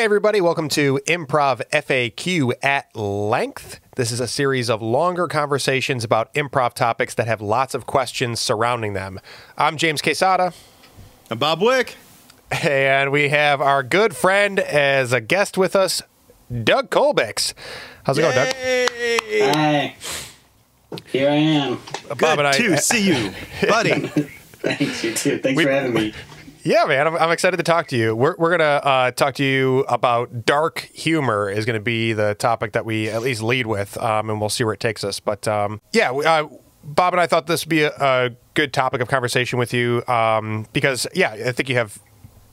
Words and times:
Hey, 0.00 0.04
everybody, 0.06 0.40
welcome 0.40 0.70
to 0.70 0.98
Improv 1.06 1.60
FAQ 1.70 2.54
at 2.62 2.96
Length. 2.96 3.80
This 3.96 4.10
is 4.10 4.18
a 4.18 4.26
series 4.26 4.70
of 4.70 4.80
longer 4.80 5.28
conversations 5.28 6.04
about 6.04 6.32
improv 6.32 6.72
topics 6.72 7.14
that 7.16 7.26
have 7.26 7.42
lots 7.42 7.74
of 7.74 7.84
questions 7.84 8.40
surrounding 8.40 8.94
them. 8.94 9.20
I'm 9.58 9.76
James 9.76 10.00
Quesada. 10.00 10.54
I'm 11.30 11.36
Bob 11.36 11.60
Wick. 11.60 11.96
And 12.50 13.12
we 13.12 13.28
have 13.28 13.60
our 13.60 13.82
good 13.82 14.16
friend 14.16 14.58
as 14.58 15.12
a 15.12 15.20
guest 15.20 15.58
with 15.58 15.76
us, 15.76 16.00
Doug 16.64 16.88
Kolbicz. 16.88 17.52
How's 18.04 18.16
it 18.16 18.22
Yay! 18.22 18.32
going, 18.32 19.50
Doug? 19.50 19.54
Hi. 19.54 19.96
Here 21.12 21.28
I 21.28 21.34
am. 21.34 21.78
Good 22.08 22.16
Bob 22.16 22.38
and 22.38 22.48
I, 22.48 22.52
to 22.52 22.76
see 22.78 23.06
you, 23.06 23.34
buddy. 23.68 24.06
Thanks, 24.62 25.04
you 25.04 25.12
too. 25.12 25.38
Thanks 25.40 25.58
we, 25.58 25.64
for 25.64 25.70
having 25.70 25.92
me. 25.92 26.14
Yeah, 26.62 26.84
man, 26.84 27.06
I'm, 27.06 27.16
I'm, 27.16 27.30
excited 27.30 27.56
to 27.56 27.62
talk 27.62 27.88
to 27.88 27.96
you. 27.96 28.14
We're, 28.14 28.34
we're 28.36 28.56
going 28.56 28.60
to 28.60 28.86
uh, 28.86 29.10
talk 29.12 29.34
to 29.36 29.44
you 29.44 29.80
about 29.88 30.44
dark 30.44 30.90
humor 30.92 31.48
is 31.48 31.64
going 31.64 31.78
to 31.78 31.82
be 31.82 32.12
the 32.12 32.34
topic 32.34 32.72
that 32.72 32.84
we 32.84 33.08
at 33.08 33.22
least 33.22 33.42
lead 33.42 33.66
with, 33.66 33.96
um, 33.98 34.28
and 34.28 34.40
we'll 34.40 34.50
see 34.50 34.64
where 34.64 34.74
it 34.74 34.80
takes 34.80 35.02
us. 35.02 35.20
But 35.20 35.48
um, 35.48 35.80
yeah, 35.92 36.12
uh, 36.12 36.48
Bob 36.84 37.14
and 37.14 37.20
I 37.20 37.26
thought 37.26 37.46
this 37.46 37.64
would 37.64 37.70
be 37.70 37.82
a, 37.82 37.92
a 37.98 38.30
good 38.54 38.72
topic 38.72 39.00
of 39.00 39.08
conversation 39.08 39.58
with 39.58 39.72
you 39.72 40.02
um, 40.06 40.66
because, 40.72 41.06
yeah, 41.14 41.30
I 41.30 41.52
think 41.52 41.68
you 41.68 41.76
have 41.76 41.98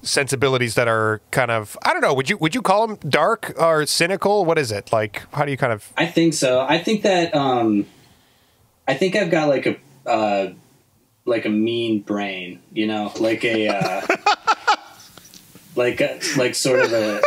sensibilities 0.04 0.76
that 0.76 0.88
are 0.88 1.22
kind 1.32 1.52
of 1.52 1.78
I 1.84 1.92
don't 1.92 2.02
know. 2.02 2.14
Would 2.14 2.30
you 2.30 2.38
would 2.38 2.56
you 2.56 2.62
call 2.62 2.88
them 2.88 2.98
dark 3.10 3.54
or 3.58 3.86
cynical? 3.86 4.46
What 4.46 4.58
is 4.58 4.72
it 4.72 4.94
like? 4.94 5.24
How 5.34 5.44
do 5.44 5.52
you 5.52 5.58
kind 5.58 5.74
of? 5.74 5.92
I 5.98 6.06
think 6.06 6.34
so. 6.34 6.62
I 6.62 6.78
think 6.78 7.02
that 7.02 7.36
um, 7.36 7.86
I 8.88 8.94
think 8.94 9.16
I've 9.16 9.32
got 9.32 9.50
like 9.50 9.66
a. 9.66 9.78
Uh, 10.06 10.54
like 11.28 11.46
a 11.46 11.50
mean 11.50 12.00
brain, 12.00 12.60
you 12.74 12.88
know, 12.88 13.12
like 13.20 13.44
a 13.44 13.68
uh, 13.68 14.02
like 15.76 16.02
a, 16.02 16.20
like 16.38 16.56
sort 16.56 16.80
of 16.80 16.94
a 16.94 17.22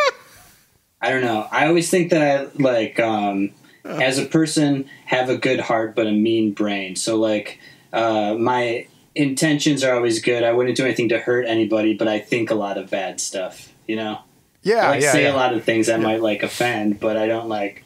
I 1.01 1.11
don't 1.11 1.23
know. 1.23 1.47
I 1.51 1.67
always 1.67 1.91
think 1.91 2.11
that 2.11 2.23
I 2.23 2.49
like 2.55 2.99
um, 2.99 3.51
as 3.85 4.19
a 4.19 4.27
person 4.27 4.87
have 5.07 5.29
a 5.29 5.37
good 5.37 5.61
heart 5.61 5.95
but 5.95 6.07
a 6.07 6.13
mean 6.13 6.53
brain. 6.53 6.97
So 6.97 7.17
like 7.17 7.61
uh, 7.93 8.35
my 8.35 8.87
intentions 9.15 9.85
are 9.85 9.95
always 9.95 10.21
good. 10.21 10.43
I 10.43 10.53
wouldn't 10.53 10.77
do 10.77 10.85
anything 10.85 11.11
to 11.11 11.19
hurt 11.19 11.47
anybody, 11.47 11.95
but 11.95 12.09
I 12.09 12.19
think 12.19 12.51
a 12.51 12.55
lot 12.55 12.79
of 12.79 12.91
bad 12.91 13.21
stuff. 13.21 13.73
You 13.87 13.97
know. 13.97 14.19
Yeah. 14.63 14.87
I 14.87 14.91
like 14.91 15.03
yeah, 15.03 15.13
say 15.13 15.23
yeah. 15.25 15.33
a 15.33 15.37
lot 15.37 15.55
of 15.55 15.65
things 15.65 15.87
that 15.87 16.01
yeah. 16.01 16.07
might 16.07 16.23
like 16.23 16.43
offend, 16.43 17.01
but 17.01 17.17
I 17.17 17.27
don't 17.27 17.49
like. 17.49 17.85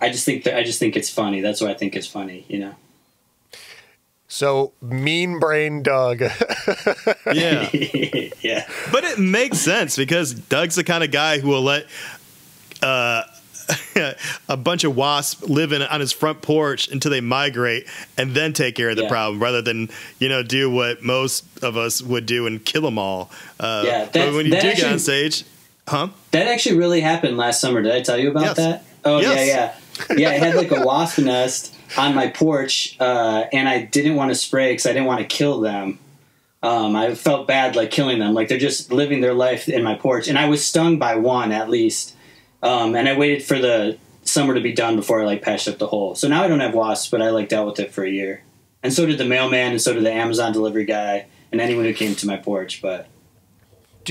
I 0.00 0.10
just 0.10 0.24
think 0.24 0.44
that 0.44 0.56
I 0.56 0.62
just 0.62 0.78
think 0.78 0.96
it's 0.96 1.10
funny. 1.10 1.40
That's 1.40 1.60
why 1.60 1.70
I 1.70 1.74
think 1.74 1.96
it's 1.96 2.06
funny. 2.06 2.46
You 2.48 2.60
know. 2.60 2.74
So 4.30 4.72
mean 4.80 5.40
brain 5.40 5.82
Doug. 5.82 6.20
yeah. 7.32 7.68
yeah. 7.72 8.64
But 8.92 9.02
it 9.02 9.18
makes 9.18 9.58
sense 9.58 9.96
because 9.96 10.32
Doug's 10.32 10.76
the 10.76 10.84
kind 10.84 11.02
of 11.02 11.10
guy 11.10 11.40
who 11.40 11.48
will 11.48 11.62
let 11.62 11.86
uh, 12.80 13.24
a 14.48 14.56
bunch 14.56 14.84
of 14.84 14.94
wasps 14.94 15.48
live 15.48 15.72
in, 15.72 15.82
on 15.82 15.98
his 15.98 16.12
front 16.12 16.42
porch 16.42 16.86
until 16.86 17.10
they 17.10 17.20
migrate 17.20 17.88
and 18.16 18.32
then 18.32 18.52
take 18.52 18.76
care 18.76 18.90
of 18.90 18.96
the 18.96 19.02
yeah. 19.02 19.08
problem 19.08 19.42
rather 19.42 19.62
than, 19.62 19.90
you 20.20 20.28
know, 20.28 20.44
do 20.44 20.70
what 20.70 21.02
most 21.02 21.44
of 21.64 21.76
us 21.76 22.00
would 22.00 22.24
do 22.24 22.46
and 22.46 22.64
kill 22.64 22.82
them 22.82 22.98
all. 22.98 23.32
Uh, 23.58 23.82
yeah. 23.84 24.08
But 24.12 24.32
when 24.32 24.46
you 24.46 24.52
do 24.52 24.58
actually, 24.58 24.74
get 24.76 24.92
on 24.92 25.00
stage, 25.00 25.44
huh? 25.88 26.08
That 26.30 26.46
actually 26.46 26.78
really 26.78 27.00
happened 27.00 27.36
last 27.36 27.60
summer. 27.60 27.82
Did 27.82 27.92
I 27.92 28.00
tell 28.00 28.16
you 28.16 28.30
about 28.30 28.44
yes. 28.44 28.56
that? 28.58 28.84
Oh, 29.04 29.18
yes. 29.18 29.48
yeah, 29.48 29.74
yeah. 30.08 30.16
Yeah, 30.16 30.34
it 30.34 30.40
had 30.40 30.54
like 30.54 30.70
a 30.70 30.86
wasp 30.86 31.18
nest 31.18 31.74
on 31.96 32.14
my 32.14 32.28
porch, 32.28 32.96
uh, 33.00 33.44
and 33.52 33.68
I 33.68 33.82
didn't 33.82 34.16
want 34.16 34.30
to 34.30 34.34
spray 34.34 34.72
because 34.72 34.86
I 34.86 34.92
didn't 34.92 35.06
want 35.06 35.20
to 35.20 35.26
kill 35.26 35.60
them. 35.60 35.98
Um, 36.62 36.94
I 36.94 37.14
felt 37.14 37.48
bad 37.48 37.74
like 37.74 37.90
killing 37.90 38.18
them, 38.18 38.34
like 38.34 38.48
they're 38.48 38.58
just 38.58 38.92
living 38.92 39.22
their 39.22 39.32
life 39.34 39.68
in 39.68 39.82
my 39.82 39.94
porch, 39.94 40.28
and 40.28 40.38
I 40.38 40.48
was 40.48 40.64
stung 40.64 40.98
by 40.98 41.16
one 41.16 41.52
at 41.52 41.70
least. 41.70 42.14
Um, 42.62 42.94
and 42.94 43.08
I 43.08 43.16
waited 43.16 43.42
for 43.42 43.58
the 43.58 43.96
summer 44.22 44.54
to 44.54 44.60
be 44.60 44.72
done 44.72 44.96
before 44.96 45.22
I 45.22 45.24
like 45.24 45.40
patched 45.40 45.66
up 45.66 45.78
the 45.78 45.86
hole. 45.86 46.14
So 46.14 46.28
now 46.28 46.44
I 46.44 46.48
don't 46.48 46.60
have 46.60 46.74
wasps, 46.74 47.10
but 47.10 47.22
I 47.22 47.30
like 47.30 47.48
dealt 47.48 47.66
with 47.66 47.80
it 47.80 47.92
for 47.92 48.04
a 48.04 48.10
year. 48.10 48.42
And 48.82 48.92
so 48.92 49.06
did 49.06 49.18
the 49.18 49.24
mailman, 49.24 49.72
and 49.72 49.80
so 49.80 49.94
did 49.94 50.04
the 50.04 50.12
Amazon 50.12 50.52
delivery 50.52 50.84
guy, 50.84 51.26
and 51.50 51.60
anyone 51.60 51.84
who 51.86 51.94
came 51.94 52.14
to 52.16 52.26
my 52.26 52.36
porch. 52.36 52.82
But 52.82 53.08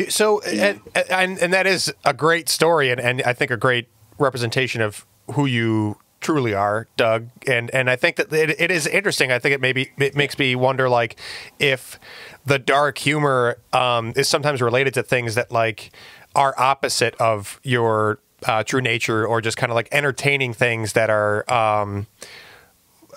so, 0.09 0.41
and, 0.41 0.81
and, 1.09 1.39
and 1.39 1.53
that 1.53 1.67
is 1.67 1.93
a 2.03 2.13
great 2.13 2.49
story, 2.49 2.89
and, 2.89 2.99
and 2.99 3.21
I 3.23 3.33
think 3.33 3.51
a 3.51 3.57
great 3.57 3.87
representation 4.17 4.81
of 4.81 5.05
who 5.33 5.45
you 5.45 5.97
truly 6.21 6.53
are, 6.53 6.87
Doug. 6.97 7.29
And 7.47 7.69
and 7.71 7.89
I 7.89 7.95
think 7.95 8.17
that 8.17 8.31
it, 8.31 8.59
it 8.59 8.71
is 8.71 8.87
interesting. 8.87 9.31
I 9.31 9.39
think 9.39 9.55
it 9.55 9.61
maybe 9.61 9.91
it 9.97 10.15
makes 10.15 10.37
me 10.37 10.55
wonder 10.55 10.89
like 10.89 11.15
if 11.59 11.99
the 12.45 12.59
dark 12.59 12.97
humor 12.97 13.57
um, 13.73 14.13
is 14.15 14.27
sometimes 14.27 14.61
related 14.61 14.93
to 14.95 15.03
things 15.03 15.35
that 15.35 15.51
like 15.51 15.91
are 16.35 16.53
opposite 16.57 17.15
of 17.15 17.59
your 17.63 18.19
uh, 18.45 18.63
true 18.63 18.81
nature, 18.81 19.25
or 19.25 19.41
just 19.41 19.57
kind 19.57 19.71
of 19.71 19.75
like 19.75 19.89
entertaining 19.91 20.53
things 20.53 20.93
that 20.93 21.09
are. 21.09 21.51
Um, 21.51 22.07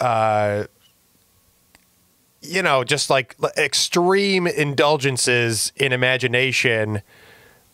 uh, 0.01 0.65
you 2.45 2.61
know, 2.61 2.83
just 2.83 3.09
like 3.09 3.37
extreme 3.57 4.49
indulgences 4.49 5.73
in 5.77 5.93
imagination 5.93 7.03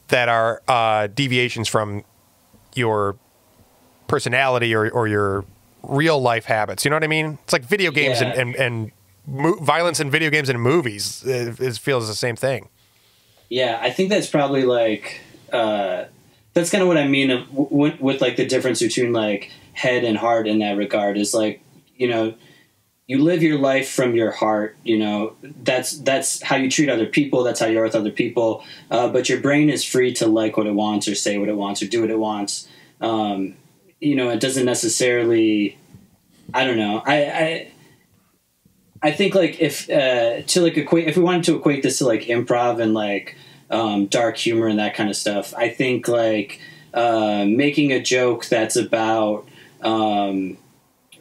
that 0.09 0.29
are 0.29 0.63
uh, 0.69 1.07
deviations 1.07 1.69
from 1.69 2.05
your 2.75 3.17
personality 4.09 4.75
or, 4.75 4.91
or 4.91 5.07
your 5.07 5.45
real 5.83 6.21
life 6.21 6.47
habits. 6.47 6.85
You 6.85 6.91
know 6.91 6.97
what 6.97 7.05
I 7.05 7.09
mean? 7.09 7.39
It's 7.45 7.53
like 7.53 7.63
video 7.63 7.91
games 7.91 8.21
yeah. 8.21 8.29
and, 8.29 8.41
and, 8.41 8.57
and 8.57 8.93
mo- 9.27 9.59
violence 9.61 10.01
in 10.01 10.11
video 10.11 10.31
games 10.31 10.49
and 10.49 10.61
movies. 10.61 11.25
It, 11.25 11.61
it, 11.61 11.79
feels 11.79 12.09
the 12.09 12.15
same 12.15 12.37
thing. 12.37 12.69
Yeah, 13.49 13.79
I 13.81 13.91
think 13.91 14.11
that's 14.11 14.29
probably 14.29 14.65
like 14.65 15.21
uh, 15.53 16.05
that's 16.55 16.71
kind 16.71 16.83
of 16.83 16.89
what 16.89 16.99
I 16.99 17.07
mean 17.07 17.31
of, 17.31 17.51
with, 17.53 18.01
with 18.01 18.21
like 18.21 18.37
the 18.37 18.47
difference 18.47 18.81
between 18.81 19.13
like 19.13 19.53
head 19.73 20.05
and 20.05 20.19
heart 20.19 20.49
in 20.49 20.59
that 20.59 20.77
regard 20.77 21.17
is 21.17 21.33
like 21.33 21.63
you 21.97 22.09
know 22.09 22.35
you 23.07 23.23
live 23.23 23.43
your 23.43 23.59
life 23.59 23.89
from 23.89 24.15
your 24.15 24.33
heart 24.33 24.77
you 24.83 24.99
know 24.99 25.35
that's 25.63 25.99
that's 26.01 26.43
how 26.43 26.57
you 26.57 26.69
treat 26.69 26.89
other 26.89 27.07
people 27.07 27.45
that's 27.45 27.61
how 27.61 27.67
you 27.67 27.79
are 27.79 27.85
with 27.85 27.95
other 27.95 28.11
people 28.11 28.65
uh, 28.91 29.09
but 29.09 29.29
your 29.29 29.41
brain 29.41 29.71
is 29.71 29.85
free 29.85 30.13
to 30.13 30.27
like 30.27 30.57
what 30.57 30.67
it 30.67 30.75
wants 30.75 31.07
or 31.07 31.15
say 31.15 31.39
what 31.39 31.49
it 31.49 31.57
wants 31.57 31.81
or 31.81 31.87
do 31.87 32.01
what 32.01 32.11
it 32.11 32.19
wants 32.19 32.69
um, 33.01 33.55
you 34.01 34.17
know, 34.17 34.31
it 34.31 34.41
doesn't 34.41 34.67
necessarily. 34.67 35.77
I 36.55 36.65
don't 36.65 36.79
know. 36.79 37.03
I 37.05 37.17
I, 37.25 37.73
I 39.03 39.13
think 39.13 39.35
like 39.35 39.61
if 39.61 39.89
uh, 39.91 40.43
to 40.43 40.61
like 40.61 40.77
equate 40.77 41.09
if 41.09 41.17
we 41.17 41.23
wanted 41.23 41.45
to 41.45 41.57
equate 41.57 41.83
this 41.83 41.99
to 41.99 42.07
like 42.07 42.23
improv 42.23 42.81
and 42.81 42.95
like 42.95 43.37
um, 43.71 44.07
dark 44.07 44.37
humor 44.37 44.67
and 44.67 44.79
that 44.79 44.95
kind 44.95 45.11
of 45.11 45.17
stuff, 45.17 45.55
I 45.55 45.69
think 45.69 46.09
like 46.09 46.61
uh, 46.95 47.45
making 47.47 47.93
a 47.93 48.01
joke 48.01 48.47
that's 48.47 48.77
about 48.77 49.47
um, 49.83 50.57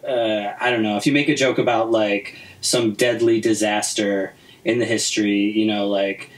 uh, 0.08 0.54
I 0.60 0.72
don't 0.72 0.84
know 0.84 0.98
if 0.98 1.06
you 1.06 1.14
make 1.14 1.30
a 1.30 1.36
joke 1.36 1.58
about 1.58 1.92
like 1.92 2.38
some 2.62 2.94
deadly 2.94 3.42
disaster 3.42 4.34
in 4.64 4.80
the 4.80 4.86
history, 4.86 5.52
you 5.52 5.66
know, 5.66 5.88
like 5.88 6.30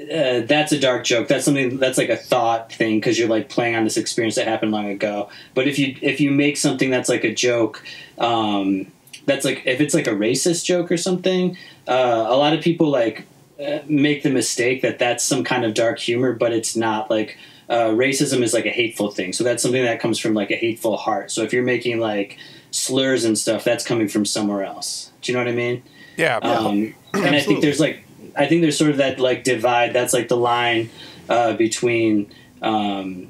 uh, 0.00 0.40
that's 0.46 0.72
a 0.72 0.78
dark 0.78 1.04
joke. 1.04 1.28
That's 1.28 1.44
something 1.44 1.78
that's 1.78 1.98
like 1.98 2.08
a 2.08 2.16
thought 2.16 2.72
thing 2.72 2.98
because 2.98 3.18
you're 3.18 3.28
like 3.28 3.48
playing 3.48 3.76
on 3.76 3.84
this 3.84 3.96
experience 3.96 4.36
that 4.36 4.46
happened 4.46 4.72
long 4.72 4.88
ago. 4.88 5.28
But 5.54 5.68
if 5.68 5.78
you 5.78 5.96
if 6.00 6.20
you 6.20 6.30
make 6.30 6.56
something 6.56 6.90
that's 6.90 7.08
like 7.08 7.24
a 7.24 7.34
joke, 7.34 7.84
um, 8.18 8.90
that's 9.26 9.44
like 9.44 9.62
if 9.66 9.80
it's 9.80 9.94
like 9.94 10.06
a 10.06 10.12
racist 10.12 10.64
joke 10.64 10.90
or 10.90 10.96
something, 10.96 11.56
uh, 11.86 12.26
a 12.28 12.36
lot 12.36 12.54
of 12.54 12.62
people 12.62 12.88
like 12.88 13.26
uh, 13.64 13.80
make 13.86 14.22
the 14.22 14.30
mistake 14.30 14.82
that 14.82 14.98
that's 14.98 15.24
some 15.24 15.44
kind 15.44 15.64
of 15.64 15.74
dark 15.74 15.98
humor, 15.98 16.32
but 16.32 16.52
it's 16.52 16.76
not. 16.76 17.10
Like 17.10 17.36
uh, 17.68 17.90
racism 17.90 18.42
is 18.42 18.54
like 18.54 18.66
a 18.66 18.70
hateful 18.70 19.10
thing, 19.10 19.32
so 19.32 19.44
that's 19.44 19.62
something 19.62 19.82
that 19.82 20.00
comes 20.00 20.18
from 20.18 20.34
like 20.34 20.50
a 20.50 20.56
hateful 20.56 20.96
heart. 20.96 21.30
So 21.30 21.42
if 21.42 21.52
you're 21.52 21.62
making 21.62 22.00
like 22.00 22.38
slurs 22.70 23.24
and 23.24 23.36
stuff, 23.36 23.64
that's 23.64 23.84
coming 23.84 24.08
from 24.08 24.24
somewhere 24.24 24.64
else. 24.64 25.10
Do 25.20 25.30
you 25.30 25.36
know 25.36 25.44
what 25.44 25.52
I 25.52 25.56
mean? 25.56 25.82
Yeah. 26.16 26.36
Um, 26.38 26.94
and 27.12 27.34
I 27.34 27.40
think 27.40 27.60
there's 27.60 27.80
like 27.80 28.04
I 28.36 28.46
think 28.46 28.62
there's 28.62 28.78
sort 28.78 28.90
of 28.90 28.96
that 28.98 29.18
like 29.18 29.44
divide. 29.44 29.92
That's 29.92 30.12
like 30.12 30.28
the 30.28 30.36
line 30.36 30.90
uh, 31.28 31.54
between 31.54 32.32
um, 32.62 33.28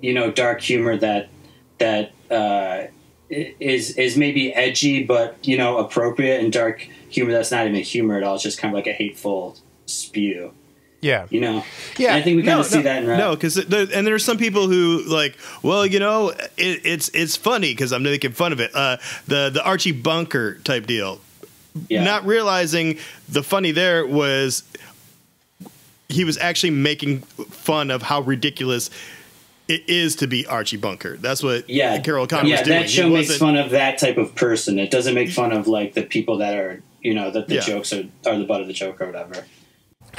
you 0.00 0.14
know 0.14 0.30
dark 0.30 0.60
humor 0.60 0.96
that 0.96 1.28
that 1.78 2.12
uh, 2.30 2.84
is 3.30 3.96
is 3.96 4.16
maybe 4.16 4.52
edgy 4.54 5.04
but 5.04 5.36
you 5.46 5.56
know 5.56 5.78
appropriate, 5.78 6.42
and 6.42 6.52
dark 6.52 6.88
humor 7.10 7.32
that's 7.32 7.50
not 7.50 7.66
even 7.66 7.82
humor 7.82 8.16
at 8.16 8.22
all. 8.22 8.34
It's 8.34 8.44
just 8.44 8.58
kind 8.58 8.72
of 8.72 8.76
like 8.76 8.86
a 8.86 8.92
hateful 8.92 9.56
spew. 9.86 10.52
Yeah, 11.00 11.26
you 11.30 11.40
know. 11.40 11.64
Yeah, 11.96 12.08
and 12.08 12.16
I 12.16 12.22
think 12.22 12.36
we 12.36 12.42
kind 12.42 12.56
no, 12.56 12.60
of 12.60 12.66
see 12.66 12.78
no, 12.78 12.82
that. 12.82 13.04
In 13.04 13.08
no, 13.08 13.36
because 13.36 13.56
and 13.56 14.06
there's 14.06 14.24
some 14.24 14.36
people 14.36 14.66
who 14.66 15.04
like, 15.06 15.36
well, 15.62 15.86
you 15.86 16.00
know, 16.00 16.30
it, 16.30 16.50
it's 16.56 17.08
it's 17.10 17.36
funny 17.36 17.72
because 17.72 17.92
I'm 17.92 18.02
making 18.02 18.32
fun 18.32 18.52
of 18.52 18.60
it. 18.60 18.72
Uh, 18.74 18.96
the 19.26 19.50
the 19.50 19.64
Archie 19.64 19.92
Bunker 19.92 20.58
type 20.58 20.86
deal 20.86 21.20
yeah. 21.88 22.04
not 22.04 22.24
realizing 22.26 22.98
the 23.28 23.42
funny 23.42 23.70
there 23.72 24.06
was 24.06 24.62
he 26.08 26.24
was 26.24 26.38
actually 26.38 26.70
making 26.70 27.20
fun 27.20 27.90
of 27.90 28.02
how 28.02 28.20
ridiculous 28.20 28.90
it 29.68 29.86
is 29.88 30.16
to 30.16 30.26
be 30.26 30.46
Archie 30.46 30.78
Bunker. 30.78 31.18
That's 31.18 31.42
what 31.42 31.68
yeah. 31.68 31.98
Carroll 32.00 32.24
O'Connor 32.24 32.48
yeah, 32.48 32.60
was 32.60 32.66
doing. 32.66 32.80
that 32.80 32.90
show 32.90 33.10
makes 33.10 33.36
fun 33.36 33.56
of 33.56 33.70
that 33.70 33.98
type 33.98 34.16
of 34.16 34.34
person. 34.34 34.78
It 34.78 34.90
doesn't 34.90 35.14
make 35.14 35.30
fun 35.30 35.52
of 35.52 35.66
like 35.66 35.92
the 35.92 36.02
people 36.02 36.38
that 36.38 36.56
are 36.56 36.82
you 37.02 37.14
know 37.14 37.30
that 37.30 37.48
the 37.48 37.56
yeah. 37.56 37.60
jokes 37.60 37.92
are, 37.92 38.04
are 38.26 38.38
the 38.38 38.44
butt 38.44 38.60
of 38.60 38.66
the 38.66 38.72
joke 38.72 39.00
or 39.00 39.06
whatever. 39.06 39.44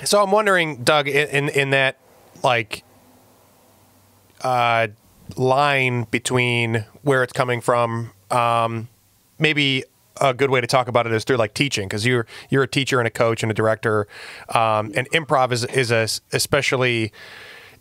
So 0.05 0.23
I'm 0.23 0.31
wondering, 0.31 0.83
Doug, 0.83 1.07
in 1.07 1.49
in 1.49 1.71
that 1.71 1.97
like 2.43 2.83
uh, 4.41 4.87
line 5.35 6.03
between 6.11 6.85
where 7.01 7.23
it's 7.23 7.33
coming 7.33 7.61
from. 7.61 8.11
Um, 8.29 8.89
maybe 9.39 9.83
a 10.21 10.33
good 10.33 10.49
way 10.49 10.61
to 10.61 10.67
talk 10.67 10.87
about 10.87 11.05
it 11.05 11.13
is 11.13 11.23
through 11.23 11.37
like 11.37 11.53
teaching 11.53 11.87
because 11.87 12.05
you're 12.05 12.25
you're 12.49 12.63
a 12.63 12.67
teacher 12.67 12.99
and 12.99 13.07
a 13.07 13.11
coach 13.11 13.43
and 13.43 13.51
a 13.51 13.55
director, 13.55 14.07
um, 14.49 14.91
and 14.95 15.09
improv 15.11 15.51
is 15.51 15.65
is 15.65 15.91
a 15.91 16.07
especially 16.35 17.11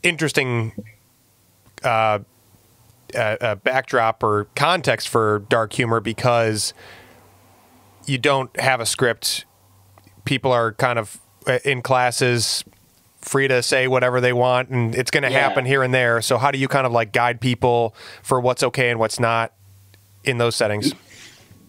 interesting 0.02 0.72
uh, 1.84 2.20
a, 3.14 3.36
a 3.40 3.56
backdrop 3.56 4.22
or 4.22 4.46
context 4.54 5.08
for 5.08 5.40
dark 5.48 5.72
humor 5.72 6.00
because 6.00 6.74
you 8.06 8.18
don't 8.18 8.58
have 8.60 8.80
a 8.80 8.86
script. 8.86 9.44
People 10.24 10.52
are 10.52 10.72
kind 10.72 10.98
of 10.98 11.20
uh, 11.46 11.58
in 11.64 11.82
classes 11.82 12.64
free 13.20 13.48
to 13.48 13.62
say 13.62 13.88
whatever 13.88 14.20
they 14.20 14.32
want 14.32 14.68
and 14.68 14.94
it's 14.94 15.10
going 15.10 15.22
to 15.22 15.30
yeah. 15.30 15.40
happen 15.40 15.64
here 15.64 15.82
and 15.82 15.92
there. 15.92 16.22
So 16.22 16.38
how 16.38 16.50
do 16.50 16.58
you 16.58 16.68
kind 16.68 16.86
of 16.86 16.92
like 16.92 17.12
guide 17.12 17.40
people 17.40 17.94
for 18.22 18.40
what's 18.40 18.62
okay 18.62 18.90
and 18.90 18.98
what's 18.98 19.18
not 19.18 19.52
in 20.24 20.38
those 20.38 20.54
settings? 20.54 20.92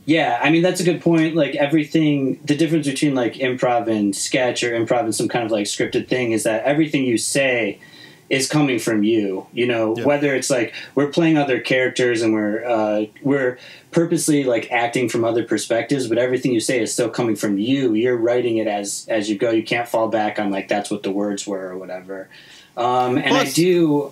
Yeah, 0.09 0.39
I 0.41 0.49
mean 0.49 0.63
that's 0.63 0.81
a 0.81 0.83
good 0.83 1.01
point. 1.01 1.35
Like 1.35 1.53
everything, 1.53 2.39
the 2.43 2.57
difference 2.57 2.87
between 2.87 3.13
like 3.13 3.35
improv 3.35 3.87
and 3.87 4.15
sketch 4.15 4.63
or 4.63 4.71
improv 4.71 5.01
and 5.01 5.13
some 5.13 5.27
kind 5.27 5.45
of 5.45 5.51
like 5.51 5.67
scripted 5.67 6.07
thing 6.07 6.31
is 6.31 6.45
that 6.45 6.63
everything 6.63 7.03
you 7.03 7.19
say 7.19 7.79
is 8.27 8.49
coming 8.49 8.79
from 8.79 9.03
you. 9.03 9.45
You 9.53 9.67
know, 9.67 9.95
yeah. 9.95 10.05
whether 10.05 10.33
it's 10.33 10.49
like 10.49 10.73
we're 10.95 11.11
playing 11.11 11.37
other 11.37 11.59
characters 11.59 12.23
and 12.23 12.33
we're 12.33 12.65
uh, 12.65 13.05
we're 13.21 13.59
purposely 13.91 14.45
like 14.45 14.71
acting 14.71 15.09
from 15.09 15.23
other 15.23 15.43
perspectives, 15.43 16.07
but 16.07 16.17
everything 16.17 16.53
you 16.53 16.59
say 16.59 16.81
is 16.81 16.91
still 16.91 17.11
coming 17.11 17.35
from 17.35 17.59
you. 17.59 17.93
You're 17.93 18.17
writing 18.17 18.57
it 18.57 18.65
as 18.65 19.05
as 19.09 19.29
you 19.29 19.37
go. 19.37 19.51
You 19.51 19.61
can't 19.61 19.87
fall 19.87 20.07
back 20.07 20.39
on 20.39 20.49
like 20.49 20.69
that's 20.69 20.89
what 20.89 21.03
the 21.03 21.11
words 21.11 21.45
were 21.45 21.69
or 21.69 21.77
whatever. 21.77 22.29
Um, 22.75 23.19
and 23.19 23.27
plus, 23.27 23.49
I 23.49 23.51
do. 23.51 24.11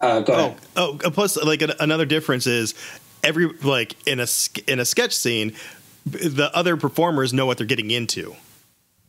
Uh, 0.00 0.20
go 0.20 0.32
oh, 0.32 0.38
ahead. 0.38 0.58
Oh, 1.04 1.10
plus, 1.10 1.36
like 1.36 1.62
another 1.78 2.06
difference 2.06 2.46
is 2.46 2.74
every 3.26 3.46
like 3.46 3.96
in 4.06 4.20
a 4.20 4.26
in 4.66 4.80
a 4.80 4.84
sketch 4.84 5.14
scene, 5.14 5.54
the 6.04 6.50
other 6.54 6.76
performers 6.76 7.32
know 7.32 7.46
what 7.46 7.58
they're 7.58 7.66
getting 7.66 7.90
into. 7.90 8.36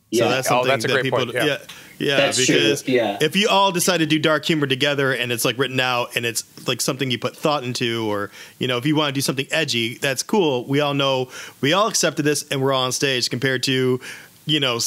Yeah. 0.10 0.24
So 0.24 0.30
that's 0.30 0.48
oh, 0.48 0.50
something 0.50 0.72
oh, 0.72 0.74
that's 0.74 0.88
that 0.88 1.04
people, 1.04 1.19
point. 1.19 1.34
yeah. 1.34 1.46
yeah. 1.46 1.58
Yeah, 2.00 2.18
That's 2.18 2.38
because 2.40 2.84
true. 2.84 2.94
yeah. 2.94 3.18
if 3.22 3.36
you 3.36 3.50
all 3.50 3.72
decide 3.72 3.98
to 3.98 4.06
do 4.06 4.19
dark 4.19 4.46
humor 4.46 4.68
together 4.68 5.12
and 5.14 5.31
it's 5.31 5.44
like 5.44 5.58
written 5.58 5.80
out 5.80 6.16
and 6.16 6.25
it's 6.25 6.44
like 6.68 6.80
something 6.80 7.10
you 7.10 7.18
put 7.18 7.36
thought 7.36 7.64
into, 7.64 8.08
or 8.08 8.30
you 8.60 8.68
know, 8.68 8.78
if 8.78 8.86
you 8.86 8.96
want 8.96 9.10
to 9.10 9.14
do 9.14 9.22
something 9.22 9.48
edgy, 9.50 9.96
that's 9.96 10.22
cool. 10.22 10.66
We 10.66 10.80
all 10.80 10.94
know 10.94 11.31
we 11.60 11.74
all 11.74 11.88
accepted 11.88 12.24
this 12.24 12.48
and 12.50 12.62
we're 12.62 12.72
all 12.72 12.84
on 12.84 12.92
stage 12.92 13.30
compared 13.30 13.64
to, 13.64 14.00
you 14.46 14.60
know, 14.60 14.80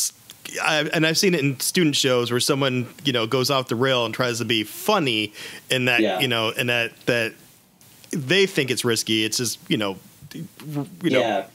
I, 0.63 0.89
and 0.93 1.07
I've 1.07 1.19
seen 1.19 1.35
it 1.35 1.41
in 1.41 1.59
student 1.61 1.97
shows 1.97 2.31
where 2.31 2.41
someone 2.41 2.87
you 3.05 3.13
know 3.13 3.27
goes 3.27 3.51
off 3.51 3.69
the 3.69 3.77
rail 3.77 4.05
and 4.05 4.15
tries 4.15 4.39
to 4.39 4.45
be 4.45 4.63
funny, 4.65 5.33
in 5.69 5.87
that 5.87 6.01
yeah. 6.01 6.21
you 6.21 6.29
know, 6.29 6.53
and 6.57 6.69
that 6.69 6.93
that 7.07 7.35
they 8.11 8.47
think 8.47 8.71
it's 8.71 8.85
risky. 8.85 9.25
It's 9.25 9.37
just 9.37 9.59
you 9.69 9.77
know, 9.77 9.97
you 10.33 11.11
know. 11.11 11.21
Yeah 11.21 11.47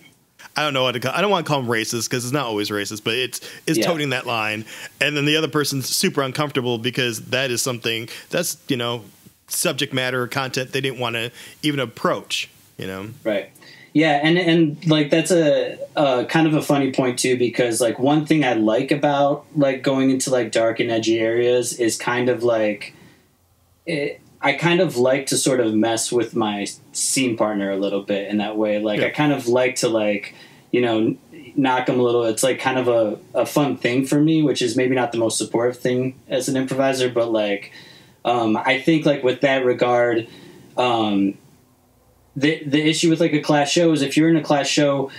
I 0.55 0.63
don't 0.63 0.73
know 0.73 0.83
what 0.83 0.93
to 0.93 0.99
call. 0.99 1.11
I 1.13 1.21
don't 1.21 1.31
want 1.31 1.45
to 1.45 1.49
call 1.49 1.61
them 1.61 1.69
racist 1.69 2.09
because 2.09 2.23
it's 2.23 2.33
not 2.33 2.45
always 2.45 2.69
racist, 2.69 3.03
but 3.03 3.13
it's 3.13 3.41
it's 3.67 3.77
yeah. 3.79 3.85
toting 3.85 4.09
that 4.11 4.25
line. 4.25 4.65
And 5.01 5.15
then 5.15 5.25
the 5.25 5.35
other 5.35 5.49
person's 5.49 5.87
super 5.87 6.21
uncomfortable 6.21 6.77
because 6.77 7.25
that 7.25 7.51
is 7.51 7.61
something 7.61 8.07
that's 8.29 8.57
you 8.67 8.77
know 8.77 9.03
subject 9.47 9.93
matter 9.93 10.23
or 10.23 10.27
content 10.27 10.71
they 10.71 10.81
didn't 10.81 10.99
want 10.99 11.15
to 11.15 11.31
even 11.61 11.79
approach. 11.79 12.49
You 12.77 12.87
know, 12.87 13.09
right? 13.23 13.51
Yeah, 13.93 14.19
and 14.23 14.37
and 14.37 14.87
like 14.87 15.09
that's 15.09 15.31
a, 15.31 15.77
a 15.95 16.25
kind 16.25 16.47
of 16.47 16.53
a 16.53 16.61
funny 16.61 16.91
point 16.91 17.19
too 17.19 17.37
because 17.37 17.81
like 17.81 17.99
one 17.99 18.25
thing 18.25 18.43
I 18.45 18.53
like 18.53 18.91
about 18.91 19.45
like 19.55 19.81
going 19.81 20.09
into 20.09 20.29
like 20.29 20.51
dark 20.51 20.79
and 20.79 20.89
edgy 20.89 21.19
areas 21.19 21.79
is 21.79 21.97
kind 21.97 22.29
of 22.29 22.43
like 22.43 22.93
it, 23.85 24.21
I 24.45 24.53
kind 24.53 24.79
of 24.79 24.95
like 24.95 25.25
to 25.27 25.37
sort 25.37 25.59
of 25.59 25.73
mess 25.73 26.11
with 26.11 26.35
my 26.35 26.67
scene 26.91 27.35
partner 27.35 27.71
a 27.71 27.77
little 27.77 28.03
bit 28.03 28.29
in 28.29 28.37
that 28.37 28.55
way. 28.55 28.77
Like 28.77 28.99
yeah. 28.99 29.07
I 29.07 29.09
kind 29.09 29.33
of 29.33 29.47
like 29.47 29.77
to 29.77 29.89
like, 29.89 30.35
you 30.69 30.81
know, 30.81 31.17
knock 31.55 31.87
them 31.87 31.99
a 31.99 32.03
little. 32.03 32.25
It's 32.25 32.43
like 32.43 32.59
kind 32.59 32.77
of 32.77 32.87
a, 32.87 33.17
a 33.33 33.47
fun 33.47 33.75
thing 33.75 34.05
for 34.05 34.21
me, 34.21 34.43
which 34.43 34.61
is 34.61 34.77
maybe 34.77 34.93
not 34.93 35.11
the 35.11 35.17
most 35.17 35.39
supportive 35.39 35.81
thing 35.81 36.19
as 36.27 36.47
an 36.47 36.55
improviser, 36.57 37.09
but 37.09 37.31
like, 37.31 37.71
um, 38.23 38.55
I 38.55 38.79
think 38.79 39.03
like 39.03 39.23
with 39.23 39.41
that 39.41 39.65
regard, 39.65 40.27
um, 40.77 41.39
the 42.35 42.63
the 42.65 42.87
issue 42.87 43.09
with 43.09 43.19
like 43.19 43.33
a 43.33 43.41
class 43.41 43.71
show 43.71 43.93
is 43.93 44.03
if 44.03 44.15
you're 44.15 44.29
in 44.29 44.35
a 44.35 44.43
class 44.43 44.67
show, 44.67 45.09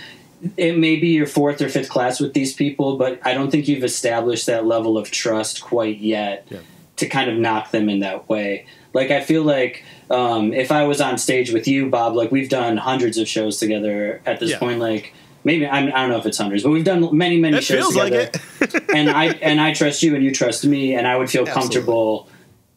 it 0.55 0.77
may 0.77 0.95
be 0.95 1.09
your 1.09 1.27
fourth 1.27 1.61
or 1.61 1.67
fifth 1.67 1.89
class 1.89 2.21
with 2.21 2.33
these 2.33 2.53
people, 2.53 2.95
but 2.95 3.19
I 3.25 3.33
don't 3.33 3.51
think 3.51 3.67
you've 3.67 3.83
established 3.83 4.45
that 4.45 4.65
level 4.65 4.97
of 4.97 5.11
trust 5.11 5.61
quite 5.61 5.97
yet 5.97 6.47
yeah. 6.49 6.59
To 6.97 7.07
kind 7.07 7.29
of 7.29 7.37
knock 7.37 7.71
them 7.71 7.89
in 7.89 7.99
that 7.99 8.27
way. 8.27 8.67
Like 8.93 9.11
I 9.11 9.21
feel 9.21 9.43
like 9.43 9.83
um, 10.09 10.53
if 10.53 10.71
I 10.71 10.85
was 10.85 11.01
on 11.01 11.17
stage 11.17 11.51
with 11.51 11.67
you, 11.67 11.89
Bob, 11.89 12.15
like 12.15 12.31
we've 12.31 12.49
done 12.49 12.77
hundreds 12.77 13.17
of 13.17 13.27
shows 13.27 13.57
together 13.57 14.21
at 14.25 14.39
this 14.39 14.51
yeah. 14.51 14.59
point. 14.59 14.79
Like 14.79 15.13
maybe 15.43 15.67
I'm, 15.67 15.85
I 15.85 15.85
do 15.85 15.91
not 15.91 16.09
know 16.09 16.17
if 16.17 16.25
it's 16.25 16.37
hundreds, 16.37 16.63
but 16.63 16.71
we've 16.71 16.85
done 16.85 17.15
many 17.15 17.39
many 17.39 17.57
it 17.57 17.63
shows 17.63 17.89
together. 17.89 18.31
Like 18.59 18.89
and 18.93 19.09
I 19.09 19.25
and 19.41 19.61
I 19.61 19.73
trust 19.73 20.03
you, 20.03 20.15
and 20.15 20.23
you 20.23 20.33
trust 20.33 20.65
me, 20.65 20.95
and 20.95 21.07
I 21.07 21.17
would 21.17 21.29
feel 21.29 21.47
Absolutely. 21.47 21.61
comfortable 21.61 22.29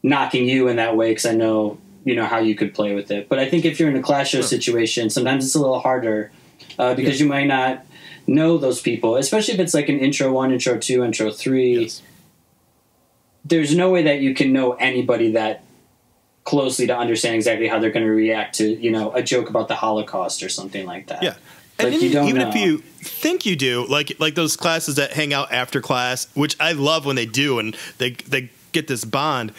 knocking 0.03 0.49
you 0.49 0.69
in 0.69 0.77
that 0.77 0.97
way 0.97 1.11
because 1.11 1.27
I 1.27 1.35
know 1.35 1.79
you 2.05 2.15
know 2.15 2.27
how 2.27 2.39
you 2.39 2.55
could 2.55 2.75
play 2.75 2.95
with 2.95 3.11
it. 3.11 3.29
But 3.29 3.39
I 3.39 3.49
think 3.49 3.65
if 3.65 3.81
you're 3.81 3.91
in 3.91 3.97
a 3.97 4.03
class 4.03 4.29
show 4.29 4.41
sure. 4.41 4.49
situation, 4.49 5.11
sometimes 5.11 5.45
it's 5.45 5.55
a 5.55 5.61
little 5.61 5.81
harder 5.81 6.31
uh, 6.79 6.95
because 6.95 7.19
yeah. 7.19 7.25
you 7.25 7.31
might 7.31 7.47
not 7.47 7.87
know 8.27 8.59
those 8.59 8.81
people, 8.81 9.17
especially 9.17 9.55
if 9.55 9.61
it's 9.61 9.75
like 9.75 9.89
an 9.89 9.99
intro 9.99 10.33
one, 10.33 10.53
intro 10.53 10.79
two, 10.79 11.05
intro 11.05 11.31
three. 11.31 11.83
Yes. 11.83 12.03
There's 13.45 13.75
no 13.75 13.91
way 13.91 14.03
that 14.05 14.21
you 14.21 14.35
can 14.35 14.53
know 14.53 14.75
anybody 14.75 15.33
that 15.33 15.65
closely 16.45 16.87
to 16.87 16.97
understand 16.97 17.37
exactly 17.37 17.69
how 17.69 17.79
they're 17.79 17.91
going 17.91 18.07
to 18.07 18.13
react 18.13 18.57
to 18.57 18.69
you 18.69 18.91
know 18.91 19.13
a 19.15 19.23
joke 19.23 19.51
about 19.51 19.69
the 19.69 19.75
Holocaust 19.75 20.43
or 20.43 20.49
something 20.49 20.87
like 20.87 21.09
that. 21.09 21.23
Yeah. 21.23 21.35
Like 21.79 21.95
and 21.95 22.03
even 22.03 22.37
know. 22.37 22.49
if 22.49 22.55
you 22.55 22.79
think 22.79 23.47
you 23.47 23.57
do, 23.57 23.87
like 23.87 24.19
like 24.19 24.35
those 24.35 24.57
classes 24.57 24.97
that 24.97 25.13
hang 25.13 25.33
out 25.33 25.53
after 25.53 25.81
class, 25.81 26.27
which 26.35 26.57
I 26.61 26.73
love 26.73 27.07
when 27.07 27.17
they 27.17 27.27
do, 27.27 27.59
and 27.59 27.77
they 27.99 28.11
they 28.11 28.51
get 28.73 28.87
this 28.87 29.05
bond 29.05 29.53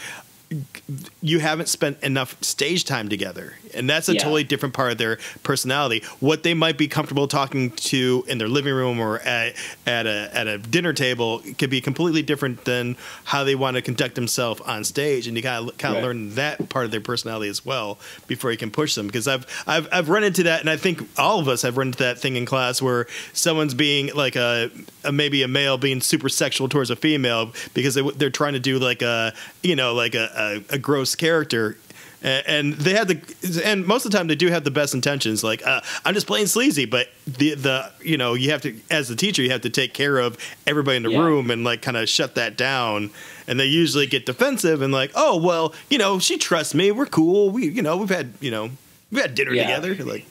you 1.22 1.40
haven't 1.40 1.70
spent 1.70 2.02
enough 2.04 2.42
stage 2.44 2.86
time 2.86 3.10
together 3.10 3.54
and 3.74 3.90
that's 3.90 4.10
a 4.10 4.14
yeah. 4.14 4.22
totally 4.22 4.44
different 4.44 4.74
part 4.74 4.92
of 4.92 4.98
their 4.98 5.18
personality 5.44 6.04
what 6.20 6.44
they 6.44 6.54
might 6.54 6.78
be 6.78 6.88
comfortable 6.88 7.28
talking 7.28 7.72
to 7.72 8.24
in 8.28 8.38
their 8.38 8.48
living 8.48 8.74
room 8.74 9.00
or 9.00 9.20
at, 9.20 9.56
at 9.86 10.08
a 10.08 10.30
at 10.34 10.48
a 10.48 10.58
dinner 10.58 10.94
table 10.94 11.42
could 11.58 11.70
be 11.70 11.82
completely 11.82 12.22
different 12.22 12.66
than 12.66 12.96
how 13.26 13.44
they 13.44 13.56
want 13.56 13.76
to 13.76 13.82
conduct 13.82 14.16
themselves 14.16 14.62
on 14.62 14.84
stage 14.84 15.28
and 15.28 15.38
you 15.38 15.44
got 15.44 15.66
to 15.66 15.72
kind 15.78 15.96
of 15.96 16.02
right. 16.02 16.08
learn 16.08 16.36
that 16.36 16.70
part 16.70 16.86
of 16.86 16.92
their 16.92 17.02
personality 17.02 17.50
as 17.50 17.66
well 17.66 17.98
before 18.28 18.52
you 18.52 18.58
can 18.58 18.72
push 18.72 18.96
them 18.96 19.08
because 19.08 19.28
I've 19.28 19.46
I've 19.68 19.88
I've 19.92 20.10
run 20.10 20.24
into 20.24 20.44
that 20.44 20.62
and 20.62 20.70
I 20.70 20.78
think 20.78 21.08
all 21.18 21.40
of 21.40 21.48
us 21.48 21.62
have 21.62 21.78
run 21.78 21.88
into 21.88 22.00
that 22.00 22.20
thing 22.20 22.36
in 22.36 22.46
class 22.46 22.82
where 22.82 23.08
someone's 23.34 23.74
being 23.74 24.12
like 24.14 24.36
a, 24.36 24.70
a 25.04 25.12
maybe 25.12 25.44
a 25.44 25.48
male 25.48 25.78
being 25.78 26.02
super 26.02 26.30
sexual 26.30 26.68
towards 26.70 26.90
a 26.90 26.96
female 26.96 27.54
because 27.74 27.96
they, 27.96 28.02
they're 28.12 28.30
trying 28.30 28.54
to 28.54 28.60
do 28.60 28.80
like 28.80 29.02
a 29.02 29.34
you 29.64 29.76
know 29.76 29.94
like 29.94 30.16
a 30.16 30.64
a, 30.72 30.76
a 30.76 30.80
gross 30.82 31.16
character 31.16 31.78
and 32.24 32.74
they 32.74 32.94
had 32.94 33.08
the 33.08 33.62
and 33.66 33.86
most 33.86 34.06
of 34.06 34.12
the 34.12 34.18
time 34.18 34.28
they 34.28 34.36
do 34.36 34.48
have 34.50 34.64
the 34.64 34.72
best 34.72 34.94
intentions. 34.94 35.44
Like 35.44 35.66
uh, 35.66 35.82
i'm 36.06 36.14
just 36.14 36.28
playing 36.28 36.48
sleazy 36.48 36.86
but 36.86 37.08
the 37.26 37.56
the 37.56 37.92
you 38.02 38.18
know 38.18 38.34
you 38.34 38.52
have 38.52 38.62
to 38.62 38.76
as 38.90 39.08
the 39.08 39.16
teacher 39.16 39.42
you 39.42 39.52
have 39.52 39.62
to 39.62 39.70
take 39.70 39.94
care 39.94 40.18
of 40.20 40.38
everybody 40.68 40.98
in 40.98 41.04
the 41.04 41.12
yeah. 41.12 41.20
room 41.20 41.50
and 41.50 41.64
like 41.64 41.82
kind 41.82 41.98
of 41.98 42.08
shut 42.08 42.36
that 42.36 42.58
down. 42.58 43.10
And 43.48 43.60
they 43.60 43.66
usually 43.66 44.06
get 44.06 44.26
defensive 44.26 44.82
and 44.82 44.94
like 44.94 45.12
oh 45.16 45.38
well 45.38 45.74
you 45.90 45.98
know 45.98 46.20
she 46.20 46.38
trusts 46.38 46.76
me. 46.76 46.92
We're 46.92 47.06
cool. 47.06 47.50
We 47.50 47.68
you 47.70 47.82
know 47.82 47.98
we've 47.98 48.10
had 48.10 48.34
you 48.40 48.52
know 48.52 48.70
we've 49.12 49.22
had 49.22 49.36
dinner 49.36 49.54
yeah. 49.54 49.64
together 49.64 50.04
like 50.04 50.26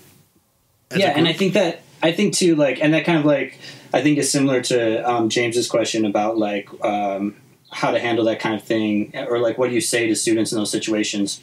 yeah 0.97 1.13
and 1.17 1.29
i 1.29 1.33
think 1.33 1.55
that 1.55 1.83
i 2.03 2.11
think 2.11 2.35
too 2.35 2.57
like 2.57 2.81
and 2.81 2.95
that 2.95 3.05
kind 3.05 3.19
of 3.19 3.25
like 3.25 3.59
i 3.93 4.01
think 4.01 4.19
is 4.19 4.31
similar 4.31 4.61
to 4.61 5.09
um, 5.09 5.29
james's 5.29 5.69
question 5.69 6.05
about 6.05 6.37
like 6.37 6.69
um, 6.85 7.37
how 7.71 7.91
to 7.91 7.99
handle 7.99 8.25
that 8.25 8.41
kind 8.41 8.55
of 8.55 8.63
thing, 8.63 9.13
or 9.15 9.39
like 9.39 9.59
what 9.59 9.69
do 9.69 9.75
you 9.75 9.81
say 9.81 10.07
to 10.07 10.15
students 10.15 10.53
in 10.53 10.59
those 10.59 10.71
situations? 10.71 11.41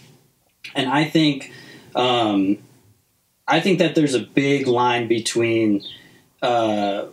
And 0.75 0.89
I 0.89 1.05
think, 1.05 1.51
um, 1.95 2.57
I 3.47 3.59
think 3.59 3.79
that 3.79 3.95
there's 3.95 4.13
a 4.13 4.19
big 4.19 4.67
line 4.67 5.07
between 5.07 5.83
uh, 6.41 7.05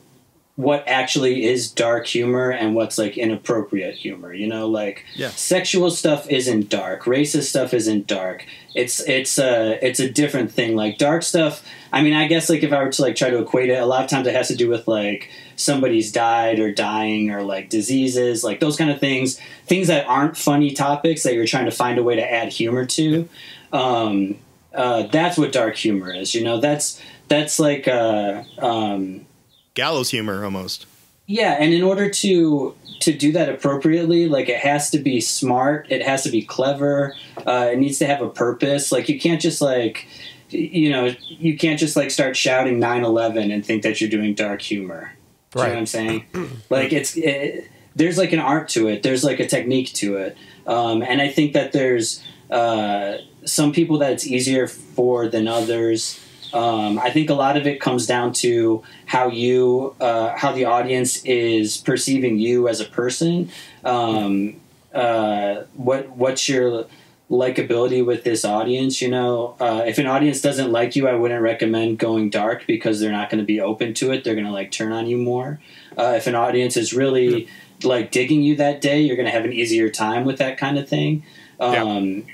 what 0.57 0.85
actually 0.87 1.45
is 1.45 1.69
dark 1.69 2.07
humor 2.07 2.51
and 2.51 2.77
what's 2.77 2.97
like 2.97 3.19
inappropriate 3.19 3.97
humor. 3.97 4.33
You 4.33 4.47
know, 4.47 4.69
like 4.69 5.05
yeah. 5.15 5.31
sexual 5.31 5.91
stuff 5.91 6.29
isn't 6.31 6.69
dark, 6.69 7.05
racist 7.05 7.45
stuff 7.45 7.75
isn't 7.75 8.07
dark. 8.07 8.47
It's 8.75 9.01
it's 9.09 9.39
a 9.39 9.85
it's 9.85 9.99
a 9.99 10.09
different 10.09 10.53
thing. 10.53 10.77
Like 10.77 10.99
dark 10.99 11.25
stuff. 11.25 11.65
I 11.93 12.03
mean, 12.03 12.15
I 12.15 12.29
guess 12.29 12.49
like 12.49 12.63
if 12.63 12.73
I 12.73 12.83
were 12.83 12.91
to 12.91 13.03
like 13.03 13.17
try 13.17 13.31
to 13.31 13.39
equate 13.39 13.71
it, 13.71 13.83
a 13.83 13.87
lot 13.87 14.05
of 14.05 14.11
times 14.11 14.27
it 14.27 14.35
has 14.35 14.49
to 14.49 14.57
do 14.57 14.69
with 14.69 14.87
like 14.87 15.31
somebody's 15.57 16.13
died 16.13 16.61
or 16.61 16.73
dying 16.73 17.31
or 17.31 17.43
like 17.43 17.69
diseases, 17.69 18.45
like 18.45 18.61
those 18.61 18.77
kind 18.77 18.91
of 18.91 19.01
things. 19.01 19.41
Things 19.67 19.89
that 19.89 20.07
aren't 20.07 20.37
funny 20.37 20.73
topics 20.73 21.25
that 21.25 21.35
you're 21.35 21.47
trying 21.47 21.65
to 21.65 21.71
find 21.73 21.99
a 21.99 22.03
way 22.03 22.17
to 22.17 22.33
add 22.33 22.53
humor 22.53 22.85
to. 22.87 23.29
Um, 23.73 24.39
uh, 24.73 25.05
that's 25.05 25.39
what 25.39 25.53
dark 25.53 25.77
humor 25.77 26.13
is. 26.13 26.35
You 26.35 26.45
know, 26.45 26.61
that's 26.61 27.01
that's 27.29 27.59
like 27.59 27.89
uh, 27.89 28.43
um, 28.59 29.27
gallows 29.75 30.11
humor 30.11 30.45
almost. 30.45 30.87
Yeah, 31.27 31.57
and 31.59 31.73
in 31.73 31.83
order 31.83 32.11
to 32.11 32.75
to 33.01 33.13
do 33.13 33.33
that 33.33 33.49
appropriately, 33.49 34.29
like 34.29 34.49
it 34.49 34.59
has 34.59 34.91
to 34.91 34.99
be 34.99 35.21
smart, 35.21 35.87
it 35.91 36.03
has 36.03 36.23
to 36.25 36.31
be 36.31 36.43
clever, 36.43 37.15
uh, 37.47 37.71
it 37.73 37.79
needs 37.79 37.99
to 37.99 38.07
have 38.07 38.21
a 38.21 38.29
purpose. 38.29 38.93
Like 38.93 39.09
you 39.09 39.19
can't 39.19 39.41
just 39.41 39.61
like 39.61 40.07
you 40.51 40.91
know, 40.91 41.15
you 41.29 41.57
can't 41.57 41.79
just 41.79 41.97
like 41.97 42.11
start 42.11 42.37
shouting 42.37 42.79
9/11 42.79 43.53
and 43.53 43.65
think 43.65 43.83
that 43.83 44.01
you're 44.01 44.11
doing 44.11 44.35
dark 44.35 44.61
humor. 44.63 45.13
Do 45.51 45.61
right. 45.61 45.67
you 45.67 45.69
know 45.69 45.75
what 45.75 45.81
I'm 45.81 45.87
saying? 45.87 46.27
like 46.71 46.93
it's 46.93 47.17
it, 47.17 47.71
there's 47.97 48.19
like 48.19 48.33
an 48.33 48.41
art 48.41 48.69
to 48.71 48.89
it. 48.89 49.03
There's 49.03 49.25
like 49.25 49.41
a 49.41 49.47
technique 49.47 49.93
to 49.95 50.17
it, 50.17 50.37
um, 50.67 51.03
and 51.03 51.23
I 51.23 51.29
think 51.29 51.55
that 51.55 51.73
there's 51.73 52.23
uh, 52.51 53.19
some 53.45 53.73
people 53.73 53.99
that 53.99 54.13
it's 54.13 54.27
easier 54.27 54.67
for 54.67 55.29
than 55.29 55.49
others. 55.49 56.21
Um, 56.55 57.01
I 57.01 57.11
think 57.11 57.31
a 57.31 57.35
lot 57.35 57.57
of 57.57 57.67
it 57.67 57.81
comes 57.81 58.07
down 58.07 58.33
to 58.35 58.85
how 59.07 59.29
you, 59.29 59.95
uh, 60.01 60.37
how 60.37 60.53
the 60.53 60.67
audience 60.67 61.23
is 61.25 61.77
perceiving 61.77 62.39
you 62.39 62.69
as 62.69 62.81
a 62.81 62.85
person. 62.85 63.51
Um, 63.85 64.61
uh, 64.95 65.65
what 65.75 66.11
what's 66.11 66.49
your 66.49 66.87
likability 67.29 68.07
with 68.07 68.23
this 68.23 68.45
audience? 68.45 69.03
You 69.03 69.09
know, 69.11 69.57
uh, 69.59 69.83
if 69.85 69.99
an 69.99 70.07
audience 70.07 70.41
doesn't 70.41 70.71
like 70.71 70.95
you, 70.95 71.09
I 71.09 71.15
wouldn't 71.15 71.43
recommend 71.43 71.99
going 71.99 72.31
dark 72.31 72.65
because 72.69 73.01
they're 73.01 73.11
not 73.11 73.31
going 73.31 73.41
to 73.41 73.47
be 73.47 73.61
open 73.61 73.93
to 73.95 74.13
it. 74.13 74.23
They're 74.23 74.35
going 74.35 74.47
to 74.47 74.53
like 74.53 74.71
turn 74.71 74.93
on 74.93 75.09
you 75.09 75.17
more. 75.17 75.61
Uh, 75.99 76.15
if 76.17 76.29
an 76.29 76.37
audience 76.37 76.77
is 76.77 76.95
really 76.95 77.49
like 77.83 78.13
digging 78.13 78.43
you 78.43 78.55
that 78.57 78.81
day, 78.81 79.01
you're 79.01 79.17
going 79.17 79.27
to 79.27 79.33
have 79.33 79.45
an 79.45 79.53
easier 79.53 79.91
time 79.91 80.25
with 80.25 80.39
that 80.39 80.57
kind 80.57 80.79
of 80.79 80.89
thing. 80.89 81.25
Um, 81.59 81.73
yeah 81.73 82.34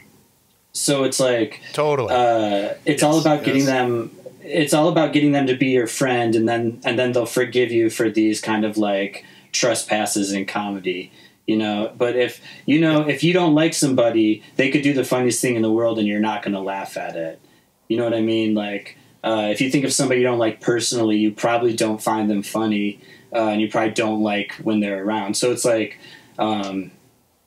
so 0.72 1.04
it's 1.04 1.18
like 1.18 1.60
totally. 1.72 2.12
Uh, 2.12 2.74
it's 2.84 3.02
yes, 3.02 3.02
all 3.02 3.20
about 3.20 3.44
getting 3.44 3.62
yes. 3.62 3.70
them. 3.70 4.16
It's 4.42 4.72
all 4.72 4.88
about 4.88 5.12
getting 5.12 5.32
them 5.32 5.46
to 5.46 5.56
be 5.56 5.68
your 5.68 5.86
friend, 5.86 6.34
and 6.34 6.48
then 6.48 6.80
and 6.84 6.98
then 6.98 7.12
they'll 7.12 7.26
forgive 7.26 7.72
you 7.72 7.90
for 7.90 8.08
these 8.10 8.40
kind 8.40 8.64
of 8.64 8.78
like 8.78 9.24
trespasses 9.52 10.32
in 10.32 10.46
comedy. 10.46 11.12
You 11.46 11.56
know, 11.56 11.92
but 11.96 12.16
if 12.16 12.40
you 12.66 12.80
know 12.80 13.08
if 13.08 13.24
you 13.24 13.32
don't 13.32 13.54
like 13.54 13.74
somebody, 13.74 14.42
they 14.56 14.70
could 14.70 14.82
do 14.82 14.92
the 14.92 15.04
funniest 15.04 15.40
thing 15.40 15.56
in 15.56 15.62
the 15.62 15.72
world, 15.72 15.98
and 15.98 16.06
you're 16.06 16.20
not 16.20 16.42
going 16.42 16.54
to 16.54 16.60
laugh 16.60 16.96
at 16.96 17.16
it. 17.16 17.40
You 17.88 17.96
know 17.96 18.04
what 18.04 18.14
I 18.14 18.20
mean? 18.20 18.54
Like 18.54 18.96
uh, 19.24 19.48
if 19.50 19.60
you 19.60 19.70
think 19.70 19.84
of 19.84 19.92
somebody 19.92 20.20
you 20.20 20.26
don't 20.26 20.38
like 20.38 20.60
personally, 20.60 21.16
you 21.16 21.32
probably 21.32 21.74
don't 21.74 22.00
find 22.00 22.30
them 22.30 22.44
funny, 22.44 23.00
uh, 23.34 23.48
and 23.48 23.60
you 23.60 23.68
probably 23.68 23.92
don't 23.92 24.22
like 24.22 24.52
when 24.62 24.78
they're 24.78 25.02
around. 25.02 25.36
So 25.36 25.50
it's 25.50 25.64
like. 25.64 25.98
Um, 26.38 26.92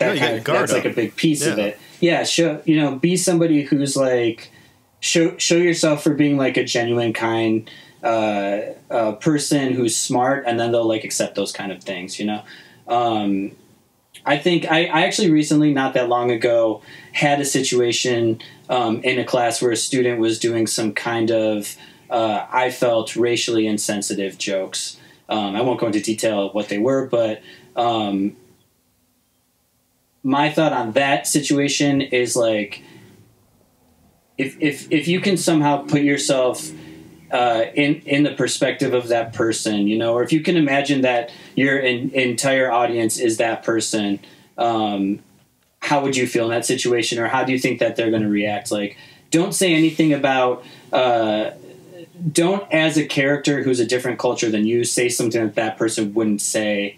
that 0.07 0.19
kind 0.19 0.37
of, 0.37 0.43
that's 0.43 0.71
up. 0.71 0.83
like 0.83 0.91
a 0.91 0.95
big 0.95 1.15
piece 1.15 1.45
yeah. 1.45 1.53
of 1.53 1.59
it 1.59 1.79
yeah, 2.03 2.25
show 2.25 2.61
you 2.65 2.75
know, 2.75 2.95
be 2.97 3.15
somebody 3.15 3.61
who's 3.61 3.95
like 3.95 4.51
show 4.99 5.37
show 5.37 5.55
yourself 5.55 6.03
for 6.03 6.13
being 6.13 6.35
like 6.35 6.57
a 6.57 6.63
genuine, 6.65 7.13
kind 7.13 7.71
uh, 8.03 8.59
uh, 8.91 9.13
person 9.13 9.71
who's 9.71 9.95
smart, 9.95 10.43
and 10.45 10.59
then 10.59 10.73
they'll 10.73 10.85
like 10.85 11.05
accept 11.05 11.35
those 11.35 11.53
kind 11.53 11.71
of 11.71 11.81
things. 11.81 12.19
You 12.19 12.25
know, 12.25 12.43
um, 12.89 13.53
I 14.25 14.37
think 14.37 14.69
I, 14.69 14.87
I 14.87 15.03
actually 15.03 15.31
recently, 15.31 15.73
not 15.73 15.93
that 15.93 16.09
long 16.09 16.29
ago, 16.29 16.81
had 17.13 17.39
a 17.39 17.45
situation 17.45 18.41
um, 18.69 19.01
in 19.03 19.17
a 19.17 19.23
class 19.23 19.61
where 19.61 19.71
a 19.71 19.77
student 19.77 20.19
was 20.19 20.39
doing 20.39 20.67
some 20.67 20.93
kind 20.93 21.31
of 21.31 21.77
uh, 22.09 22.45
I 22.51 22.69
felt 22.69 23.15
racially 23.15 23.65
insensitive 23.65 24.37
jokes. 24.37 24.99
Um, 25.29 25.55
I 25.55 25.61
won't 25.61 25.79
go 25.79 25.87
into 25.87 26.01
detail 26.01 26.47
of 26.47 26.53
what 26.53 26.67
they 26.67 26.79
were, 26.79 27.07
but 27.07 27.41
um, 27.77 28.35
my 30.23 30.49
thought 30.49 30.73
on 30.73 30.93
that 30.93 31.27
situation 31.27 32.01
is 32.01 32.35
like 32.35 32.81
if 34.37 34.57
if 34.61 34.91
if 34.91 35.07
you 35.07 35.19
can 35.19 35.37
somehow 35.37 35.83
put 35.83 36.01
yourself 36.01 36.71
uh, 37.31 37.65
in 37.75 37.95
in 38.05 38.23
the 38.23 38.31
perspective 38.31 38.93
of 38.93 39.09
that 39.09 39.33
person, 39.33 39.87
you 39.87 39.97
know, 39.97 40.13
or 40.13 40.23
if 40.23 40.31
you 40.31 40.41
can 40.41 40.55
imagine 40.55 41.01
that 41.01 41.31
your 41.55 41.77
in, 41.77 42.09
entire 42.11 42.71
audience 42.71 43.17
is 43.19 43.37
that 43.37 43.63
person, 43.63 44.19
um, 44.57 45.19
how 45.79 46.01
would 46.01 46.15
you 46.15 46.25
feel 46.25 46.45
in 46.45 46.51
that 46.51 46.65
situation, 46.65 47.19
or 47.19 47.27
how 47.27 47.43
do 47.43 47.51
you 47.51 47.59
think 47.59 47.79
that 47.79 47.95
they're 47.95 48.09
going 48.09 48.21
to 48.23 48.29
react? 48.29 48.71
Like, 48.71 48.97
don't 49.31 49.53
say 49.53 49.73
anything 49.73 50.13
about. 50.13 50.63
Uh, 50.91 51.51
don't, 52.31 52.71
as 52.71 52.95
a 52.97 53.05
character 53.05 53.63
who's 53.63 53.79
a 53.79 53.85
different 53.85 54.19
culture 54.19 54.49
than 54.49 54.65
you, 54.65 54.83
say 54.83 55.09
something 55.09 55.43
that 55.43 55.55
that 55.55 55.77
person 55.77 56.13
wouldn't 56.13 56.41
say 56.41 56.97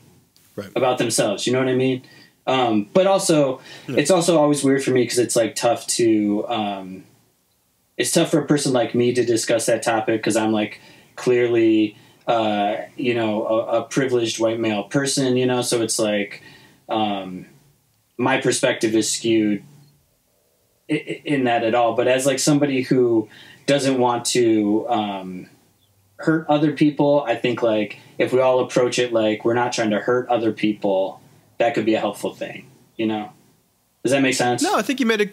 right. 0.55 0.70
about 0.75 0.98
themselves. 0.98 1.48
You 1.48 1.53
know 1.53 1.60
what 1.60 1.70
I 1.70 1.75
mean? 1.75 2.03
Um, 2.47 2.89
but 2.93 3.07
also, 3.07 3.61
yeah. 3.87 3.97
it's 3.97 4.11
also 4.11 4.37
always 4.37 4.63
weird 4.63 4.83
for 4.83 4.91
me 4.91 5.03
because 5.03 5.19
it's 5.19 5.35
like 5.35 5.55
tough 5.55 5.87
to. 5.87 6.47
Um, 6.47 7.03
it's 7.97 8.11
tough 8.11 8.31
for 8.31 8.39
a 8.39 8.45
person 8.45 8.73
like 8.73 8.93
me 8.93 9.13
to 9.13 9.23
discuss 9.23 9.67
that 9.67 9.81
topic 9.81 10.19
because 10.19 10.35
I'm 10.35 10.51
like 10.51 10.81
clearly, 11.15 11.97
uh, 12.27 12.75
you 12.97 13.13
know, 13.13 13.47
a, 13.47 13.79
a, 13.79 13.83
privileged 13.83 14.37
white 14.37 14.59
male 14.59 14.83
person. 14.83 15.37
You 15.37 15.45
know, 15.45 15.61
so 15.61 15.81
it's 15.81 15.97
like 15.97 16.43
um, 16.89 17.45
my 18.17 18.41
perspective 18.41 18.95
is 18.95 19.09
skewed 19.09 19.63
in, 20.87 20.97
in 20.97 21.43
that 21.45 21.63
at 21.63 21.73
all. 21.73 21.95
But 21.95 22.07
as 22.07 22.25
like 22.25 22.39
somebody 22.39 22.81
who 22.81 23.29
doesn't 23.65 23.97
want 23.97 24.25
to 24.25 24.87
um, 24.89 25.49
hurt 26.17 26.45
other 26.47 26.73
people, 26.73 27.23
I 27.25 27.35
think 27.35 27.63
like 27.63 27.99
if 28.17 28.33
we 28.33 28.39
all 28.39 28.59
approach 28.59 28.99
it 28.99 29.13
like 29.13 29.45
we're 29.45 29.53
not 29.53 29.73
trying 29.73 29.91
to 29.91 29.99
hurt 29.99 30.27
other 30.29 30.51
people 30.51 31.21
that 31.57 31.74
could 31.74 31.85
be 31.85 31.95
a 31.95 32.00
helpful 32.00 32.33
thing. 32.33 32.69
You 32.97 33.07
know, 33.07 33.31
does 34.03 34.12
that 34.12 34.21
make 34.21 34.35
sense? 34.35 34.62
No, 34.62 34.75
I 34.75 34.81
think 34.81 35.00
you 35.00 35.05
made 35.05 35.21
a 35.21 35.29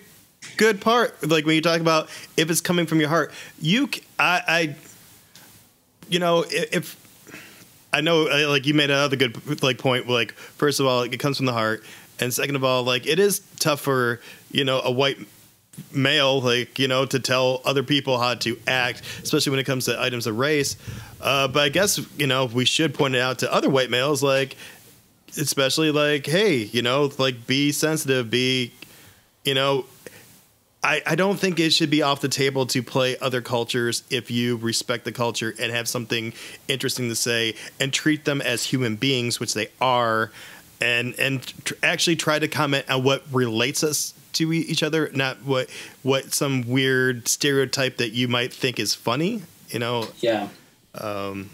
good 0.56 0.80
part. 0.80 1.26
Like 1.28 1.46
when 1.46 1.54
you 1.54 1.62
talk 1.62 1.80
about 1.80 2.08
if 2.36 2.50
it's 2.50 2.60
coming 2.60 2.86
from 2.86 3.00
your 3.00 3.08
heart, 3.08 3.32
you, 3.60 3.88
I, 4.18 4.42
I 4.46 4.76
you 6.08 6.18
know, 6.18 6.44
if 6.48 6.96
I 7.92 8.00
know, 8.00 8.28
uh, 8.28 8.48
like 8.48 8.66
you 8.66 8.74
made 8.74 8.90
another 8.90 9.16
good 9.16 9.62
like 9.62 9.78
point. 9.78 10.08
Like 10.08 10.32
first 10.32 10.80
of 10.80 10.86
all, 10.86 11.02
it 11.02 11.18
comes 11.18 11.36
from 11.36 11.46
the 11.46 11.52
heart, 11.52 11.84
and 12.18 12.32
second 12.32 12.56
of 12.56 12.64
all, 12.64 12.82
like 12.84 13.06
it 13.06 13.18
is 13.18 13.40
tough 13.58 13.80
for 13.80 14.20
you 14.50 14.64
know 14.64 14.80
a 14.80 14.90
white 14.90 15.18
male, 15.92 16.40
like 16.40 16.78
you 16.78 16.88
know, 16.88 17.04
to 17.06 17.20
tell 17.20 17.60
other 17.64 17.82
people 17.82 18.18
how 18.18 18.34
to 18.34 18.58
act, 18.66 19.02
especially 19.22 19.50
when 19.50 19.60
it 19.60 19.64
comes 19.64 19.84
to 19.86 20.00
items 20.00 20.26
of 20.26 20.38
race. 20.38 20.76
Uh, 21.20 21.48
but 21.48 21.62
I 21.62 21.68
guess 21.68 22.00
you 22.16 22.26
know 22.26 22.46
we 22.46 22.64
should 22.64 22.94
point 22.94 23.14
it 23.14 23.20
out 23.20 23.40
to 23.40 23.52
other 23.52 23.68
white 23.68 23.90
males, 23.90 24.22
like 24.22 24.56
especially 25.38 25.90
like, 25.90 26.26
hey, 26.26 26.56
you 26.56 26.82
know, 26.82 27.10
like 27.18 27.46
be 27.46 27.72
sensitive, 27.72 28.30
be, 28.30 28.72
you 29.44 29.54
know, 29.54 29.86
I, 30.84 31.00
I 31.06 31.14
don't 31.14 31.38
think 31.38 31.60
it 31.60 31.70
should 31.70 31.90
be 31.90 32.02
off 32.02 32.20
the 32.20 32.28
table 32.28 32.66
to 32.66 32.82
play 32.82 33.16
other 33.18 33.40
cultures 33.40 34.02
if 34.10 34.30
you 34.30 34.56
respect 34.56 35.04
the 35.04 35.12
culture 35.12 35.54
and 35.60 35.70
have 35.70 35.88
something 35.88 36.32
interesting 36.66 37.08
to 37.08 37.14
say 37.14 37.54
and 37.78 37.92
treat 37.92 38.24
them 38.24 38.40
as 38.40 38.64
human 38.66 38.96
beings, 38.96 39.38
which 39.38 39.54
they 39.54 39.68
are, 39.80 40.32
and 40.80 41.14
and 41.20 41.42
tr- 41.64 41.74
actually 41.84 42.16
try 42.16 42.40
to 42.40 42.48
comment 42.48 42.90
on 42.90 43.04
what 43.04 43.22
relates 43.30 43.84
us 43.84 44.14
to 44.32 44.52
each 44.52 44.82
other, 44.82 45.08
not 45.14 45.44
what 45.44 45.70
what 46.02 46.32
some 46.32 46.62
weird 46.62 47.28
stereotype 47.28 47.98
that 47.98 48.10
you 48.10 48.26
might 48.26 48.52
think 48.52 48.80
is 48.80 48.92
funny. 48.94 49.42
You 49.68 49.78
know. 49.78 50.08
Yeah. 50.18 50.48
Um. 50.94 51.50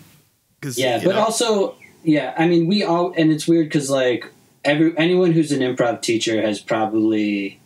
Yeah, 0.63 0.99
but 1.05 1.15
know, 1.15 1.21
also 1.21 1.77
yeah, 2.09 2.33
I 2.39 2.49
mean, 2.49 2.67
we 2.67 2.83
all, 2.83 3.13
and 3.19 3.31
it's 3.31 3.47
weird 3.47 3.67
because 3.67 3.91
like 3.91 4.33
every 4.65 4.97
anyone 4.97 5.33
who's 5.33 5.53
an 5.53 5.61
improv 5.61 6.01
teacher 6.01 6.41
has 6.41 6.59
probably 6.59 7.61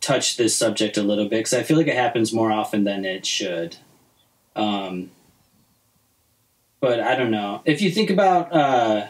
touched 0.00 0.38
this 0.38 0.54
subject 0.54 0.96
a 0.96 1.02
little 1.02 1.24
bit 1.24 1.40
because 1.40 1.52
I 1.52 1.64
feel 1.64 1.76
like 1.76 1.88
it 1.88 1.96
happens 1.96 2.32
more 2.32 2.52
often 2.52 2.84
than 2.84 3.04
it 3.04 3.26
should. 3.26 3.78
Um, 4.54 5.10
but 6.78 7.00
I 7.00 7.16
don't 7.16 7.32
know 7.32 7.62
if 7.64 7.82
you 7.82 7.90
think 7.90 8.10
about. 8.10 8.52
Uh, 8.52 9.08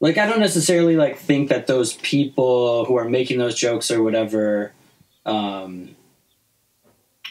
like 0.00 0.18
I 0.18 0.26
don't 0.26 0.40
necessarily 0.40 0.96
like 0.96 1.16
think 1.16 1.48
that 1.50 1.68
those 1.68 1.92
people 1.92 2.86
who 2.86 2.96
are 2.96 3.08
making 3.08 3.38
those 3.38 3.54
jokes 3.54 3.88
or 3.88 4.02
whatever 4.02 4.72
um, 5.24 5.94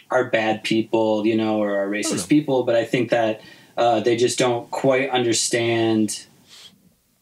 are 0.10 0.30
bad 0.30 0.64
people, 0.64 1.26
you 1.26 1.36
know, 1.36 1.62
or 1.62 1.80
are 1.80 1.90
racist 1.90 2.30
people. 2.30 2.64
But 2.64 2.78
I 2.78 2.86
think 2.86 3.10
that 3.10 3.42
uh, 3.80 4.02
they 4.02 4.18
just 4.18 4.38
don't 4.38 4.70
quite 4.72 5.10
understand 5.10 6.26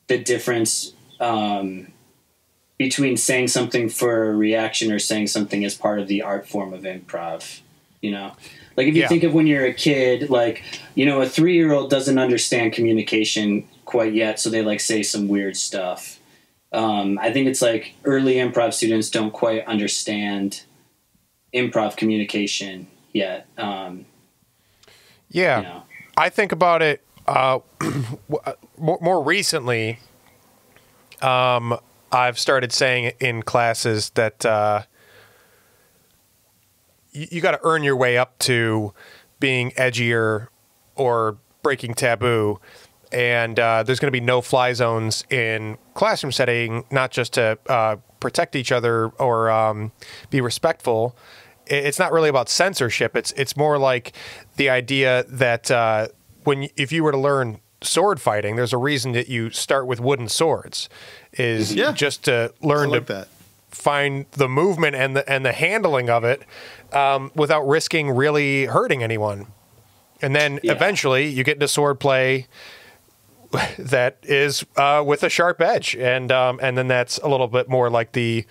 the 0.07 0.17
difference 0.17 0.91
um, 1.19 1.93
between 2.79 3.15
saying 3.15 3.47
something 3.47 3.89
for 3.89 4.31
a 4.31 4.35
reaction 4.35 4.91
or 4.91 4.97
saying 4.97 5.27
something 5.27 5.63
as 5.63 5.75
part 5.75 5.99
of 5.99 6.07
the 6.07 6.23
art 6.23 6.49
form 6.49 6.73
of 6.73 6.81
improv. 6.81 7.61
You 8.01 8.09
know, 8.09 8.31
like 8.75 8.87
if 8.87 8.95
you 8.95 9.01
yeah. 9.01 9.07
think 9.07 9.23
of 9.23 9.35
when 9.35 9.45
you're 9.45 9.67
a 9.67 9.73
kid, 9.73 10.31
like 10.31 10.63
you 10.95 11.05
know, 11.05 11.21
a 11.21 11.29
three 11.29 11.53
year 11.53 11.73
old 11.73 11.91
doesn't 11.91 12.17
understand 12.17 12.73
communication 12.73 13.67
quite 13.85 14.13
yet, 14.13 14.39
so 14.39 14.49
they 14.49 14.63
like 14.63 14.79
say 14.79 15.03
some 15.03 15.27
weird 15.27 15.55
stuff. 15.55 16.19
Um, 16.73 17.19
I 17.21 17.31
think 17.31 17.47
it's 17.47 17.61
like 17.61 17.93
early 18.03 18.35
improv 18.35 18.73
students 18.73 19.11
don't 19.11 19.31
quite 19.31 19.63
understand 19.67 20.63
improv 21.53 21.97
communication 21.97 22.87
yet. 23.13 23.45
Um, 23.59 24.07
yeah. 25.29 25.57
You 25.57 25.63
know. 25.63 25.83
I 26.17 26.29
think 26.29 26.51
about 26.51 26.81
it 26.81 27.03
uh, 27.27 27.59
more, 28.77 28.97
more, 29.01 29.23
recently. 29.23 29.99
Um, 31.21 31.77
I've 32.11 32.39
started 32.39 32.71
saying 32.71 33.11
in 33.19 33.43
classes 33.43 34.09
that 34.11 34.45
uh, 34.45 34.83
you, 37.11 37.27
you 37.31 37.41
got 37.41 37.51
to 37.51 37.59
earn 37.63 37.83
your 37.83 37.95
way 37.95 38.17
up 38.17 38.39
to 38.39 38.93
being 39.39 39.71
edgier 39.71 40.47
or 40.95 41.37
breaking 41.61 41.93
taboo. 41.93 42.59
and 43.11 43.59
uh, 43.59 43.83
there's 43.83 43.99
going 43.99 44.11
to 44.11 44.19
be 44.19 44.25
no 44.25 44.41
fly 44.41 44.73
zones 44.73 45.23
in 45.29 45.77
classroom 45.93 46.31
setting, 46.31 46.85
not 46.89 47.11
just 47.11 47.33
to 47.33 47.59
uh, 47.67 47.97
protect 48.19 48.55
each 48.55 48.71
other 48.71 49.09
or 49.19 49.51
um, 49.51 49.91
be 50.29 50.41
respectful. 50.41 51.15
It's 51.69 51.99
not 51.99 52.11
really 52.11 52.29
about 52.29 52.49
censorship. 52.49 53.15
It's 53.15 53.31
it's 53.33 53.55
more 53.57 53.77
like 53.77 54.13
the 54.55 54.69
idea 54.69 55.23
that 55.29 55.69
uh, 55.71 56.07
when 56.43 56.69
if 56.75 56.91
you 56.91 57.03
were 57.03 57.11
to 57.11 57.17
learn 57.17 57.59
sword 57.81 58.19
fighting, 58.19 58.55
there's 58.55 58.73
a 58.73 58.77
reason 58.77 59.11
that 59.11 59.29
you 59.29 59.49
start 59.51 59.85
with 59.87 59.99
wooden 59.99 60.27
swords, 60.29 60.89
is 61.33 61.73
Yeah. 61.75 61.91
just 61.91 62.23
to 62.25 62.51
learn 62.61 62.89
like 62.89 63.05
to 63.07 63.13
that. 63.13 63.27
find 63.69 64.25
the 64.31 64.47
movement 64.49 64.95
and 64.95 65.15
the 65.15 65.29
and 65.29 65.45
the 65.45 65.53
handling 65.53 66.09
of 66.09 66.23
it 66.23 66.41
um, 66.93 67.31
without 67.35 67.67
risking 67.67 68.09
really 68.09 68.65
hurting 68.65 69.03
anyone. 69.03 69.47
And 70.21 70.35
then 70.35 70.59
Yeah. 70.63 70.71
eventually 70.71 71.27
you 71.27 71.43
get 71.43 71.57
into 71.57 71.67
sword 71.67 71.99
play 71.99 72.47
that 73.77 74.17
is 74.23 74.65
uh, 74.75 75.03
with 75.05 75.23
a 75.23 75.29
sharp 75.29 75.61
edge, 75.61 75.95
and 75.95 76.31
um, 76.31 76.59
and 76.61 76.77
then 76.77 76.87
that's 76.87 77.17
a 77.19 77.27
little 77.29 77.47
bit 77.47 77.69
more 77.69 77.89
like 77.89 78.11
the 78.11 78.45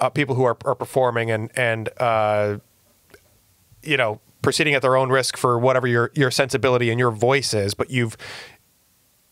uh, 0.00 0.10
people 0.10 0.34
who 0.34 0.44
are, 0.44 0.56
are 0.64 0.74
performing 0.74 1.30
and 1.30 1.50
and 1.56 1.88
uh, 1.98 2.58
you 3.82 3.96
know 3.96 4.20
proceeding 4.42 4.74
at 4.74 4.82
their 4.82 4.96
own 4.96 5.10
risk 5.10 5.36
for 5.36 5.58
whatever 5.58 5.86
your 5.86 6.10
your 6.14 6.30
sensibility 6.30 6.90
and 6.90 6.98
your 6.98 7.10
voice 7.10 7.54
is, 7.54 7.74
but 7.74 7.90
you've 7.90 8.16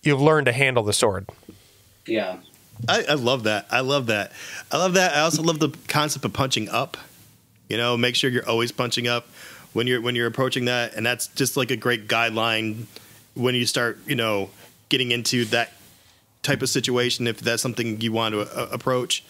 you've 0.03 0.21
learned 0.21 0.47
to 0.47 0.53
handle 0.53 0.83
the 0.83 0.93
sword. 0.93 1.29
Yeah. 2.07 2.39
I, 2.89 3.05
I 3.09 3.15
love 3.15 3.43
that. 3.45 3.67
I 3.71 3.81
love 3.81 4.07
that. 4.07 4.33
I 4.71 4.77
love 4.77 4.95
that. 4.95 5.15
I 5.15 5.21
also 5.21 5.43
love 5.43 5.59
the 5.59 5.77
concept 5.89 6.25
of 6.25 6.33
punching 6.33 6.69
up. 6.69 6.97
You 7.69 7.77
know, 7.77 7.97
make 7.97 8.15
sure 8.15 8.31
you're 8.31 8.49
always 8.49 8.71
punching 8.73 9.09
up 9.09 9.27
when 9.73 9.87
you're 9.87 10.01
when 10.01 10.15
you're 10.15 10.27
approaching 10.27 10.67
that, 10.67 10.95
and 10.95 11.05
that's 11.05 11.27
just 11.29 11.57
like 11.57 11.71
a 11.71 11.77
great 11.77 12.09
guideline 12.09 12.85
when 13.35 13.55
you 13.55 13.67
start, 13.67 13.99
you 14.07 14.15
know, 14.15 14.51
getting 14.89 15.11
into 15.11 15.45
that 15.47 15.73
type 16.43 16.63
of 16.63 16.69
situation. 16.69 17.27
If 17.27 17.41
that's 17.41 17.61
something 17.61 18.01
you 18.01 18.13
want 18.13 18.35
to 18.35 18.43
uh, 18.43 18.69
approach, 18.73 19.25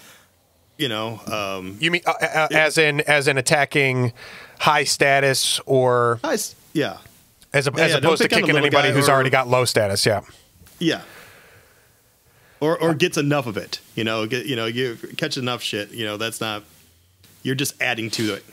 you 0.79 0.89
know, 0.89 1.21
um, 1.27 1.77
You 1.81 1.91
mean 1.91 2.03
uh, 2.07 2.13
uh, 2.21 2.49
as 2.53 2.79
in 2.79 3.01
as 3.03 3.29
in 3.29 3.37
attacking 3.37 4.13
high 4.61 4.85
status 4.85 5.61
or 5.67 6.21
nice, 6.25 6.55
yeah, 6.73 6.99
as, 7.53 7.67
a, 7.67 7.73
Yeah, 7.77 7.85
as 7.85 7.91
yeah, 7.93 7.99
opposed 7.99 8.23
to 8.23 8.29
pick 8.29 8.37
on 8.37 8.41
the 8.43 8.47
kicking 8.47 8.57
anybody 8.59 8.91
who's 8.93 9.09
or- 9.09 9.13
already 9.13 9.31
got 9.31 9.49
low 9.49 9.65
status? 9.65 10.07
Yeah. 10.07 10.23
yeah. 10.79 11.03
Or, 12.61 12.77
or 12.81 12.93
gets 12.95 13.17
enough 13.17 13.47
of 13.47 13.57
it, 13.57 13.81
you 13.95 14.03
know. 14.03 14.27
Get 14.27 14.47
you 14.47 14.57
know, 14.57 14.67
you 14.67 14.97
catch 15.17 15.37
enough 15.37 15.63
shit, 15.63 15.93
you 15.93 16.05
know. 16.05 16.17
That's 16.17 16.41
not. 16.41 16.65
You're 17.45 17.55
just 17.55 17.81
adding 17.81 18.11
to 18.11 18.35
it. 18.35 18.45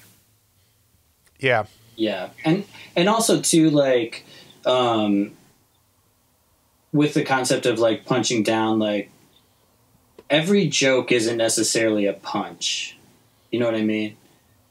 Yeah. 1.39 1.65
Yeah, 1.95 2.29
and 2.43 2.65
and 2.95 3.09
also 3.09 3.41
too 3.41 3.71
like 3.71 4.23
um, 4.65 5.31
with 6.93 7.15
the 7.15 7.23
concept 7.23 7.65
of 7.65 7.79
like 7.79 8.05
punching 8.05 8.43
down, 8.43 8.77
like 8.77 9.09
every 10.29 10.67
joke 10.67 11.11
isn't 11.11 11.37
necessarily 11.37 12.05
a 12.05 12.13
punch. 12.13 12.97
You 13.51 13.59
know 13.59 13.65
what 13.65 13.75
I 13.75 13.83
mean? 13.83 14.17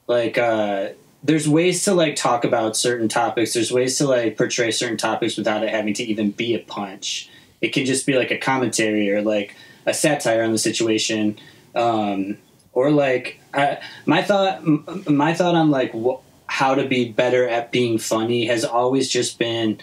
Like 0.07 0.37
uh, 0.37 0.91
there's 1.23 1.49
ways 1.49 1.85
to 1.85 1.95
like 1.95 2.17
talk 2.17 2.45
about 2.45 2.77
certain 2.77 3.09
topics. 3.09 3.55
There's 3.55 3.73
ways 3.73 3.97
to 3.99 4.07
like 4.07 4.37
portray 4.37 4.71
certain 4.71 4.99
topics 4.99 5.37
without 5.37 5.63
it 5.63 5.71
having 5.71 5.95
to 5.95 6.05
even 6.05 6.31
be 6.31 6.55
a 6.55 6.59
punch. 6.59 7.31
It 7.61 7.69
can 7.69 7.87
just 7.87 8.07
be 8.07 8.15
like 8.15 8.31
a 8.31 8.39
commentary 8.39 9.11
or 9.11 9.23
like 9.23 9.57
a 9.87 9.95
satire 9.95 10.43
on 10.43 10.53
the 10.53 10.59
situation. 10.59 11.39
Um, 11.75 12.39
or 12.73 12.91
like 12.91 13.41
I, 13.55 13.79
my 14.05 14.23
thought 14.23 14.65
my 15.09 15.33
thought 15.33 15.55
on 15.55 15.71
like 15.71 15.93
wh- 15.93 16.21
how 16.47 16.75
to 16.75 16.87
be 16.87 17.11
better 17.11 17.49
at 17.49 17.73
being 17.73 17.99
funny 17.99 18.47
has 18.47 18.65
always 18.65 19.09
just 19.09 19.39
been 19.39 19.81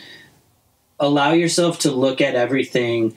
allow 0.99 1.31
yourself 1.31 1.79
to 1.79 1.91
look 1.91 2.21
at 2.21 2.35
everything 2.35 3.15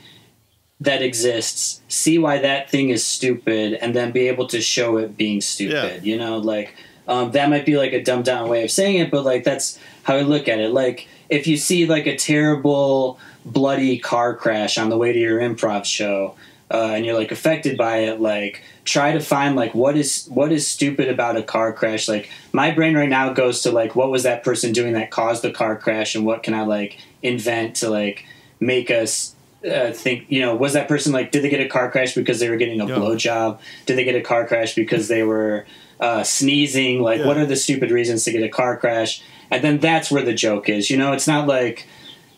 that 0.80 1.02
exists 1.02 1.80
see 1.88 2.18
why 2.18 2.38
that 2.38 2.68
thing 2.70 2.90
is 2.90 3.04
stupid 3.04 3.74
and 3.74 3.94
then 3.94 4.10
be 4.10 4.28
able 4.28 4.46
to 4.46 4.60
show 4.60 4.96
it 4.96 5.16
being 5.16 5.40
stupid 5.40 6.04
you 6.04 6.16
know? 6.16 6.38
Like 6.38 6.74
um, 7.06 7.32
that 7.32 7.50
might 7.50 7.66
be 7.66 7.76
like 7.76 7.92
a 7.92 8.02
dumbed 8.02 8.24
down 8.24 8.48
way 8.48 8.64
of 8.64 8.70
saying 8.70 8.96
it 8.96 9.10
but 9.10 9.24
like 9.24 9.44
that's 9.44 9.78
how 10.02 10.16
i 10.16 10.22
look 10.22 10.48
at 10.48 10.58
it. 10.58 10.72
Like 10.72 11.08
if 11.28 11.46
you 11.46 11.56
see 11.56 11.86
like 11.86 12.06
a 12.06 12.16
terrible 12.16 13.18
bloody 13.44 13.98
car 13.98 14.34
crash 14.34 14.78
on 14.78 14.88
the 14.88 14.98
way 14.98 15.12
to 15.12 15.18
your 15.18 15.40
improv 15.40 15.84
show 15.84 16.34
uh, 16.70 16.92
and 16.94 17.04
you're 17.04 17.18
like 17.18 17.30
affected 17.30 17.76
by 17.76 17.98
it 17.98 18.20
like 18.20 18.62
try 18.84 19.12
to 19.12 19.20
find 19.20 19.56
like 19.56 19.74
what 19.74 19.96
is 19.96 20.26
what 20.26 20.52
is 20.52 20.66
stupid 20.66 21.08
about 21.08 21.36
a 21.36 21.42
car 21.42 21.72
crash? 21.72 22.08
Like 22.08 22.30
my 22.52 22.70
brain 22.70 22.96
right 22.96 23.08
now 23.08 23.32
goes 23.32 23.62
to 23.62 23.70
like 23.70 23.94
what 23.94 24.10
was 24.10 24.22
that 24.22 24.44
person 24.44 24.72
doing 24.72 24.92
that 24.94 25.10
caused 25.10 25.42
the 25.42 25.50
car 25.50 25.76
crash 25.76 26.14
and 26.14 26.24
what 26.24 26.42
can 26.42 26.54
i 26.54 26.62
like 26.62 26.98
invent 27.22 27.76
to 27.76 27.88
like 27.88 28.26
make 28.60 28.90
us 28.90 29.33
uh, 29.66 29.92
think 29.92 30.26
you 30.28 30.40
know 30.40 30.54
was 30.54 30.72
that 30.74 30.88
person 30.88 31.12
like 31.12 31.30
did 31.30 31.42
they 31.42 31.48
get 31.50 31.60
a 31.60 31.68
car 31.68 31.90
crash 31.90 32.14
because 32.14 32.38
they 32.40 32.50
were 32.50 32.56
getting 32.56 32.80
a 32.80 32.86
Yeah. 32.86 32.94
blowjob 32.96 33.58
did 33.86 33.96
they 33.96 34.04
get 34.04 34.14
a 34.14 34.20
car 34.20 34.46
crash 34.46 34.74
because 34.74 35.08
they 35.08 35.22
were 35.22 35.64
uh, 36.00 36.22
sneezing 36.22 37.00
like 37.00 37.20
Yeah. 37.20 37.26
what 37.26 37.38
are 37.38 37.46
the 37.46 37.56
stupid 37.56 37.90
reasons 37.90 38.24
to 38.24 38.32
get 38.32 38.42
a 38.42 38.48
car 38.48 38.76
crash 38.76 39.22
and 39.50 39.62
then 39.64 39.78
that's 39.78 40.10
where 40.10 40.22
the 40.22 40.34
joke 40.34 40.68
is 40.68 40.90
you 40.90 40.96
know 40.96 41.12
it's 41.12 41.26
not 41.26 41.46
like 41.46 41.86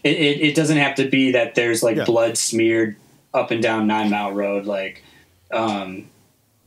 it, 0.05 0.17
it, 0.17 0.41
it 0.41 0.55
doesn't 0.55 0.77
have 0.77 0.95
to 0.97 1.09
be 1.09 1.33
that 1.33 1.55
there's 1.57 1.83
like 1.83 1.97
Yeah. 1.97 2.05
blood 2.05 2.39
smeared 2.39 2.97
up 3.35 3.51
and 3.51 3.62
down 3.62 3.87
nine 3.87 4.11
mile 4.11 4.33
road 4.33 4.67
like 4.67 5.03
um 5.53 6.07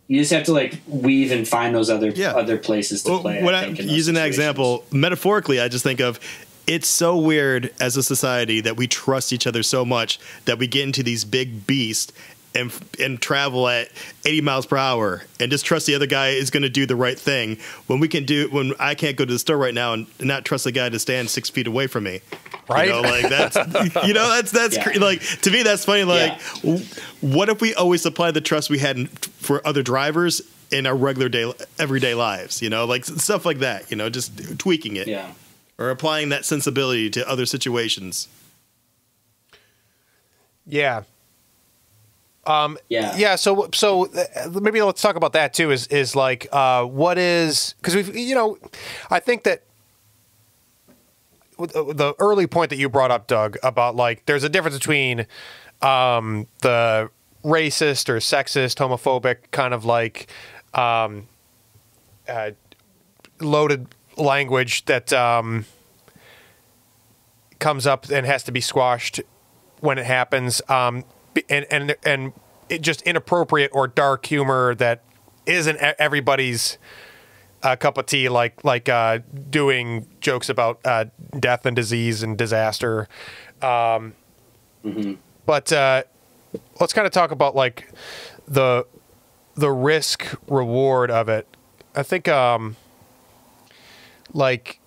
you 0.08 0.20
just 0.20 0.32
have 0.34 0.44
to 0.46 0.54
like 0.54 0.74
weave 0.88 1.32
and 1.32 1.48
find 1.48 1.74
those 1.76 1.90
other 1.90 2.10
Yeah. 2.10 2.32
other 2.32 2.58
places 2.58 3.04
to 3.04 3.12
Well, 3.12 3.22
play. 3.22 3.38
I 3.40 3.66
using 3.68 4.16
that 4.16 4.22
situations. 4.22 4.26
example 4.26 4.84
metaphorically, 4.92 5.60
I 5.62 5.68
just 5.68 5.84
think 5.84 6.00
of 6.02 6.20
it's 6.70 6.88
so 6.88 7.18
weird 7.18 7.74
as 7.82 7.98
a 7.98 8.04
society 8.04 8.62
that 8.62 8.78
we 8.78 8.86
trust 8.88 9.34
each 9.34 9.46
other 9.48 9.64
so 9.64 9.84
much 9.84 10.20
that 10.46 10.58
we 10.60 10.68
get 10.68 10.84
into 10.84 11.02
these 11.04 11.26
big 11.26 11.66
beasts 11.68 12.14
and 12.56 12.72
and 13.00 13.22
travel 13.22 13.68
at 13.68 13.90
80 14.26 14.42
miles 14.42 14.66
per 14.66 14.76
hour 14.78 15.24
and 15.40 15.52
just 15.52 15.66
trust 15.66 15.86
the 15.88 15.94
other 15.96 16.08
guy 16.08 16.30
is 16.30 16.50
going 16.50 16.64
to 16.64 16.70
do 16.70 16.86
the 16.86 16.96
right 16.96 17.18
thing 17.20 17.58
when 17.88 18.00
we 18.00 18.08
can 18.08 18.24
do 18.26 18.50
when 18.50 18.74
I 18.80 18.96
can't 18.96 19.16
go 19.18 19.26
to 19.26 19.32
the 19.34 19.38
store 19.40 19.58
right 19.58 19.74
now 19.74 19.94
and 19.94 20.08
not 20.20 20.46
trust 20.46 20.64
the 20.64 20.72
guy 20.72 20.90
to 20.90 20.98
stand 21.00 21.30
six 21.30 21.50
feet 21.50 21.68
away 21.68 21.86
from 21.88 22.06
me. 22.06 22.22
Right. 22.70 22.88
You 22.88 22.94
know, 22.94 23.02
like 23.02 23.30
that's 23.30 23.56
you 24.08 24.14
know 24.14 24.30
that's 24.30 24.52
that's 24.52 24.76
Yeah. 24.78 24.84
cre- 24.84 25.00
like 25.00 25.22
to 25.42 25.52
me 25.52 25.62
that's 25.64 25.86
funny. 25.86 26.04
Like, 26.04 26.32
Yeah. 26.32 26.62
w- 26.64 26.86
what 27.22 27.50
if 27.50 27.62
we 27.62 27.74
always 27.76 28.06
apply 28.06 28.32
the 28.32 28.42
trust 28.42 28.70
we 28.72 28.80
had 28.80 28.96
in, 28.98 29.08
for 29.08 29.66
other 29.66 29.82
drivers 29.84 30.42
in 30.72 30.86
our 30.88 30.96
regular 30.96 31.30
day 31.30 31.52
everyday 31.78 32.14
lives? 32.16 32.62
You 32.64 32.70
know, 32.72 32.86
like 32.86 33.06
stuff 33.06 33.46
like 33.46 33.60
that. 33.60 33.90
You 33.92 33.98
know, 33.98 34.10
just 34.10 34.58
tweaking 34.60 34.96
it 34.98 35.08
Yeah. 35.08 35.32
Or 35.80 35.90
applying 35.90 36.30
that 36.30 36.46
sensibility 36.46 37.10
to 37.10 37.28
other 37.28 37.46
situations. 37.48 38.28
Yeah. 40.68 41.04
Um, 42.46 42.78
Yeah. 42.90 43.16
yeah. 43.18 43.36
So, 43.38 43.70
so 43.74 44.08
uh, 44.14 44.60
maybe 44.62 44.82
let's 44.82 45.02
talk 45.02 45.16
about 45.16 45.34
that 45.34 45.54
too. 45.54 45.72
Is 45.72 45.88
is 45.88 46.16
like 46.16 46.48
uh, 46.52 46.84
what 46.84 47.18
is 47.18 47.74
because 47.80 47.96
we've 47.96 48.16
you 48.16 48.36
know, 48.36 48.58
I 49.10 49.20
think 49.20 49.44
that 49.44 49.64
uh, 51.58 51.66
the 51.66 52.14
early 52.20 52.46
point 52.46 52.70
that 52.72 52.78
you 52.78 52.90
brought 52.90 53.12
up, 53.12 53.28
Doug, 53.28 53.58
about 53.64 53.96
like 53.96 54.26
there's 54.26 54.44
a 54.44 54.50
difference 54.50 54.78
between 54.78 55.26
um, 55.82 56.48
the 56.62 57.10
racist 57.44 58.10
or 58.10 58.18
sexist, 58.18 58.76
homophobic 58.78 59.52
kind 59.52 59.74
of 59.74 59.86
like 59.86 60.28
um, 60.74 61.28
uh, 62.28 62.52
loaded 63.40 63.88
language 64.20 64.86
that 64.86 65.12
um, 65.14 65.66
comes 67.60 67.88
up 67.88 68.10
and 68.10 68.26
has 68.26 68.44
to 68.44 68.52
be 68.52 68.62
squashed 68.62 69.22
when 69.80 69.98
it 69.98 70.06
happens, 70.06 70.62
um, 70.70 71.06
and 71.50 71.66
and 71.72 71.96
and 72.04 72.34
it 72.68 72.82
just 72.82 73.02
inappropriate 73.04 73.72
or 73.74 73.88
dark 73.88 74.26
humor 74.26 74.76
that 74.76 75.02
isn't 75.46 75.78
everybody's 75.78 76.78
uh, 77.64 77.76
cup 77.76 77.98
of 77.98 78.06
tea, 78.06 78.30
like 78.30 78.64
like 78.64 78.90
uh, 78.90 79.20
doing 79.50 80.06
jokes 80.22 80.50
about 80.50 80.80
uh, 80.86 81.06
death 81.40 81.66
and 81.66 81.76
disease 81.76 82.24
and 82.24 82.38
disaster. 82.38 83.08
Um, 83.62 84.14
But 85.46 85.72
uh, 85.74 86.04
let's 86.80 86.94
kind 86.94 87.06
of 87.08 87.12
talk 87.12 87.32
about 87.32 87.56
like 87.56 87.90
the 88.48 88.86
the 89.56 89.72
risk 89.72 90.36
reward 90.48 91.12
of 91.12 91.28
it. 91.28 91.48
I 91.96 92.04
think 92.04 92.28
um, 92.28 92.76
like 94.34 94.80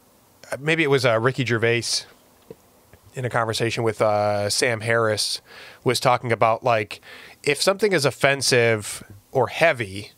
maybe 0.59 0.83
it 0.83 0.91
was 0.91 1.05
uh, 1.05 1.19
Ricky 1.19 1.45
Gervais 1.45 2.05
in 3.15 3.25
a 3.25 3.31
conversation 3.31 3.83
with 3.83 4.01
uh, 4.01 4.49
Sam 4.49 4.81
Harris 4.81 5.41
was 5.85 6.01
talking 6.01 6.33
about 6.33 6.65
like 6.65 7.01
if 7.43 7.61
something 7.61 7.93
is 7.93 8.05
offensive 8.05 9.03
or 9.33 9.49
heavy, 9.49 10.13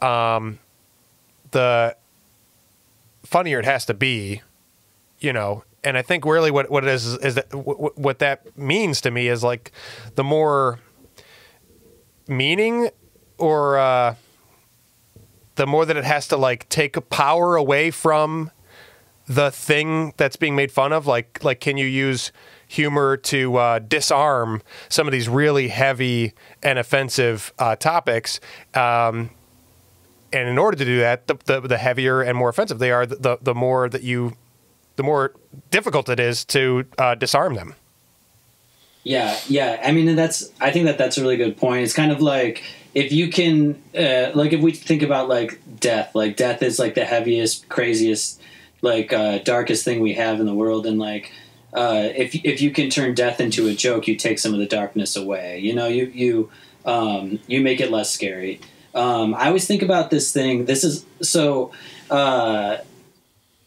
um, 0.00 0.58
the 1.52 1.96
funnier 3.24 3.58
it 3.58 3.64
has 3.64 3.86
to 3.86 3.94
be, 3.94 4.42
you 5.20 5.32
know. 5.32 5.64
And 5.82 5.98
I 5.98 6.02
think 6.02 6.24
really 6.24 6.50
what, 6.50 6.70
what 6.70 6.82
it 6.84 6.90
is 6.90 7.14
is, 7.18 7.34
that 7.34 7.52
what 7.52 8.18
that 8.18 8.56
means 8.56 9.02
to 9.02 9.10
me 9.10 9.28
is 9.28 9.44
like 9.44 9.70
the 10.14 10.24
more 10.24 10.80
meaning 12.26 12.88
or 13.36 13.76
uh, 13.76 14.14
the 15.56 15.66
more 15.66 15.84
that 15.84 15.96
it 15.96 16.04
has 16.04 16.26
to 16.28 16.38
like 16.38 16.68
take 16.70 17.10
power 17.10 17.56
away 17.56 17.90
from 17.90 18.50
the 19.26 19.50
thing 19.50 20.12
that's 20.16 20.36
being 20.36 20.54
made 20.54 20.70
fun 20.70 20.92
of 20.92 21.06
like 21.06 21.42
like 21.42 21.60
can 21.60 21.76
you 21.76 21.86
use 21.86 22.30
humor 22.66 23.16
to 23.16 23.56
uh, 23.56 23.78
disarm 23.78 24.62
some 24.88 25.06
of 25.06 25.12
these 25.12 25.28
really 25.28 25.68
heavy 25.68 26.32
and 26.62 26.78
offensive 26.78 27.52
uh, 27.58 27.76
topics. 27.76 28.40
Um, 28.74 29.30
and 30.32 30.48
in 30.48 30.58
order 30.58 30.76
to 30.76 30.84
do 30.84 30.98
that, 30.98 31.26
the, 31.28 31.36
the, 31.44 31.60
the 31.60 31.78
heavier 31.78 32.20
and 32.20 32.36
more 32.36 32.48
offensive 32.48 32.78
they 32.80 32.90
are, 32.90 33.06
the 33.06 33.38
the 33.40 33.54
more 33.54 33.88
that 33.88 34.02
you, 34.02 34.36
the 34.96 35.04
more 35.04 35.32
difficult 35.70 36.08
it 36.08 36.18
is 36.18 36.44
to 36.46 36.84
uh, 36.98 37.14
disarm 37.14 37.54
them. 37.54 37.74
Yeah, 39.04 39.38
yeah. 39.48 39.80
I 39.84 39.92
mean, 39.92 40.16
that's. 40.16 40.50
I 40.60 40.70
think 40.72 40.86
that 40.86 40.98
that's 40.98 41.18
a 41.18 41.22
really 41.22 41.36
good 41.36 41.56
point. 41.56 41.84
It's 41.84 41.92
kind 41.92 42.10
of 42.10 42.20
like 42.20 42.64
if 42.94 43.12
you 43.12 43.28
can, 43.28 43.80
uh, 43.96 44.30
like, 44.34 44.52
if 44.52 44.60
we 44.60 44.72
think 44.72 45.02
about 45.02 45.28
like 45.28 45.60
death, 45.78 46.14
like 46.14 46.36
death 46.36 46.62
is 46.62 46.78
like 46.78 46.94
the 46.94 47.04
heaviest, 47.04 47.68
craziest, 47.68 48.40
like 48.84 49.12
uh, 49.12 49.38
darkest 49.38 49.84
thing 49.84 49.98
we 50.00 50.14
have 50.14 50.38
in 50.40 50.46
the 50.46 50.54
world, 50.54 50.86
and 50.86 50.98
like. 50.98 51.32
Uh, 51.76 52.08
if 52.14 52.36
if 52.44 52.60
you 52.62 52.70
can 52.70 52.88
turn 52.88 53.12
death 53.16 53.40
into 53.40 53.66
a 53.66 53.74
joke, 53.74 54.06
you 54.06 54.14
take 54.14 54.38
some 54.38 54.52
of 54.54 54.60
the 54.60 54.66
darkness 54.66 55.16
away. 55.16 55.58
You 55.58 55.74
know, 55.74 55.88
you 55.88 56.04
you 56.14 56.50
um, 56.84 57.40
you 57.48 57.60
make 57.60 57.80
it 57.80 57.90
less 57.90 58.12
scary. 58.12 58.60
Um, 58.94 59.34
I 59.34 59.48
always 59.48 59.66
think 59.66 59.82
about 59.82 60.08
this 60.08 60.32
thing. 60.32 60.66
This 60.66 60.84
is 60.84 61.04
so. 61.20 61.72
Uh, 62.08 62.76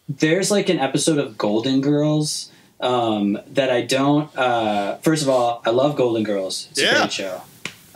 there's 0.08 0.50
like 0.52 0.70
an 0.70 0.80
episode 0.80 1.18
of 1.18 1.38
Golden 1.38 1.82
Girls 1.82 2.50
um, 2.80 3.38
that 3.48 3.70
I 3.70 3.82
don't. 3.82 4.34
Uh, 4.38 4.96
first 5.00 5.22
of 5.24 5.28
all, 5.28 5.62
I 5.66 5.72
love 5.72 5.98
Golden 5.98 6.24
Girls. 6.24 6.70
It's 6.72 6.82
Yeah. 6.82 6.96
a 6.96 7.00
great 7.00 7.12
show. 7.12 7.42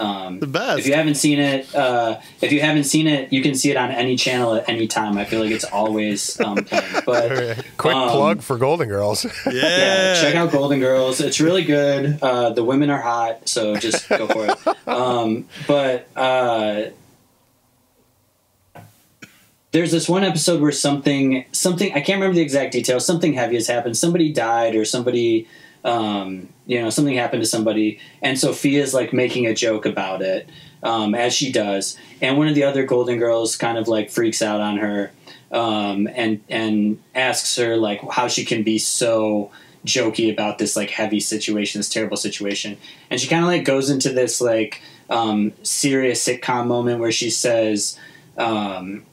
Um, 0.02 0.40
The 0.40 0.48
best. 0.48 0.80
If 0.80 0.88
you 0.88 0.94
haven't 0.96 1.16
seen 1.16 1.40
it, 1.40 1.74
uh, 1.76 2.20
if 2.42 2.52
you 2.52 2.60
haven't 2.62 2.86
seen 2.86 3.08
it, 3.08 3.32
you 3.32 3.42
can 3.42 3.54
see 3.56 3.70
it 3.72 3.78
on 3.78 3.92
any 3.92 4.16
channel 4.16 4.56
at 4.56 4.68
any 4.68 4.88
time. 4.88 5.18
I 5.18 5.26
feel 5.26 5.40
like 5.42 5.52
it's 5.52 5.64
always 5.66 6.40
um, 6.42 6.56
playing. 6.66 7.04
But 7.06 7.66
Quick 7.78 7.96
Um, 7.96 8.10
plug 8.10 8.42
for 8.42 8.58
Golden 8.58 8.88
Girls. 8.88 9.26
yeah. 9.46 9.52
yeah, 9.54 10.22
check 10.22 10.36
out 10.36 10.52
Golden 10.52 10.80
Girls. 10.80 11.22
It's 11.22 11.40
really 11.40 11.64
good. 11.64 12.18
Uh, 12.22 12.50
the 12.50 12.64
women 12.64 12.90
are 12.90 13.02
hot, 13.02 13.48
so 13.48 13.76
just 13.76 14.10
go 14.10 14.28
for 14.28 14.48
it. 14.48 14.58
Um, 14.88 15.48
but 15.68 16.08
uh, 16.18 16.86
there's 19.72 19.92
this 19.92 20.10
one 20.10 20.24
episode 20.24 20.60
where 20.62 20.72
something, 20.72 21.46
something 21.52 21.92
I 21.94 22.02
can't 22.02 22.20
remember 22.20 22.36
the 22.36 22.42
exact 22.42 22.74
details. 22.74 23.06
Something 23.06 23.34
heavy 23.34 23.56
has 23.56 23.68
happened. 23.68 23.96
Somebody 23.98 24.34
died, 24.34 24.76
or 24.76 24.84
somebody, 24.84 25.48
um, 25.84 26.50
you 26.66 26.82
know, 26.82 26.90
something 26.90 27.16
happened 27.16 27.42
to 27.42 27.48
somebody, 27.50 28.00
and 28.22 28.40
Sophia's 28.40 28.94
like 28.94 29.14
making 29.14 29.48
a 29.48 29.54
joke 29.54 29.86
about 29.86 30.22
it, 30.22 30.48
um, 30.84 31.16
as 31.16 31.34
she 31.34 31.52
does. 31.52 31.98
And 32.22 32.38
one 32.38 32.48
of 32.48 32.56
the 32.56 32.64
other 32.64 32.86
Golden 32.86 33.18
Girls 33.18 33.56
kind 33.56 33.78
of 33.78 33.88
like 33.88 34.10
freaks 34.10 34.42
out 34.42 34.62
on 34.62 34.78
her 34.78 35.12
um, 35.52 36.08
and 36.16 36.42
and 36.50 37.00
asks 37.14 37.56
her 37.58 37.78
like 37.78 38.02
how 38.12 38.28
she 38.28 38.46
can 38.46 38.64
be 38.64 38.78
so 38.78 39.52
jokey 39.86 40.32
about 40.32 40.60
this 40.60 40.76
like 40.76 40.90
heavy 40.90 41.20
situation, 41.20 41.80
this 41.80 41.90
terrible 41.90 42.18
situation, 42.18 42.78
and 43.10 43.20
she 43.20 43.28
kind 43.28 43.44
of 43.44 43.48
like 43.48 43.66
goes 43.66 43.90
into 43.90 44.10
this 44.10 44.40
like 44.40 44.82
um, 45.10 45.52
serious 45.64 46.26
sitcom 46.26 46.68
moment 46.68 47.00
where 47.00 47.12
she 47.12 47.30
says. 47.30 47.98
Um, 48.38 49.06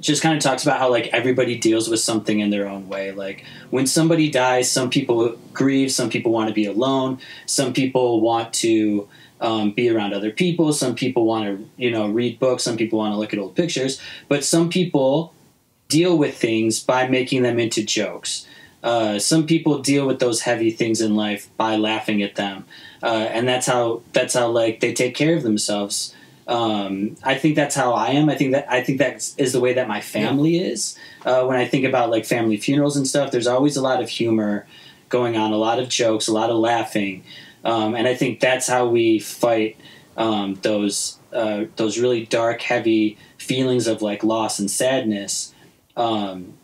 just 0.00 0.22
kind 0.22 0.36
of 0.36 0.42
talks 0.42 0.62
about 0.62 0.78
how 0.78 0.90
like 0.90 1.06
everybody 1.08 1.56
deals 1.56 1.88
with 1.88 2.00
something 2.00 2.40
in 2.40 2.50
their 2.50 2.68
own 2.68 2.88
way. 2.88 3.12
Like 3.12 3.44
when 3.70 3.86
somebody 3.86 4.30
dies 4.30 4.70
some 4.70 4.90
people 4.90 5.38
grieve 5.52 5.90
some 5.90 6.10
people 6.10 6.32
want 6.32 6.48
to 6.48 6.54
be 6.54 6.66
alone 6.66 7.18
some 7.46 7.72
people 7.72 8.20
want 8.20 8.52
to 8.52 9.08
um, 9.40 9.72
be 9.72 9.88
around 9.90 10.14
other 10.14 10.30
people 10.30 10.72
some 10.72 10.94
people 10.94 11.24
want 11.26 11.44
to 11.44 11.68
you 11.76 11.90
know 11.90 12.08
read 12.08 12.38
books 12.38 12.62
some 12.62 12.76
people 12.76 12.98
want 12.98 13.12
to 13.12 13.18
look 13.18 13.32
at 13.32 13.38
old 13.38 13.54
pictures 13.54 14.00
but 14.28 14.44
some 14.44 14.70
people 14.70 15.34
deal 15.88 16.16
with 16.16 16.36
things 16.36 16.80
by 16.80 17.06
making 17.06 17.42
them 17.42 17.58
into 17.58 17.84
jokes. 17.84 18.46
Uh, 18.82 19.18
some 19.18 19.46
people 19.46 19.80
deal 19.80 20.06
with 20.06 20.20
those 20.20 20.42
heavy 20.42 20.70
things 20.70 21.00
in 21.00 21.14
life 21.14 21.48
by 21.56 21.76
laughing 21.76 22.22
at 22.22 22.36
them. 22.36 22.64
Uh, 23.02 23.28
and 23.32 23.48
that's 23.48 23.66
how 23.66 24.02
that's 24.12 24.34
how 24.34 24.48
like 24.48 24.80
they 24.80 24.92
take 24.92 25.14
care 25.14 25.36
of 25.36 25.42
themselves 25.42 26.14
um, 26.48 27.16
I 27.24 27.34
think 27.34 27.56
that's 27.56 27.74
how 27.74 27.92
I 27.92 28.10
am. 28.10 28.28
I 28.28 28.36
think 28.36 28.52
that 28.52 28.70
I 28.70 28.82
think 28.82 28.98
that 28.98 29.16
is 29.36 29.52
the 29.52 29.60
way 29.60 29.72
that 29.74 29.88
my 29.88 30.00
family 30.00 30.58
is. 30.58 30.96
Uh, 31.24 31.44
when 31.44 31.56
I 31.56 31.66
think 31.66 31.84
about 31.84 32.10
like 32.10 32.24
family 32.24 32.56
funerals 32.56 32.96
and 32.96 33.06
stuff, 33.06 33.32
there's 33.32 33.48
always 33.48 33.76
a 33.76 33.82
lot 33.82 34.00
of 34.00 34.08
humor 34.08 34.66
going 35.08 35.36
on, 35.36 35.52
a 35.52 35.56
lot 35.56 35.78
of 35.78 35.88
jokes, 35.88 36.28
a 36.28 36.32
lot 36.32 36.50
of 36.50 36.56
laughing, 36.56 37.24
um, 37.64 37.94
and 37.94 38.06
I 38.06 38.14
think 38.14 38.38
that's 38.40 38.68
how 38.68 38.86
we 38.86 39.18
fight 39.18 39.76
um, 40.16 40.54
those 40.62 41.18
uh, 41.32 41.64
those 41.76 41.98
really 41.98 42.24
dark, 42.26 42.62
heavy 42.62 43.18
feelings 43.38 43.88
of 43.88 44.00
like 44.00 44.22
loss 44.22 44.58
and 44.58 44.70
sadness. 44.70 45.52
Um, 45.96 46.54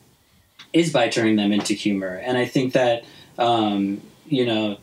is 0.73 0.93
by 0.93 1.09
turning 1.09 1.37
them 1.37 1.53
into 1.53 1.75
humor, 1.75 2.15
and 2.25 2.39
I 2.39 2.45
think 2.45 2.73
that 2.75 3.05
um, 3.37 4.01
you 4.27 4.47
know 4.47 4.79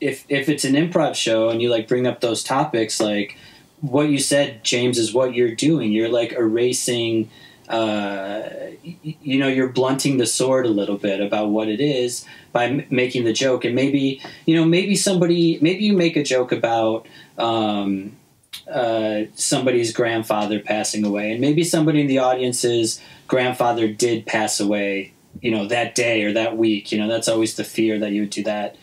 if 0.00 0.24
if 0.28 0.48
it's 0.48 0.64
an 0.64 0.74
improv 0.74 1.14
show 1.14 1.48
and 1.48 1.60
you 1.60 1.68
like 1.70 1.88
bring 1.88 2.06
up 2.06 2.20
those 2.20 2.42
topics 2.42 3.00
like 3.00 3.36
what 3.80 4.08
you 4.08 4.18
said, 4.18 4.64
James, 4.64 4.98
is 4.98 5.12
what 5.14 5.34
you're 5.34 5.54
doing. 5.54 5.92
You're 5.92 6.08
like 6.08 6.32
erasing, 6.32 7.30
uh, 7.68 8.48
you 8.82 9.38
know, 9.38 9.48
you're 9.48 9.68
blunting 9.68 10.16
the 10.18 10.26
sword 10.26 10.66
a 10.66 10.70
little 10.70 10.96
bit 10.96 11.20
about 11.20 11.50
what 11.50 11.68
it 11.68 11.80
is 11.80 12.24
by 12.52 12.66
m- 12.66 12.86
making 12.90 13.24
the 13.24 13.32
joke. 13.32 13.64
And 13.64 13.74
maybe, 13.74 14.20
you 14.46 14.56
know, 14.56 14.64
maybe 14.64 14.96
somebody, 14.96 15.58
maybe 15.60 15.84
you 15.84 15.92
make 15.92 16.16
a 16.16 16.24
joke 16.24 16.50
about 16.50 17.06
um, 17.36 18.16
uh, 18.72 19.22
somebody's 19.34 19.92
grandfather 19.92 20.60
passing 20.60 21.04
away, 21.04 21.32
and 21.32 21.40
maybe 21.40 21.62
somebody 21.62 22.00
in 22.00 22.06
the 22.06 22.18
audience's 22.18 23.00
grandfather 23.26 23.88
did 23.88 24.26
pass 24.26 24.60
away, 24.60 25.12
you 25.40 25.50
know, 25.50 25.66
that 25.66 25.94
day 25.94 26.24
or 26.24 26.32
that 26.32 26.56
week. 26.56 26.90
You 26.90 26.98
know, 26.98 27.08
that's 27.08 27.28
always 27.28 27.54
the 27.54 27.64
fear 27.64 27.98
that 27.98 28.10
you 28.10 28.22
would 28.22 28.30
do 28.30 28.42
that. 28.44 28.76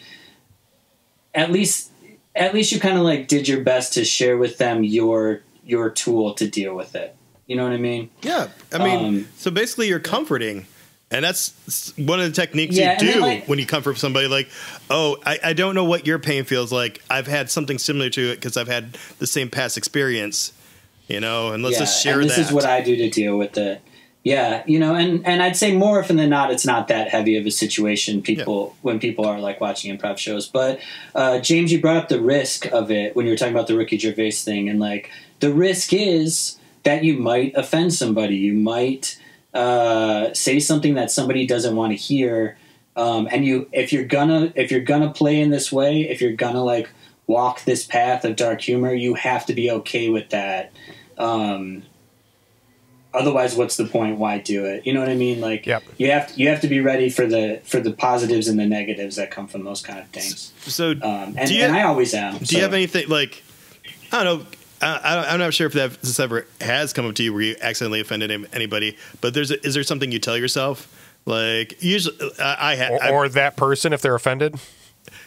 At 1.33 1.51
least 1.51 1.91
at 2.35 2.53
least 2.53 2.71
you 2.71 2.79
kind 2.79 2.97
of 2.97 3.03
like 3.03 3.27
did 3.27 3.47
your 3.47 3.61
best 3.61 3.93
to 3.93 4.05
share 4.05 4.37
with 4.37 4.57
them 4.57 4.83
your 4.83 5.41
your 5.65 5.89
tool 5.89 6.33
to 6.35 6.47
deal 6.47 6.75
with 6.75 6.95
it. 6.95 7.15
You 7.47 7.55
know 7.55 7.63
what 7.63 7.73
I 7.73 7.77
mean? 7.77 8.09
Yeah, 8.21 8.47
I 8.73 8.77
mean, 8.83 9.05
Um, 9.05 9.27
so 9.37 9.51
basically, 9.51 9.87
you're 9.87 9.99
comforting, 9.99 10.65
and 11.11 11.23
that's 11.23 11.93
one 11.97 12.19
of 12.19 12.25
the 12.25 12.31
techniques 12.31 12.75
Yeah, 12.75 13.01
you 13.03 13.13
do 13.13 13.19
like- 13.19 13.47
when 13.47 13.59
you 13.59 13.65
comfort 13.67 13.97
somebody. 13.97 14.27
Like, 14.27 14.49
oh, 14.89 15.17
I, 15.25 15.39
I 15.43 15.53
don't 15.53 15.75
know 15.75 15.83
what 15.85 16.07
your 16.07 16.17
pain 16.19 16.43
feels 16.43 16.71
like. 16.71 17.01
I've 17.09 17.27
had 17.27 17.49
something 17.51 17.77
similar 17.77 18.09
to 18.11 18.31
it 18.31 18.35
because 18.35 18.57
I've 18.57 18.67
had 18.67 18.97
the 19.19 19.27
same 19.27 19.49
past 19.49 19.77
experience, 19.77 20.53
you 21.07 21.19
know. 21.19 21.51
And 21.51 21.61
let's 21.63 21.73
yeah, 21.75 21.79
just 21.81 22.01
share 22.03 22.19
and 22.19 22.29
this 22.29 22.37
that. 22.37 22.47
is 22.47 22.51
what 22.51 22.65
I 22.65 22.81
do 22.81 22.95
to 22.95 23.09
deal 23.11 23.37
with 23.37 23.57
it. 23.57 23.81
Yeah, 24.25 24.63
you 24.65 24.79
know, 24.79 24.95
and 24.95 25.23
and 25.23 25.43
I'd 25.43 25.55
say 25.55 25.77
more 25.77 25.99
often 25.99 26.17
than 26.17 26.31
not, 26.31 26.49
it's 26.49 26.65
not 26.65 26.87
that 26.87 27.09
heavy 27.09 27.37
of 27.37 27.45
a 27.45 27.51
situation. 27.51 28.23
People 28.23 28.75
when 28.81 28.97
people 28.97 29.23
are 29.23 29.39
like 29.39 29.61
watching 29.61 29.95
improv 29.95 30.17
shows, 30.17 30.47
but 30.47 30.79
uh, 31.13 31.37
James, 31.37 31.71
you 31.71 31.79
brought 31.79 31.97
up 31.97 32.09
the 32.09 32.19
risk 32.19 32.65
of 32.71 32.89
it 32.89 33.15
when 33.15 33.27
you 33.27 33.31
were 33.31 33.37
talking 33.37 33.53
about 33.53 33.67
the 33.67 33.77
Ricky 33.77 33.99
Gervais 33.99 34.31
thing, 34.31 34.67
and 34.67 34.79
like 34.79 35.11
the 35.41 35.53
risk 35.53 35.93
is 35.93 36.57
that 36.81 37.03
you 37.03 37.19
might 37.19 37.53
offend 37.55 37.93
somebody, 37.93 38.37
you 38.37 38.55
might 38.55 39.21
uh, 39.53 40.33
say 40.33 40.59
something 40.59 40.95
that 40.95 41.11
somebody 41.11 41.45
doesn't 41.45 41.75
want 41.75 41.91
to 41.91 41.95
hear, 41.95 42.57
um, 42.95 43.27
and 43.31 43.45
you 43.45 43.69
if 43.73 43.93
you're 43.93 44.05
gonna 44.05 44.51
if 44.55 44.71
you're 44.71 44.79
gonna 44.79 45.11
play 45.11 45.39
in 45.39 45.51
this 45.51 45.71
way, 45.71 46.01
if 46.01 46.19
you're 46.19 46.33
gonna 46.33 46.63
like 46.63 46.89
walk 47.27 47.63
this 47.65 47.85
path 47.85 48.25
of 48.25 48.35
dark 48.35 48.61
humor, 48.61 48.91
you 48.91 49.13
have 49.13 49.45
to 49.45 49.53
be 49.53 49.69
okay 49.69 50.09
with 50.09 50.31
that. 50.31 50.71
Um, 51.19 51.83
otherwise 53.15 53.55
what's 53.55 53.77
the 53.77 53.85
point 53.85 54.17
why 54.17 54.37
do 54.37 54.65
it 54.65 54.85
you 54.85 54.93
know 54.93 54.99
what 54.99 55.09
i 55.09 55.15
mean 55.15 55.39
like 55.41 55.65
Yep. 55.65 55.83
you 55.97 56.11
have 56.11 56.33
to, 56.33 56.39
you 56.39 56.49
have 56.49 56.61
to 56.61 56.67
be 56.67 56.79
ready 56.81 57.09
for 57.09 57.25
the 57.25 57.61
for 57.63 57.79
the 57.79 57.91
positives 57.91 58.47
and 58.47 58.59
the 58.59 58.65
negatives 58.65 59.15
that 59.15 59.31
come 59.31 59.47
from 59.47 59.63
those 59.63 59.81
kind 59.81 59.99
of 59.99 60.07
things 60.09 60.53
so, 60.61 60.91
um, 60.91 61.35
and, 61.37 61.47
do 61.47 61.53
you, 61.55 61.63
and 61.63 61.75
i 61.75 61.83
always 61.83 62.13
am 62.13 62.37
do 62.37 62.55
you 62.55 62.61
have 62.61 62.73
anything 62.73 63.07
like 63.09 63.43
I 64.11 64.23
don't 64.23 64.39
know. 64.41 64.45
I, 64.81 64.97
I- 64.97 65.33
I'm 65.33 65.39
not 65.39 65.53
sure 65.53 65.67
if 65.67 65.73
that 65.73 65.99
this 66.01 66.19
ever 66.19 66.45
has 66.61 66.93
come 66.93 67.05
up 67.07 67.15
to 67.15 67.23
you 67.23 67.33
where 67.33 67.41
you 67.41 67.55
accidentally 67.59 67.99
offended 68.01 68.29
anybody, 68.53 68.95
but 69.19 69.33
there's 69.33 69.49
a, 69.51 69.65
is 69.65 69.73
there 69.73 69.83
something 69.83 70.11
you 70.11 70.19
tell 70.19 70.37
yourself? 70.37 70.87
Like 71.25 71.81
usually, 71.83 72.15
I, 72.39 72.73
I, 72.73 72.75
ha- 72.75 73.09
or, 73.09 73.25
or 73.25 73.29
that 73.29 73.55
person 73.57 73.93
if 73.93 74.01
they're 74.01 74.13
offended. 74.15 74.55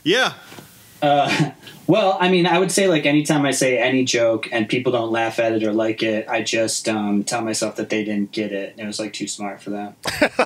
yeah, 0.04 0.34
well 1.86 2.16
i 2.20 2.28
mean 2.28 2.44
i 2.46 2.58
would 2.58 2.72
say 2.72 2.88
like 2.88 3.06
anytime 3.06 3.46
i 3.46 3.50
say 3.52 3.78
any 3.78 4.04
joke 4.04 4.48
and 4.52 4.68
people 4.68 4.90
don't 4.92 5.12
laugh 5.12 5.38
at 5.38 5.52
it 5.52 5.62
or 5.62 5.72
like 5.72 6.02
it 6.02 6.28
i 6.28 6.42
just 6.42 6.88
um, 6.88 7.22
tell 7.22 7.40
myself 7.42 7.76
that 7.76 7.88
they 7.88 8.02
didn't 8.04 8.32
get 8.32 8.50
it 8.52 8.72
and 8.72 8.80
it 8.80 8.86
was 8.86 8.98
like 8.98 9.12
too 9.12 9.28
smart 9.28 9.62
for 9.62 9.70
them 9.70 9.94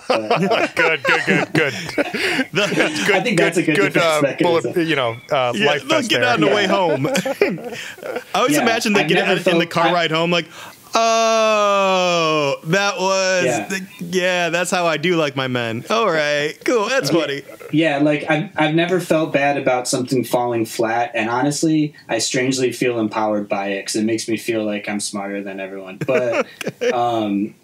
But, 0.08 0.74
Good, 0.76 1.02
good, 1.04 1.24
good, 1.24 1.52
good. 1.54 1.72
the, 2.52 3.10
i 3.14 3.20
think 3.20 3.38
that's 3.38 3.56
a 3.56 3.62
good, 3.62 3.76
good 3.76 3.96
uh, 3.96 4.20
bullet, 4.40 4.76
you 4.76 4.94
know, 4.96 5.16
uh, 5.30 5.52
yeah, 5.54 5.66
life 5.66 5.88
they'll 5.88 6.02
get 6.02 6.20
there. 6.20 6.34
on 6.34 6.40
the 6.40 6.46
Yeah. 6.48 6.54
way 6.54 6.66
home. 6.66 7.06
I 7.06 8.38
always 8.38 8.52
Yeah, 8.56 8.62
imagine 8.62 8.92
they 8.92 9.00
I've 9.02 9.08
get 9.08 9.14
never 9.26 9.40
out 9.40 9.46
in 9.46 9.58
the 9.58 9.66
car 9.66 9.86
I- 9.88 9.92
ride 9.92 10.10
home 10.10 10.30
like, 10.30 10.46
oh, 10.94 12.56
that 12.64 12.98
was 12.98 13.44
Yeah. 13.44 13.68
the, 13.68 13.86
yeah, 14.00 14.48
that's 14.50 14.70
how 14.70 14.86
I 14.86 14.96
do 14.96 15.16
like 15.16 15.36
my 15.36 15.48
men. 15.48 15.84
All 15.90 16.06
right, 16.10 16.54
cool, 16.64 16.88
that's 16.88 17.10
funny. 17.10 17.42
Yeah, 17.72 17.98
like 17.98 18.28
I've, 18.30 18.50
I've 18.56 18.74
never 18.74 19.00
felt 19.00 19.32
bad 19.32 19.56
about 19.56 19.88
something 19.88 20.24
falling 20.24 20.66
flat, 20.66 21.12
and 21.14 21.30
honestly, 21.30 21.94
I 22.08 22.18
strangely 22.18 22.72
feel 22.72 22.98
empowered 22.98 23.48
by 23.48 23.68
it 23.68 23.80
because 23.82 23.96
it 23.96 24.04
makes 24.04 24.28
me 24.28 24.36
feel 24.36 24.64
like 24.64 24.88
I'm 24.88 25.00
smarter 25.00 25.42
than 25.42 25.60
everyone. 25.60 25.98
But, 26.06 26.46
um, 26.92 27.54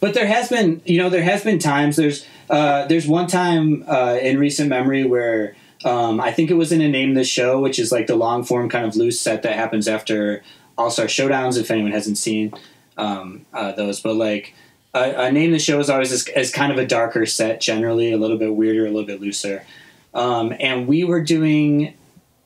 but 0.00 0.14
there 0.14 0.26
has 0.26 0.48
been, 0.48 0.80
you 0.84 0.98
know, 0.98 1.10
there 1.10 1.22
has 1.22 1.44
been 1.44 1.58
times. 1.58 1.96
There's, 1.96 2.26
uh, 2.50 2.86
there's 2.86 3.06
one 3.06 3.26
time 3.26 3.84
uh, 3.88 4.18
in 4.20 4.38
recent 4.38 4.68
memory 4.68 5.04
where 5.04 5.54
Um, 5.84 6.20
I 6.20 6.32
think 6.32 6.50
it 6.50 6.54
was 6.54 6.72
in 6.72 6.80
a 6.80 6.88
name 6.88 7.14
the 7.14 7.22
show, 7.22 7.60
which 7.60 7.78
is 7.78 7.92
like 7.92 8.08
the 8.08 8.16
long 8.16 8.42
form 8.42 8.68
kind 8.68 8.84
of 8.84 8.96
loose 8.96 9.20
set 9.20 9.42
that 9.42 9.54
happens 9.54 9.86
after 9.86 10.42
All 10.76 10.90
Star 10.90 11.06
Showdowns. 11.06 11.56
If 11.56 11.70
anyone 11.70 11.92
hasn't 11.92 12.18
seen 12.18 12.52
um, 12.98 13.46
uh, 13.54 13.72
those, 13.72 14.00
but 14.00 14.16
like 14.16 14.54
a, 14.92 15.26
a 15.26 15.32
name 15.32 15.52
the 15.52 15.58
show 15.58 15.78
is 15.78 15.88
always 15.88 16.12
as, 16.12 16.28
as, 16.28 16.50
kind 16.50 16.72
of 16.72 16.78
a 16.78 16.86
darker 16.86 17.24
set, 17.24 17.60
generally 17.60 18.12
a 18.12 18.18
little 18.18 18.36
bit 18.36 18.54
weirder, 18.54 18.84
a 18.84 18.90
little 18.90 19.06
bit 19.06 19.20
looser. 19.20 19.64
Um, 20.12 20.54
and 20.58 20.86
we 20.86 21.04
were 21.04 21.22
doing. 21.22 21.94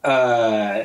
Uh, 0.04 0.84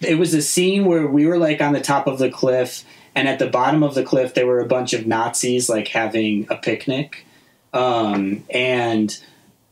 it 0.00 0.18
was 0.18 0.32
a 0.34 0.42
scene 0.42 0.84
where 0.84 1.06
we 1.06 1.26
were 1.26 1.38
like 1.38 1.60
on 1.60 1.72
the 1.72 1.80
top 1.80 2.06
of 2.06 2.18
the 2.18 2.30
cliff, 2.30 2.84
and 3.14 3.28
at 3.28 3.38
the 3.38 3.48
bottom 3.48 3.82
of 3.82 3.94
the 3.94 4.04
cliff 4.04 4.34
there 4.34 4.46
were 4.46 4.60
a 4.60 4.66
bunch 4.66 4.92
of 4.92 5.06
Nazis 5.06 5.68
like 5.68 5.88
having 5.88 6.46
a 6.50 6.56
picnic, 6.56 7.26
um, 7.72 8.44
and 8.50 9.18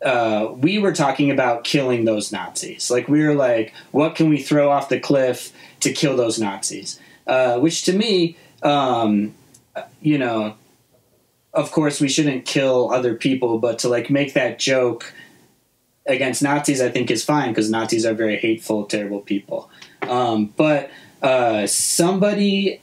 uh, 0.04 0.48
we 0.56 0.78
were 0.78 0.92
talking 0.92 1.30
about 1.30 1.64
killing 1.64 2.04
those 2.04 2.32
Nazis. 2.32 2.90
Like 2.90 3.08
we 3.08 3.24
were 3.24 3.34
like, 3.34 3.72
what 3.92 4.14
can 4.14 4.28
we 4.28 4.42
throw 4.42 4.70
off 4.70 4.88
the 4.88 4.98
cliff 4.98 5.52
to 5.80 5.92
kill 5.92 6.16
those 6.16 6.38
Nazis? 6.38 6.98
Uh, 7.26 7.58
which 7.58 7.84
to 7.84 7.92
me, 7.92 8.36
um, 8.62 9.34
you 10.00 10.18
know, 10.18 10.56
of 11.52 11.70
course 11.72 12.00
we 12.00 12.08
shouldn't 12.08 12.44
kill 12.44 12.90
other 12.92 13.14
people, 13.14 13.58
but 13.58 13.78
to 13.80 13.88
like 13.88 14.10
make 14.10 14.34
that 14.34 14.58
joke 14.58 15.12
against 16.06 16.42
Nazis, 16.42 16.80
I 16.80 16.90
think 16.90 17.10
is 17.10 17.24
fine 17.24 17.50
because 17.50 17.70
Nazis 17.70 18.06
are 18.06 18.14
very 18.14 18.36
hateful, 18.36 18.84
terrible 18.84 19.20
people. 19.20 19.70
Um, 20.02 20.52
but 20.56 20.90
uh, 21.22 21.66
somebody 21.66 22.80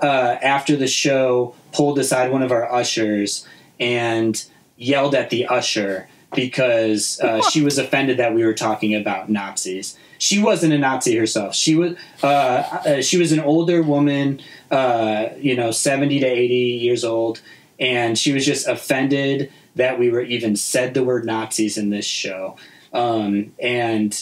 uh, 0.00 0.36
after 0.42 0.76
the 0.76 0.86
show 0.86 1.54
pulled 1.72 1.98
aside 1.98 2.30
one 2.32 2.42
of 2.42 2.50
our 2.50 2.72
ushers 2.72 3.46
and 3.78 4.44
yelled 4.76 5.14
at 5.14 5.30
the 5.30 5.46
usher 5.46 6.08
because 6.34 7.20
uh, 7.20 7.42
she 7.50 7.62
was 7.62 7.78
offended 7.78 8.16
that 8.16 8.34
we 8.34 8.44
were 8.44 8.54
talking 8.54 8.94
about 8.94 9.28
Nazis. 9.28 9.98
She 10.22 10.38
wasn't 10.38 10.72
a 10.72 10.78
Nazi 10.78 11.16
herself. 11.16 11.52
She 11.52 11.74
was 11.74 11.96
uh, 12.22 12.26
uh, 12.26 13.02
she 13.02 13.18
was 13.18 13.32
an 13.32 13.40
older 13.40 13.82
woman, 13.82 14.40
uh, 14.70 15.30
you 15.36 15.56
know, 15.56 15.72
seventy 15.72 16.20
to 16.20 16.26
eighty 16.26 16.78
years 16.80 17.02
old, 17.04 17.40
and 17.80 18.16
she 18.16 18.32
was 18.32 18.46
just 18.46 18.68
offended 18.68 19.50
that 19.74 19.98
we 19.98 20.10
were 20.10 20.20
even 20.20 20.54
said 20.54 20.94
the 20.94 21.02
word 21.02 21.24
Nazis 21.24 21.76
in 21.76 21.90
this 21.90 22.04
show. 22.04 22.56
Um, 22.92 23.52
and 23.58 24.12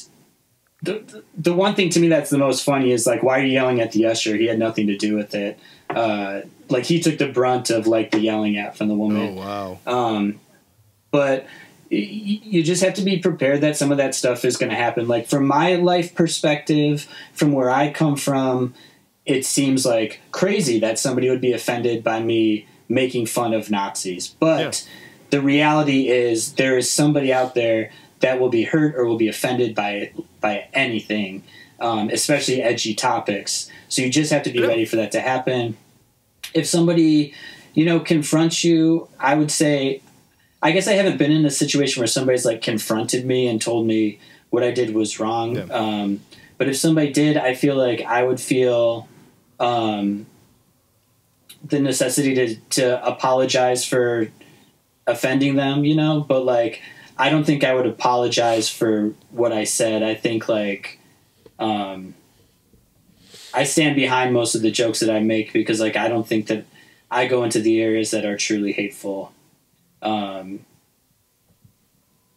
the 0.83 1.23
the 1.37 1.53
one 1.53 1.75
thing 1.75 1.91
to 1.91 2.01
me 2.01 2.09
that's 2.09 2.31
the 2.31 2.39
most 2.39 2.65
funny 2.65 2.93
is 2.93 3.07
like, 3.07 3.23
why 3.23 3.39
are 3.39 3.45
you 3.45 3.53
yelling 3.53 3.83
at 3.83 3.93
the 3.93 4.07
usher? 4.07 4.37
He 4.37 4.47
had 4.47 4.59
nothing 4.59 4.87
to 4.87 4.97
do 4.97 5.15
with 5.15 5.35
it. 5.35 5.59
Uh, 5.91 6.41
like 6.71 6.85
he 6.85 7.01
took 7.01 7.19
the 7.19 7.29
brunt 7.29 7.69
of 7.69 7.87
like 7.87 8.11
the 8.11 8.21
yelling 8.21 8.57
at 8.57 8.75
from 8.75 8.89
the 8.89 8.95
woman. 8.95 9.39
Oh 9.39 9.43
wow. 9.43 9.79
Um, 9.87 10.41
but 11.11 11.47
you 11.91 12.63
just 12.63 12.85
have 12.85 12.95
to 12.95 13.03
be 13.03 13.19
prepared 13.19 13.63
that 13.63 13.77
some 13.77 13.91
of 13.91 13.99
that 13.99 14.15
stuff 14.15 14.45
is 14.45 14.57
going 14.57 14.71
to 14.71 14.77
happen. 14.77 15.09
Like 15.09 15.27
from 15.27 15.47
my 15.47 15.75
life 15.75 16.15
perspective, 16.15 17.09
from 17.33 17.53
where 17.53 17.69
I 17.69 17.93
come 17.93 18.17
from, 18.17 18.75
it 19.27 19.45
seems 19.45 19.85
like 19.85 20.21
crazy 20.31 20.79
that 20.81 20.99
somebody 20.99 21.29
would 21.29 21.41
be 21.41 21.53
offended 21.53 22.05
by 22.05 22.21
me 22.21 22.67
making 22.89 23.27
fun 23.27 23.53
of 23.53 23.71
Nazis. 23.71 24.29
But 24.29 24.61
yeah. 24.61 24.93
the 25.31 25.43
reality 25.43 26.09
is 26.09 26.55
there 26.55 26.79
is 26.79 26.89
somebody 26.91 27.33
out 27.33 27.55
there 27.55 27.91
that 28.21 28.39
will 28.39 28.51
be 28.51 28.63
hurt 28.63 28.95
or 28.95 29.05
will 29.05 29.19
be 29.19 29.29
offended 29.29 29.75
by 29.75 30.13
by 30.41 30.69
anything, 30.73 31.43
um, 31.81 32.09
especially 32.11 32.63
edgy 32.63 32.95
topics. 32.95 33.69
So 33.89 34.03
you 34.03 34.11
just 34.11 34.33
have 34.33 34.45
to 34.45 34.51
be 34.51 34.63
ready 34.63 34.85
for 34.85 34.97
that 34.97 35.13
to 35.13 35.21
happen. 35.21 35.77
If 36.55 36.67
somebody, 36.67 37.35
you 37.75 37.85
know, 37.85 37.99
confronts 37.99 38.63
you, 38.63 39.09
I 39.19 39.35
would 39.35 39.51
say 39.51 40.03
I 40.63 40.73
guess 40.73 40.87
I 40.89 40.93
haven't 40.93 41.17
been 41.17 41.33
in 41.33 41.45
a 41.47 41.51
situation 41.51 42.01
where 42.01 42.07
somebody's 42.07 42.45
like 42.45 42.61
confronted 42.61 43.25
me 43.25 43.47
and 43.47 43.61
told 43.61 43.87
me 43.87 44.19
what 44.51 44.63
I 44.63 44.71
did 44.71 44.95
was 44.95 45.19
wrong. 45.19 45.57
Yeah. 45.57 45.65
Um, 45.65 46.21
but 46.59 46.69
if 46.69 46.77
somebody 46.77 47.13
did, 47.13 47.37
I 47.37 47.55
feel 47.55 47.77
like 47.77 48.03
I 48.03 48.23
would 48.23 48.41
feel 48.41 49.09
um, 49.59 50.27
the 51.65 51.81
necessity 51.81 52.35
to 52.35 52.57
to 52.57 53.07
apologize 53.07 53.87
for 53.87 54.29
offending 55.07 55.57
them, 55.57 55.85
you 55.85 55.95
know. 55.95 56.21
But 56.21 56.45
like, 56.45 56.83
I 57.17 57.31
don't 57.31 57.45
think 57.45 57.65
I 57.65 57.75
would 57.75 57.87
apologize 57.87 58.69
for 58.69 59.15
what 59.31 59.53
I 59.53 59.65
said. 59.65 60.03
I 60.03 60.15
think 60.15 60.49
like. 60.49 60.99
Um, 61.59 62.15
I 63.53 63.65
stand 63.65 63.97
behind 63.97 64.33
most 64.33 64.55
of 64.55 64.63
the 64.63 64.71
jokes 64.71 65.01
that 65.01 65.11
I 65.11 65.21
make 65.21 65.53
because 65.53 65.81
like 65.81 65.97
I 65.97 66.09
don't 66.09 66.27
think 66.27 66.47
that 66.47 66.65
I 67.11 67.27
go 67.27 67.43
into 67.43 67.61
the 67.61 67.83
areas 67.83 68.13
that 68.13 68.25
are 68.25 68.37
truly 68.37 68.73
hateful 68.73 69.33
um, 70.03 70.65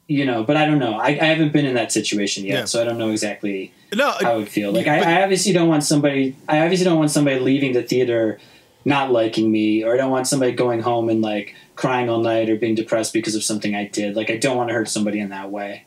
you 0.08 0.26
know, 0.26 0.44
but 0.44 0.58
I 0.58 0.66
don't 0.66 0.80
know. 0.80 0.94
I, 0.94 1.10
I 1.10 1.26
haven't 1.26 1.54
been 1.54 1.66
in 1.66 1.76
that 1.76 1.92
situation 1.92 2.46
yet, 2.46 2.54
yeah. 2.54 2.66
so 2.66 2.82
I 2.82 2.84
don't 2.84 2.98
know 2.98 3.10
exactly 3.10 3.74
no, 3.94 4.12
how 4.12 4.34
I 4.34 4.36
would 4.36 4.50
feel. 4.50 4.72
Like 4.72 4.88
I, 4.88 5.20
I, 5.20 5.24
obviously 5.24 5.54
don't 5.54 5.70
want 5.70 5.84
somebody. 5.84 6.36
I 6.48 6.60
obviously 6.62 6.84
don't 6.84 7.00
want 7.00 7.12
somebody 7.12 7.40
leaving 7.40 7.74
the 7.74 7.84
theater 7.84 8.40
not 8.86 9.12
liking 9.12 9.52
me, 9.52 9.84
or 9.84 9.94
I 9.94 9.98
don't 9.98 10.12
want 10.12 10.28
somebody 10.28 10.52
going 10.52 10.82
home 10.82 11.10
and 11.10 11.22
like 11.22 11.56
crying 11.76 12.10
all 12.10 12.20
night 12.20 12.50
or 12.50 12.58
being 12.58 12.76
depressed 12.76 13.14
because 13.14 13.36
of 13.36 13.44
something 13.44 13.76
I 13.76 13.88
did. 13.88 14.16
Like 14.16 14.30
I 14.30 14.38
don't 14.38 14.58
want 14.58 14.70
to 14.70 14.74
hurt 14.74 14.90
somebody 14.90 15.20
in 15.20 15.30
that 15.30 15.52
way. 15.52 15.86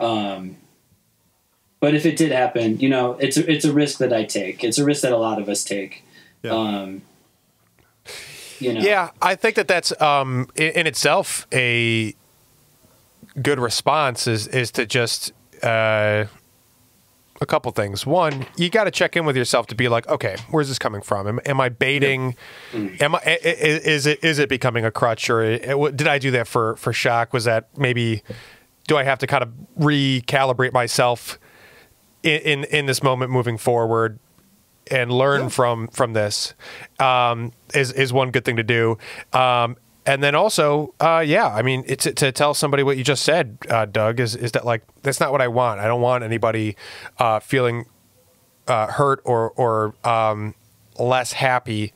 Um, 0.00 0.56
but 1.80 1.94
if 1.94 2.04
it 2.04 2.16
did 2.16 2.32
happen, 2.32 2.78
you 2.80 2.88
know, 2.88 3.14
it's 3.14 3.36
a, 3.36 3.50
it's 3.50 3.64
a 3.64 3.72
risk 3.72 3.98
that 3.98 4.12
I 4.12 4.24
take. 4.24 4.62
It's 4.62 4.78
a 4.78 4.84
risk 4.84 5.02
that 5.02 5.12
a 5.12 5.18
lot 5.18 5.40
of 5.40 5.48
us 5.48 5.64
take. 5.64 6.04
Yeah. 6.42 6.52
Um, 6.52 7.02
you 8.62 8.74
know? 8.74 8.80
Yeah, 8.80 9.10
I 9.20 9.34
think 9.34 9.56
that 9.56 9.68
that's 9.68 9.98
um, 10.00 10.48
in, 10.56 10.72
in, 10.72 10.86
itself 10.86 11.46
a 11.52 12.14
good 13.40 13.58
response 13.58 14.26
is 14.26 14.46
is 14.48 14.70
to 14.72 14.86
just 14.86 15.32
uh, 15.62 16.26
a 17.40 17.46
couple 17.46 17.70
things. 17.72 18.06
One, 18.06 18.46
you 18.56 18.70
got 18.70 18.84
to 18.84 18.90
check 18.90 19.16
in 19.16 19.24
with 19.24 19.36
yourself 19.36 19.66
to 19.68 19.74
be 19.74 19.88
like, 19.88 20.08
okay, 20.08 20.36
where's 20.50 20.68
this 20.68 20.78
coming 20.78 21.02
from? 21.02 21.26
Am, 21.26 21.40
am 21.44 21.60
I 21.60 21.68
baiting? 21.68 22.36
Mm. 22.72 23.02
Am 23.02 23.14
I 23.16 23.38
is 23.42 24.06
it 24.06 24.22
is 24.24 24.38
it 24.38 24.48
becoming 24.48 24.84
a 24.84 24.90
crutch 24.90 25.28
or 25.28 25.58
did 25.90 26.08
I 26.08 26.18
do 26.18 26.30
that 26.30 26.46
for 26.46 26.76
for 26.76 26.92
shock? 26.92 27.32
Was 27.32 27.44
that 27.44 27.76
maybe? 27.76 28.22
Do 28.88 28.96
I 28.96 29.04
have 29.04 29.20
to 29.20 29.28
kind 29.28 29.44
of 29.44 29.50
recalibrate 29.78 30.72
myself 30.72 31.38
in, 32.24 32.40
in, 32.40 32.64
in 32.64 32.86
this 32.86 33.00
moment 33.00 33.30
moving 33.30 33.56
forward? 33.56 34.18
And 34.90 35.12
learn 35.12 35.42
yeah. 35.42 35.48
from 35.48 35.88
from 35.88 36.12
this 36.12 36.54
um, 36.98 37.52
is 37.74 37.92
is 37.92 38.12
one 38.12 38.30
good 38.30 38.44
thing 38.44 38.56
to 38.56 38.62
do. 38.62 38.98
Um, 39.32 39.76
and 40.04 40.22
then 40.22 40.34
also, 40.34 40.94
uh, 40.98 41.22
yeah, 41.24 41.46
I 41.46 41.62
mean, 41.62 41.84
it's 41.86 42.04
to 42.04 42.32
tell 42.32 42.54
somebody 42.54 42.82
what 42.82 42.96
you 42.96 43.04
just 43.04 43.22
said, 43.22 43.58
uh, 43.68 43.84
Doug, 43.84 44.18
is 44.18 44.34
is 44.34 44.52
that 44.52 44.64
like 44.64 44.82
that's 45.02 45.20
not 45.20 45.30
what 45.30 45.40
I 45.40 45.48
want. 45.48 45.80
I 45.80 45.86
don't 45.86 46.00
want 46.00 46.24
anybody 46.24 46.76
uh, 47.18 47.38
feeling 47.38 47.86
uh, 48.66 48.88
hurt 48.88 49.20
or 49.24 49.50
or 49.52 49.94
um, 50.04 50.54
less 50.98 51.32
happy 51.32 51.92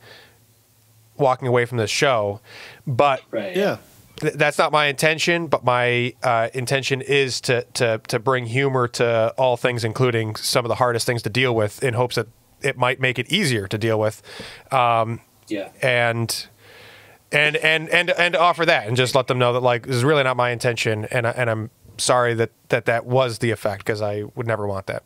walking 1.17 1.47
away 1.47 1.65
from 1.65 1.77
this 1.77 1.91
show. 1.91 2.39
But 2.85 3.21
right. 3.31 3.55
yeah. 3.55 3.77
Th- 4.17 4.33
that's 4.33 4.57
not 4.57 4.71
my 4.71 4.85
intention, 4.87 5.47
but 5.47 5.63
my 5.63 6.13
uh, 6.23 6.49
intention 6.53 7.01
is 7.01 7.39
to, 7.41 7.63
to 7.73 8.01
to 8.07 8.19
bring 8.19 8.45
humor 8.45 8.87
to 8.87 9.33
all 9.37 9.57
things, 9.57 9.83
including 9.83 10.35
some 10.37 10.65
of 10.65 10.69
the 10.69 10.75
hardest 10.75 11.05
things 11.05 11.21
to 11.23 11.29
deal 11.29 11.53
with, 11.53 11.83
in 11.83 11.93
hopes 11.93 12.15
that 12.15 12.27
it 12.61 12.77
might 12.77 12.99
make 12.99 13.19
it 13.19 13.31
easier 13.31 13.67
to 13.67 13.77
deal 13.77 13.99
with. 13.99 14.21
Um, 14.71 15.21
yeah. 15.47 15.69
And 15.81 16.47
and 17.31 17.55
and 17.57 17.89
and 17.89 18.09
and 18.11 18.35
offer 18.35 18.65
that 18.65 18.87
and 18.87 18.95
just 18.95 19.15
let 19.15 19.27
them 19.27 19.39
know 19.39 19.53
that 19.53 19.61
like 19.61 19.85
this 19.85 19.95
is 19.95 20.03
really 20.03 20.23
not 20.23 20.37
my 20.37 20.51
intention 20.51 21.05
and 21.05 21.27
I, 21.27 21.31
and 21.31 21.49
I'm 21.49 21.69
sorry 21.97 22.33
that 22.35 22.51
that 22.69 22.85
that 22.85 23.05
was 23.05 23.39
the 23.39 23.51
effect 23.51 23.85
because 23.85 24.01
I 24.01 24.23
would 24.35 24.47
never 24.47 24.67
want 24.67 24.87
that. 24.87 25.03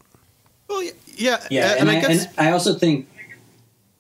Well, 0.67 0.83
yeah, 1.15 1.43
yeah, 1.49 1.71
and, 1.71 1.81
and 1.81 1.89
I, 1.89 1.97
I 1.97 2.01
guess, 2.01 2.25
and 2.37 2.47
I 2.47 2.51
also 2.51 2.73
think. 2.75 3.07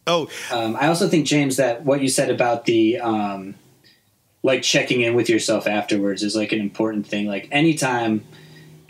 Oh, 0.07 0.29
um, 0.51 0.75
I 0.77 0.87
also 0.87 1.07
think 1.07 1.27
James 1.27 1.57
that 1.57 1.85
what 1.85 2.01
you 2.01 2.09
said 2.09 2.29
about 2.31 2.65
the 2.65 2.99
um, 2.99 3.55
like 4.41 4.63
checking 4.63 5.01
in 5.01 5.13
with 5.13 5.29
yourself 5.29 5.67
afterwards 5.67 6.23
is 6.23 6.35
like 6.35 6.51
an 6.51 6.59
important 6.59 7.05
thing. 7.07 7.27
Like 7.27 7.47
anytime 7.51 8.23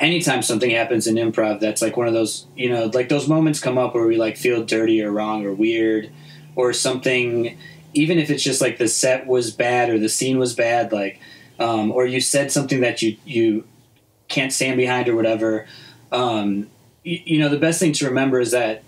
anytime 0.01 0.41
something 0.41 0.71
happens 0.71 1.07
in 1.07 1.15
improv 1.15 1.59
that's 1.59 1.81
like 1.81 1.95
one 1.95 2.07
of 2.07 2.13
those 2.13 2.45
you 2.55 2.69
know 2.69 2.85
like 2.93 3.07
those 3.07 3.27
moments 3.27 3.59
come 3.59 3.77
up 3.77 3.93
where 3.93 4.05
we 4.05 4.17
like 4.17 4.35
feel 4.35 4.63
dirty 4.63 5.01
or 5.01 5.11
wrong 5.11 5.45
or 5.45 5.53
weird 5.53 6.11
or 6.55 6.73
something 6.73 7.57
even 7.93 8.17
if 8.17 8.29
it's 8.29 8.43
just 8.43 8.61
like 8.61 8.77
the 8.77 8.87
set 8.87 9.27
was 9.27 9.51
bad 9.51 9.89
or 9.89 9.97
the 9.99 10.09
scene 10.09 10.37
was 10.37 10.53
bad 10.53 10.91
like 10.91 11.19
um, 11.59 11.91
or 11.91 12.05
you 12.07 12.19
said 12.19 12.51
something 12.51 12.81
that 12.81 13.01
you 13.01 13.15
you 13.23 13.63
can't 14.27 14.51
stand 14.51 14.75
behind 14.75 15.07
or 15.07 15.15
whatever 15.15 15.67
um, 16.11 16.67
you, 17.03 17.19
you 17.25 17.39
know 17.39 17.49
the 17.49 17.57
best 17.57 17.79
thing 17.79 17.93
to 17.93 18.07
remember 18.07 18.39
is 18.39 18.51
that 18.51 18.83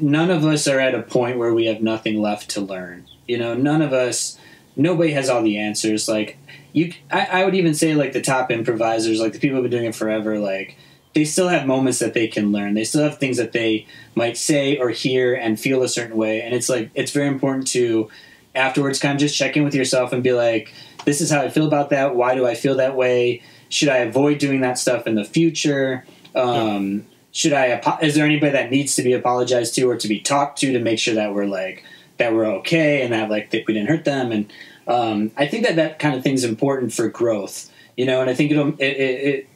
none 0.00 0.30
of 0.30 0.44
us 0.44 0.66
are 0.66 0.80
at 0.80 0.94
a 0.94 1.02
point 1.02 1.38
where 1.38 1.54
we 1.54 1.66
have 1.66 1.80
nothing 1.80 2.20
left 2.20 2.50
to 2.50 2.60
learn. 2.60 3.06
You 3.26 3.38
know 3.38 3.54
none 3.54 3.82
of 3.82 3.92
us 3.92 4.38
nobody 4.76 5.12
has 5.12 5.28
all 5.28 5.42
the 5.42 5.58
answers. 5.58 6.08
Like 6.08 6.38
you 6.72 6.92
I, 7.10 7.26
I 7.26 7.44
would 7.44 7.54
even 7.54 7.74
say 7.74 7.94
like 7.94 8.12
the 8.12 8.20
top 8.20 8.50
improvisers, 8.50 9.20
like 9.20 9.32
the 9.32 9.38
people 9.38 9.56
who've 9.56 9.70
been 9.70 9.78
doing 9.78 9.88
it 9.88 9.94
forever, 9.94 10.38
like 10.38 10.76
they 11.14 11.24
still 11.24 11.48
have 11.48 11.66
moments 11.66 11.98
that 11.98 12.14
they 12.14 12.28
can 12.28 12.52
learn. 12.52 12.74
They 12.74 12.84
still 12.84 13.02
have 13.02 13.18
things 13.18 13.38
that 13.38 13.52
they 13.52 13.86
might 14.14 14.36
say 14.36 14.76
or 14.76 14.90
hear 14.90 15.34
and 15.34 15.58
feel 15.58 15.82
a 15.82 15.88
certain 15.88 16.16
way. 16.16 16.42
And 16.42 16.54
it's 16.54 16.68
like 16.68 16.90
it's 16.94 17.12
very 17.12 17.28
important 17.28 17.66
to 17.68 18.10
afterwards 18.54 18.98
kind 18.98 19.14
of 19.14 19.20
just 19.20 19.36
check 19.36 19.56
in 19.56 19.64
with 19.64 19.74
yourself 19.74 20.12
and 20.12 20.22
be 20.22 20.32
like, 20.32 20.72
this 21.04 21.20
is 21.20 21.30
how 21.30 21.40
I 21.40 21.48
feel 21.48 21.66
about 21.66 21.90
that. 21.90 22.14
Why 22.14 22.34
do 22.34 22.46
I 22.46 22.54
feel 22.54 22.76
that 22.76 22.96
way? 22.96 23.42
Should 23.68 23.88
I 23.88 23.98
avoid 23.98 24.38
doing 24.38 24.60
that 24.60 24.78
stuff 24.78 25.06
in 25.06 25.14
the 25.14 25.24
future? 25.24 26.04
Um, 26.34 26.92
yeah. 26.92 27.00
Should 27.32 27.52
I? 27.52 27.98
Is 28.02 28.14
there 28.14 28.24
anybody 28.24 28.52
that 28.52 28.70
needs 28.70 28.96
to 28.96 29.02
be 29.02 29.12
apologized 29.12 29.74
to 29.74 29.90
or 29.90 29.96
to 29.96 30.08
be 30.08 30.20
talked 30.20 30.58
to 30.60 30.72
to 30.72 30.78
make 30.78 30.98
sure 30.98 31.14
that 31.14 31.34
we're 31.34 31.46
like 31.46 31.84
that 32.16 32.32
we're 32.32 32.46
okay 32.46 33.02
and 33.02 33.12
that 33.12 33.30
like 33.30 33.50
that 33.50 33.66
we 33.66 33.74
didn't 33.74 33.88
hurt 33.88 34.04
them? 34.04 34.32
And 34.32 34.52
um, 34.88 35.30
I 35.36 35.46
think 35.46 35.66
that 35.66 35.76
that 35.76 35.98
kind 35.98 36.16
of 36.16 36.22
thing 36.22 36.34
is 36.34 36.44
important 36.44 36.92
for 36.92 37.08
growth, 37.08 37.70
you 37.96 38.06
know. 38.06 38.20
And 38.20 38.30
I 38.30 38.34
think 38.34 38.50
it'll 38.50 38.68
it, 38.68 38.80
it, 38.80 39.26
it 39.26 39.48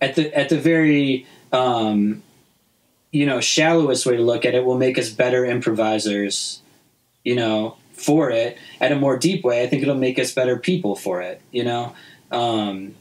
at 0.00 0.14
the 0.14 0.36
at 0.36 0.50
the 0.50 0.58
very 0.58 1.26
um, 1.52 2.22
you 3.10 3.24
know 3.24 3.40
shallowest 3.40 4.04
way 4.04 4.16
to 4.16 4.22
look 4.22 4.44
at 4.44 4.54
it 4.54 4.64
will 4.64 4.76
make 4.76 4.98
us 4.98 5.08
better 5.08 5.46
improvisers, 5.46 6.60
you 7.24 7.34
know, 7.34 7.78
for 7.94 8.30
it. 8.30 8.58
At 8.80 8.92
a 8.92 8.96
more 8.96 9.16
deep 9.16 9.42
way, 9.44 9.62
I 9.62 9.66
think 9.66 9.82
it'll 9.82 9.96
make 9.96 10.18
us 10.18 10.32
better 10.32 10.58
people 10.58 10.94
for 10.94 11.22
it, 11.22 11.40
you 11.50 11.64
know. 11.64 11.94
Um, 12.30 12.94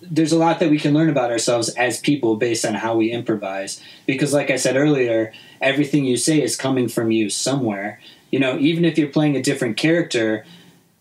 there's 0.00 0.32
a 0.32 0.38
lot 0.38 0.58
that 0.60 0.70
we 0.70 0.78
can 0.78 0.94
learn 0.94 1.08
about 1.08 1.30
ourselves 1.30 1.68
as 1.70 2.00
people 2.00 2.36
based 2.36 2.64
on 2.64 2.74
how 2.74 2.96
we 2.96 3.10
improvise. 3.10 3.80
Because, 4.06 4.32
like 4.32 4.50
I 4.50 4.56
said 4.56 4.76
earlier, 4.76 5.32
everything 5.60 6.04
you 6.04 6.16
say 6.16 6.42
is 6.42 6.56
coming 6.56 6.88
from 6.88 7.10
you 7.10 7.30
somewhere. 7.30 8.00
You 8.32 8.40
know, 8.40 8.58
even 8.58 8.84
if 8.84 8.98
you're 8.98 9.08
playing 9.08 9.36
a 9.36 9.42
different 9.42 9.76
character, 9.76 10.44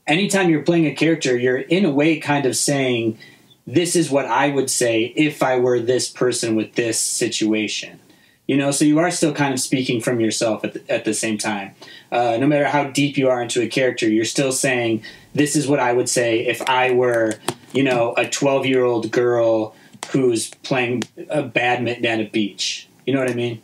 anytime 0.06 0.50
you're 0.50 0.62
playing 0.62 0.86
a 0.86 0.94
character, 0.94 1.36
you're 1.36 1.58
in 1.58 1.86
a 1.86 1.91
way 1.91 2.20
kind 2.20 2.46
of 2.46 2.56
saying, 2.56 3.17
This 3.65 3.96
is 3.96 4.12
what 4.12 4.28
I 4.28 4.50
would 4.50 4.70
say 4.70 5.13
if 5.15 5.41
I 5.41 5.58
were 5.58 5.80
this 5.80 6.10
person 6.10 6.56
with 6.56 6.76
this 6.76 7.00
situation. 7.00 8.00
You 8.46 8.58
know, 8.58 8.72
so 8.72 8.86
you 8.86 9.00
are 9.00 9.10
still 9.10 9.34
kind 9.34 9.54
of 9.54 9.60
speaking 9.60 10.02
from 10.02 10.20
yourself 10.20 10.63
at 10.63 10.74
the, 10.74 10.91
at 10.91 11.06
the 11.06 11.13
same 11.13 11.38
time. 11.38 11.74
Uh, 12.12 12.38
no 12.39 12.46
matter 12.46 12.65
how 12.65 12.84
deep 12.84 13.17
you 13.17 13.30
are 13.30 13.41
into 13.41 13.62
a 13.62 13.67
character, 13.67 14.08
you're 14.08 14.26
still 14.26 14.52
saying, 14.52 15.04
This 15.34 15.56
is 15.56 15.67
what 15.67 15.80
I 15.80 15.94
would 15.94 16.10
say 16.10 16.46
if 16.46 16.62
I 16.70 16.91
were 16.91 17.39
you 17.74 17.84
know, 17.84 18.13
a 18.17 18.28
12 18.28 18.65
year 18.65 18.84
old 18.84 19.12
girl 19.12 19.76
who's 20.12 20.50
playing 20.50 21.04
a 21.30 21.44
badminton 21.44 22.06
at 22.06 22.20
a 22.20 22.30
beach. 22.30 22.88
You 23.06 23.13
know 23.13 23.20
what 23.20 23.30
I 23.30 23.34
mean? 23.34 23.62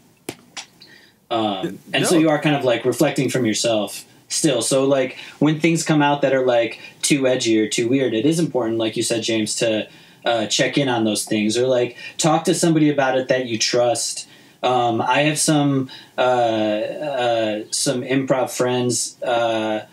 Um, 1.29 1.79
and 1.93 2.03
no. 2.03 2.03
so 2.03 2.17
you 2.17 2.29
are 2.29 2.39
kind 2.39 2.55
of 2.55 2.63
like 2.63 2.85
reflecting 2.85 3.29
from 3.29 3.45
yourself 3.45 4.05
still. 4.29 4.61
So 4.61 4.85
like 4.85 5.17
when 5.39 5.59
things 5.59 5.83
come 5.83 6.01
out 6.01 6.21
that 6.21 6.33
are 6.33 6.45
like 6.45 6.79
too 7.01 7.27
edgy 7.27 7.59
or 7.59 7.67
too 7.67 7.87
weird, 7.87 8.13
it 8.13 8.25
is 8.25 8.39
important, 8.39 8.77
like 8.77 8.97
you 8.97 9.03
said, 9.03 9.23
James, 9.23 9.55
to 9.55 9.87
uh, 10.25 10.47
check 10.47 10.77
in 10.77 10.89
on 10.89 11.03
those 11.05 11.25
things 11.25 11.57
or 11.57 11.67
like 11.67 11.97
talk 12.17 12.43
to 12.45 12.53
somebody 12.53 12.89
about 12.89 13.17
it 13.17 13.27
that 13.29 13.45
you 13.45 13.57
trust. 13.57 14.27
Um, 14.63 15.01
I 15.01 15.21
have 15.21 15.39
some 15.39 15.89
uh, 16.17 16.21
uh, 16.21 17.63
some 17.71 18.01
improv 18.01 18.49
friends 18.49 19.21
uh, 19.21 19.85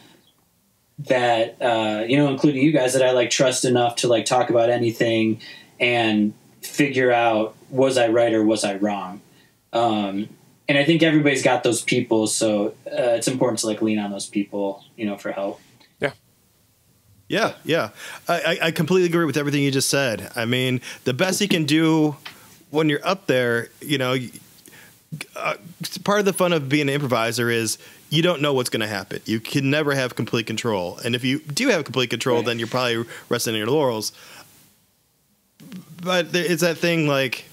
that 0.98 1.56
uh, 1.60 2.04
you 2.06 2.16
know, 2.16 2.28
including 2.28 2.64
you 2.64 2.72
guys, 2.72 2.94
that 2.94 3.02
I 3.02 3.12
like 3.12 3.30
trust 3.30 3.64
enough 3.64 3.96
to 3.96 4.08
like 4.08 4.24
talk 4.24 4.50
about 4.50 4.70
anything 4.70 5.40
and 5.78 6.32
figure 6.62 7.12
out 7.12 7.54
was 7.70 7.98
I 7.98 8.08
right 8.08 8.32
or 8.32 8.44
was 8.44 8.64
I 8.64 8.76
wrong. 8.76 9.20
Um, 9.72 10.28
and 10.68 10.78
I 10.78 10.84
think 10.84 11.02
everybody's 11.02 11.42
got 11.42 11.62
those 11.62 11.82
people, 11.82 12.26
so 12.26 12.68
uh, 12.86 13.16
it's 13.16 13.28
important 13.28 13.60
to 13.60 13.66
like 13.66 13.82
lean 13.82 13.98
on 13.98 14.10
those 14.10 14.26
people, 14.26 14.84
you 14.96 15.06
know, 15.06 15.16
for 15.16 15.32
help. 15.32 15.60
Yeah. 16.00 16.12
Yeah, 17.28 17.54
yeah, 17.64 17.90
I, 18.28 18.58
I 18.62 18.70
completely 18.70 19.06
agree 19.06 19.24
with 19.24 19.36
everything 19.36 19.62
you 19.62 19.70
just 19.70 19.88
said. 19.88 20.30
I 20.36 20.44
mean, 20.44 20.80
the 21.04 21.14
best 21.14 21.40
you 21.40 21.48
can 21.48 21.64
do 21.64 22.16
when 22.70 22.88
you're 22.88 23.06
up 23.06 23.26
there, 23.26 23.68
you 23.80 23.98
know, 23.98 24.16
uh, 25.36 25.54
part 26.02 26.18
of 26.18 26.24
the 26.24 26.32
fun 26.32 26.52
of 26.52 26.68
being 26.68 26.88
an 26.88 26.94
improviser 26.94 27.50
is 27.50 27.78
you 28.10 28.22
don't 28.22 28.40
know 28.40 28.52
what's 28.52 28.70
going 28.70 28.80
to 28.80 28.86
happen. 28.86 29.20
You 29.24 29.40
can 29.40 29.70
never 29.70 29.94
have 29.94 30.14
complete 30.14 30.46
control. 30.46 30.98
And 31.04 31.14
if 31.14 31.24
you 31.24 31.40
do 31.40 31.68
have 31.68 31.84
complete 31.84 32.10
control, 32.10 32.38
right. 32.38 32.46
then 32.46 32.58
you're 32.58 32.68
probably 32.68 33.04
resting 33.28 33.54
on 33.54 33.58
your 33.58 33.68
laurels. 33.68 34.12
But 36.02 36.34
it's 36.34 36.62
that 36.62 36.78
thing 36.78 37.06
like 37.08 37.46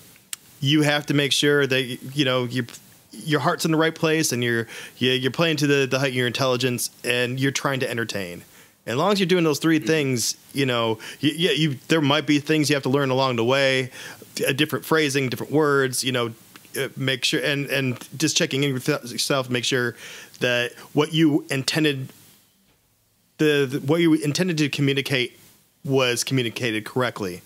you 0.60 0.84
have 0.84 1.06
to 1.08 1.14
make 1.14 1.32
sure 1.32 1.66
that 1.66 1.82
you 2.16 2.26
know 2.26 2.44
your 2.44 2.66
your 3.12 3.40
heart's 3.40 3.66
in 3.66 3.72
the 3.72 3.78
right 3.78 3.94
place 3.94 4.32
and 4.32 4.44
you're 4.44 4.68
you're 4.98 5.32
playing 5.32 5.58
to 5.58 5.68
the 5.68 5.86
the 5.86 6.00
height 6.00 6.10
of 6.10 6.16
your 6.16 6.28
intelligence 6.28 6.90
and 7.04 7.40
you're 7.40 7.52
trying 7.52 7.80
to 7.82 7.90
entertain. 7.90 8.44
as 8.86 8.96
long 8.96 9.12
as 9.12 9.20
you're 9.20 9.28
doing 9.28 9.44
those 9.44 9.60
three 9.60 9.80
things, 9.80 10.36
you 10.54 10.66
know, 10.66 10.98
yeah, 11.20 11.52
you, 11.52 11.70
you 11.70 11.80
there 11.88 12.02
might 12.02 12.26
be 12.26 12.40
things 12.40 12.70
you 12.70 12.76
have 12.76 12.84
to 12.84 12.90
learn 12.90 13.10
along 13.10 13.36
the 13.36 13.46
way, 13.46 13.92
a 14.48 14.54
different 14.54 14.86
phrasing, 14.86 15.30
different 15.30 15.52
words, 15.52 16.04
you 16.04 16.12
know, 16.12 16.34
uh, 16.80 16.88
make 16.96 17.26
sure 17.26 17.42
and 17.44 17.66
and 17.68 18.08
just 18.18 18.38
checking 18.38 18.64
in 18.64 18.74
with 18.74 18.88
yourself 18.88 19.50
make 19.50 19.66
sure 19.66 19.96
that 20.40 20.72
what 20.94 21.14
you 21.14 21.46
intended 21.50 22.08
the, 23.40 23.68
the 23.70 23.80
what 23.82 24.00
you 24.00 24.14
intended 24.14 24.58
to 24.58 24.70
communicate 24.70 25.38
was 25.84 26.24
communicated 26.24 26.86
correctly 26.86 27.42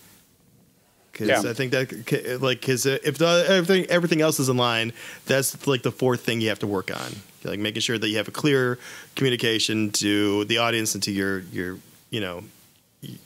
because 1.16 1.44
yeah. 1.44 1.50
I 1.50 1.54
think 1.54 1.72
that 1.72 2.40
like 2.42 2.60
because 2.60 2.84
if 2.84 3.16
the, 3.16 3.44
everything 3.48 3.86
everything 3.86 4.20
else 4.20 4.38
is 4.38 4.50
in 4.50 4.56
line, 4.58 4.92
that's 5.24 5.66
like 5.66 5.82
the 5.82 5.92
fourth 5.92 6.20
thing 6.20 6.42
you 6.42 6.50
have 6.50 6.58
to 6.58 6.66
work 6.66 6.90
on, 6.90 7.12
like 7.44 7.58
making 7.58 7.80
sure 7.80 7.96
that 7.96 8.08
you 8.08 8.18
have 8.18 8.28
a 8.28 8.32
clear 8.32 8.78
communication 9.14 9.90
to 9.92 10.44
the 10.44 10.58
audience 10.58 10.94
and 10.94 11.02
to 11.04 11.12
your 11.12 11.40
your 11.40 11.78
you 12.10 12.20
know 12.20 12.44
the 13.02 13.18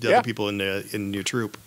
yeah. 0.00 0.18
other 0.18 0.22
people 0.22 0.48
in 0.48 0.58
the 0.58 0.88
in 0.92 1.12
your 1.12 1.24
troupe, 1.24 1.58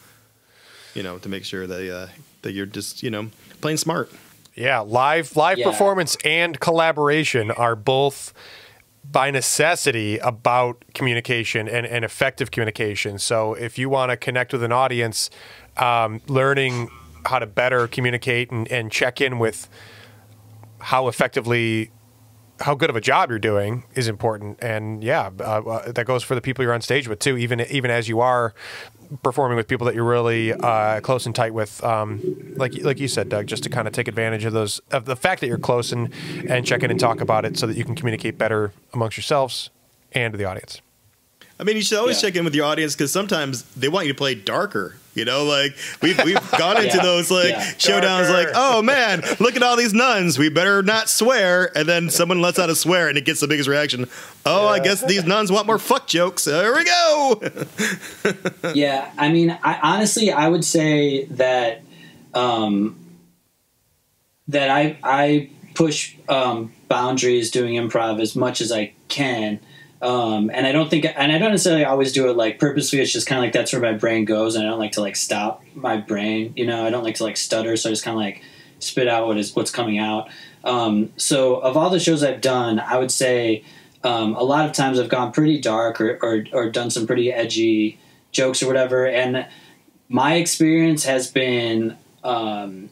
you 0.94 1.04
know, 1.04 1.18
to 1.18 1.28
make 1.28 1.44
sure 1.44 1.68
that 1.68 1.94
uh, 1.94 2.08
that 2.44 2.54
you're 2.54 2.66
just 2.66 3.04
you 3.04 3.10
know 3.10 3.30
playing 3.60 3.78
smart. 3.78 4.12
Yeah, 4.56 4.80
live 4.80 5.36
live 5.36 5.58
yeah. 5.58 5.70
performance 5.70 6.16
and 6.24 6.58
collaboration 6.60 7.52
are 7.52 7.76
both 7.76 8.34
by 9.12 9.32
necessity 9.32 10.18
about 10.20 10.84
communication 10.94 11.68
and, 11.68 11.86
and 11.86 12.06
effective 12.06 12.52
communication. 12.52 13.18
So 13.18 13.54
if 13.56 13.80
you 13.80 13.90
want 13.90 14.12
to 14.12 14.18
connect 14.18 14.54
with 14.54 14.64
an 14.64 14.72
audience, 14.72 15.30
um, 15.78 16.22
learning 16.28 16.90
how 17.26 17.40
to 17.40 17.48
better 17.48 17.88
communicate 17.88 18.52
and, 18.52 18.68
and 18.72 18.92
check 18.92 19.20
in 19.20 19.40
with 19.40 19.68
how 20.80 21.08
effectively 21.08 21.92
how 22.60 22.76
good 22.76 22.90
of 22.90 22.96
a 22.96 23.02
job 23.02 23.30
you're 23.30 23.40
doing 23.40 23.84
is 23.96 24.08
important 24.08 24.62
and 24.62 25.04
yeah 25.04 25.30
uh, 25.40 25.44
uh, 25.44 25.92
that 25.92 26.06
goes 26.06 26.24
for 26.24 26.36
the 26.36 26.42
people 26.42 26.64
you're 26.64 26.74
on 26.74 26.82
stage 26.82 27.08
with 27.08 27.20
too 27.20 27.38
even 27.38 27.62
even 27.62 27.92
as 27.92 28.08
you 28.08 28.20
are 28.20 28.54
performing 29.24 29.58
with 29.58 29.68
people 29.68 29.86
that 29.86 29.96
you're 29.96 30.04
really 30.04 30.54
uh, 30.54 31.02
close 31.02 31.26
and 31.26 31.36
tight 31.36 31.54
with, 31.54 31.84
um, 31.84 32.22
like 32.56 32.74
like 32.84 33.00
you 33.00 33.08
said, 33.08 33.30
Doug, 33.30 33.48
just 33.48 33.64
to 33.64 33.70
kind 33.70 33.88
of 33.88 33.94
take 33.94 34.08
advantage 34.08 34.46
of 34.46 34.54
those 34.54 34.80
of 34.92 35.06
the 35.06 35.16
fact 35.16 35.42
that 35.42 35.48
you're 35.48 35.58
close 35.58 35.92
and 35.92 36.14
and 36.48 36.66
check 36.66 36.84
in 36.84 36.92
and 36.92 37.00
talk 37.00 37.22
about 37.22 37.46
it 37.46 37.58
so 37.58 37.68
that 37.68 37.78
you 37.78 37.84
can 37.84 37.96
communicate 37.96 38.38
better 38.38 38.72
amongst 38.94 39.18
yourselves 39.18 39.70
and 40.12 40.34
to 40.34 40.38
the 40.38 40.46
audience. 40.46 40.82
I 41.60 41.64
mean, 41.64 41.76
you 41.76 41.82
should 41.82 41.98
always 41.98 42.22
yeah. 42.22 42.30
check 42.30 42.38
in 42.38 42.46
with 42.46 42.56
your 42.56 42.66
audience 42.66 42.96
because 42.96 43.12
sometimes 43.12 43.64
they 43.76 43.90
want 43.90 44.08
you 44.08 44.14
to 44.14 44.18
play 44.18 44.34
darker. 44.34 44.96
You 45.16 45.26
know, 45.26 45.44
like 45.44 45.76
we've 46.02 46.24
we've 46.24 46.52
gone 46.52 46.78
into 46.78 46.98
yeah. 46.98 47.04
those 47.04 47.32
like 47.32 47.50
yeah. 47.50 47.72
showdowns, 47.74 48.32
like, 48.32 48.50
oh 48.54 48.82
man, 48.82 49.22
look 49.40 49.56
at 49.56 49.64
all 49.64 49.76
these 49.76 49.94
nuns. 49.94 50.38
We 50.38 50.50
better 50.50 50.84
not 50.84 51.10
swear. 51.10 51.76
And 51.76 51.90
then 51.90 52.10
someone 52.10 52.42
lets 52.42 52.60
out 52.60 52.70
a 52.70 52.76
swear, 52.76 53.10
and 53.10 53.18
it 53.18 53.26
gets 53.26 53.40
the 53.40 53.48
biggest 53.48 53.68
reaction. 53.68 54.08
Oh, 54.46 54.68
I 54.68 54.80
guess 54.80 55.04
these 55.04 55.26
nuns 55.26 55.52
want 55.52 55.68
more 55.68 55.80
fuck 55.80 56.08
jokes. 56.08 56.46
There 56.46 56.74
we 56.74 56.84
go. 56.84 57.42
yeah, 58.76 59.12
I 59.18 59.30
mean, 59.30 59.58
I 59.64 59.80
honestly, 59.82 60.32
I 60.32 60.48
would 60.48 60.64
say 60.64 61.26
that 61.26 61.82
um, 62.34 62.96
that 64.48 64.70
I 64.70 64.98
I 65.04 65.50
push 65.74 66.16
um, 66.30 66.72
boundaries 66.88 67.50
doing 67.52 67.74
improv 67.74 68.22
as 68.22 68.36
much 68.36 68.62
as 68.62 68.72
I 68.72 68.94
can 69.08 69.60
um, 70.02 70.50
and 70.54 70.66
I 70.66 70.72
don't 70.72 70.90
think, 70.90 71.06
and 71.06 71.32
I 71.32 71.38
don't 71.38 71.52
necessarily 71.52 71.84
always 71.84 72.14
do 72.14 72.30
it 72.30 72.38
like 72.38 72.58
purposely. 72.58 73.00
It's 73.00 73.12
just 73.12 73.28
kind 73.28 73.40
of 73.40 73.44
like 73.44 73.54
that's 73.54 73.74
where 73.74 73.82
my 73.82 73.94
brain 73.94 74.26
goes, 74.26 74.56
and 74.56 74.66
I 74.66 74.70
don't 74.70 74.80
like 74.80 74.94
to 74.94 75.02
like 75.02 75.16
stop 75.16 75.62
my 75.76 75.98
brain. 75.98 76.54
You 76.56 76.66
know, 76.66 76.86
I 76.86 76.90
don't 76.90 77.04
like 77.04 77.16
to 77.16 77.24
like 77.24 77.38
stutter, 77.38 77.76
so 77.76 77.90
I 77.90 77.92
just 77.92 78.04
kind 78.04 78.16
of 78.16 78.20
like 78.20 78.42
spit 78.80 79.08
out 79.10 79.28
what 79.28 79.38
is 79.38 79.56
what's 79.56 79.72
coming 79.72 80.00
out. 80.00 80.30
Um, 80.64 81.12
so, 81.18 81.56
of 81.56 81.76
all 81.76 81.90
the 81.90 82.00
shows 82.00 82.24
I've 82.24 82.40
done, 82.40 82.80
I 82.80 82.98
would 82.98 83.12
say 83.12 83.64
um, 84.04 84.36
a 84.36 84.44
lot 84.44 84.66
of 84.66 84.74
times 84.74 85.00
I've 85.00 85.10
gone 85.10 85.34
pretty 85.34 85.60
dark 85.60 86.00
or, 86.00 86.18
or 86.22 86.46
or 86.54 86.70
done 86.70 86.90
some 86.90 87.06
pretty 87.06 87.32
edgy 87.32 88.00
jokes 88.32 88.64
or 88.64 88.68
whatever, 88.68 89.06
and 89.06 89.48
my 90.08 90.36
experience 90.36 91.04
has 91.04 91.30
been 91.30 91.98
um, 92.24 92.90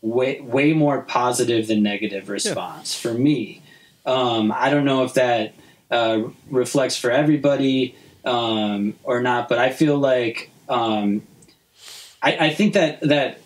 way 0.00 0.40
way 0.40 0.72
more 0.72 1.02
positive 1.02 1.66
than 1.68 1.82
negative 1.82 2.30
response 2.30 2.96
yeah. 3.04 3.10
for 3.10 3.18
me. 3.18 3.60
Um, 4.06 4.50
I 4.56 4.70
don't 4.70 4.86
know 4.86 5.04
if 5.04 5.14
that 5.14 5.52
uh, 5.90 6.22
reflects 6.50 6.96
for 6.96 7.10
everybody 7.10 7.96
um, 8.24 8.94
or 9.02 9.20
not. 9.20 9.48
But 9.48 9.58
I 9.58 9.70
feel 9.70 9.98
like 9.98 10.50
um, 10.68 11.22
I, 12.22 12.46
I, 12.46 12.50
think 12.50 12.74
that 12.74 13.00
that 13.00 13.40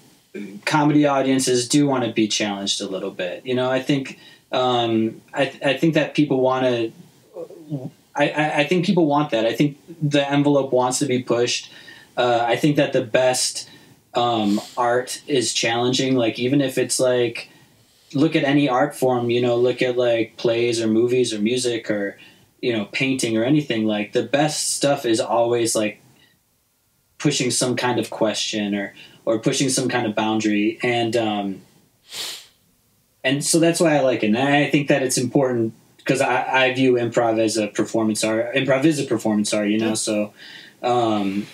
comedy 0.64 1.06
audiences 1.06 1.68
do 1.68 1.86
want 1.86 2.04
to 2.04 2.12
be 2.12 2.28
challenged 2.28 2.80
a 2.80 2.88
little 2.88 3.10
bit. 3.10 3.46
You 3.46 3.54
know, 3.54 3.70
I 3.70 3.80
think 3.80 4.18
um, 4.52 5.22
I, 5.32 5.52
I, 5.64 5.74
think 5.76 5.94
that 5.94 6.14
people 6.14 6.40
want 6.40 6.64
to. 6.66 7.90
I, 8.14 8.60
I, 8.60 8.64
think 8.64 8.84
people 8.84 9.06
want 9.06 9.30
that. 9.30 9.46
I 9.46 9.54
think 9.54 9.78
the 10.00 10.28
envelope 10.30 10.72
wants 10.72 10.98
to 11.00 11.06
be 11.06 11.22
pushed. 11.22 11.70
Uh, 12.16 12.44
I 12.46 12.56
think 12.56 12.76
that 12.76 12.92
the 12.92 13.02
best 13.02 13.68
um, 14.14 14.60
art 14.76 15.22
is 15.26 15.52
challenging. 15.52 16.14
Like 16.14 16.38
even 16.38 16.60
if 16.60 16.78
it's 16.78 17.00
like 17.00 17.48
look 18.14 18.36
at 18.36 18.44
any 18.44 18.68
art 18.68 18.94
form, 18.94 19.30
you 19.30 19.40
know, 19.40 19.56
look 19.56 19.82
at 19.82 19.96
like 19.96 20.36
plays 20.36 20.80
or 20.80 20.86
movies 20.86 21.34
or 21.34 21.38
music 21.38 21.90
or 21.90 22.18
you 22.64 22.72
know 22.72 22.86
painting 22.86 23.36
or 23.36 23.44
anything 23.44 23.84
like 23.84 24.12
the 24.12 24.22
best 24.22 24.74
stuff 24.74 25.04
is 25.04 25.20
always 25.20 25.76
like 25.76 26.00
pushing 27.18 27.50
some 27.50 27.76
kind 27.76 27.98
of 27.98 28.10
question 28.10 28.74
or 28.74 28.94
or 29.26 29.38
pushing 29.38 29.68
some 29.68 29.88
kind 29.88 30.06
of 30.06 30.14
boundary. 30.14 30.78
And 30.82 31.16
um 31.16 31.62
and 33.22 33.44
so 33.44 33.58
that's 33.58 33.80
why 33.80 33.96
I 33.96 34.00
like 34.00 34.22
it. 34.22 34.26
And 34.28 34.38
I 34.38 34.70
think 34.70 34.88
that 34.88 35.02
it's 35.02 35.16
important 35.16 35.72
because 35.96 36.20
I, 36.20 36.66
I 36.66 36.74
view 36.74 36.94
improv 36.94 37.38
as 37.38 37.56
a 37.56 37.68
performance 37.68 38.22
art 38.24 38.54
improv 38.54 38.84
is 38.84 38.98
a 38.98 39.04
performance 39.04 39.52
art 39.54 39.68
you 39.68 39.78
know? 39.78 39.94
So 39.94 40.32
um 40.82 41.46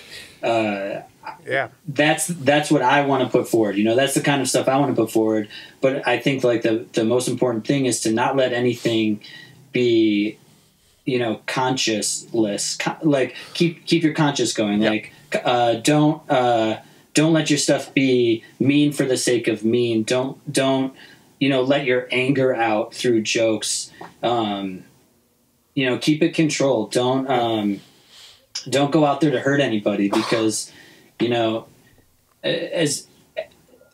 uh 0.43 1.03
yeah. 1.47 1.69
that's 1.87 2.27
that's 2.27 2.71
what 2.71 2.83
i 2.83 3.03
want 3.03 3.23
to 3.23 3.29
put 3.29 3.47
forward 3.47 3.77
you 3.77 3.85
know? 3.85 3.95
That's 3.95 4.15
the 4.15 4.21
kind 4.21 4.43
of 4.43 4.49
stuff 4.49 4.69
i 4.69 4.77
want 4.77 4.95
to 4.95 5.03
put 5.03 5.13
forward. 5.13 5.49
But 5.81 6.07
i 6.07 6.19
think 6.19 6.45
like 6.45 6.63
the 6.63 6.87
the 6.93 7.05
most 7.05 7.29
important 7.29 7.67
thing 7.67 7.87
is 7.87 8.01
to 8.01 8.13
not 8.13 8.37
let 8.37 8.53
anything 8.53 9.21
be 9.73 10.39
you 11.05 11.19
know 11.19 11.41
consciousless 11.47 12.79
Con- 12.79 12.99
like 13.03 13.35
keep 13.55 13.87
keep 13.87 14.03
your 14.03 14.15
conscious 14.15 14.53
going. 14.53 14.83
Yep. 14.83 14.91
like 14.91 15.13
uh 15.45 15.75
don't 15.75 16.29
uh 16.31 16.81
don't 17.15 17.33
let 17.33 17.51
your 17.51 17.59
stuff 17.59 17.93
be 17.95 18.45
mean 18.59 18.93
for 18.93 19.05
the 19.05 19.17
sake 19.17 19.49
of 19.49 19.65
mean. 19.65 20.03
Don't 20.03 20.53
don't 20.53 20.95
you 21.39 21.49
know 21.49 21.63
let 21.63 21.85
your 21.85 22.09
anger 22.11 22.55
out 22.55 22.95
through 22.95 23.23
jokes. 23.23 23.91
Um 24.23 24.85
you 25.75 25.89
know 25.89 25.99
keep 25.99 26.23
it 26.23 26.35
controlled. 26.35 26.93
Don't 26.93 27.29
um 27.31 27.81
don't 28.69 28.91
go 28.91 29.07
out 29.07 29.21
there 29.21 29.31
to 29.31 29.41
hurt 29.41 29.61
anybody 29.61 30.09
because 30.09 30.71
you 31.19 31.29
know 31.29 31.67
as 32.43 33.07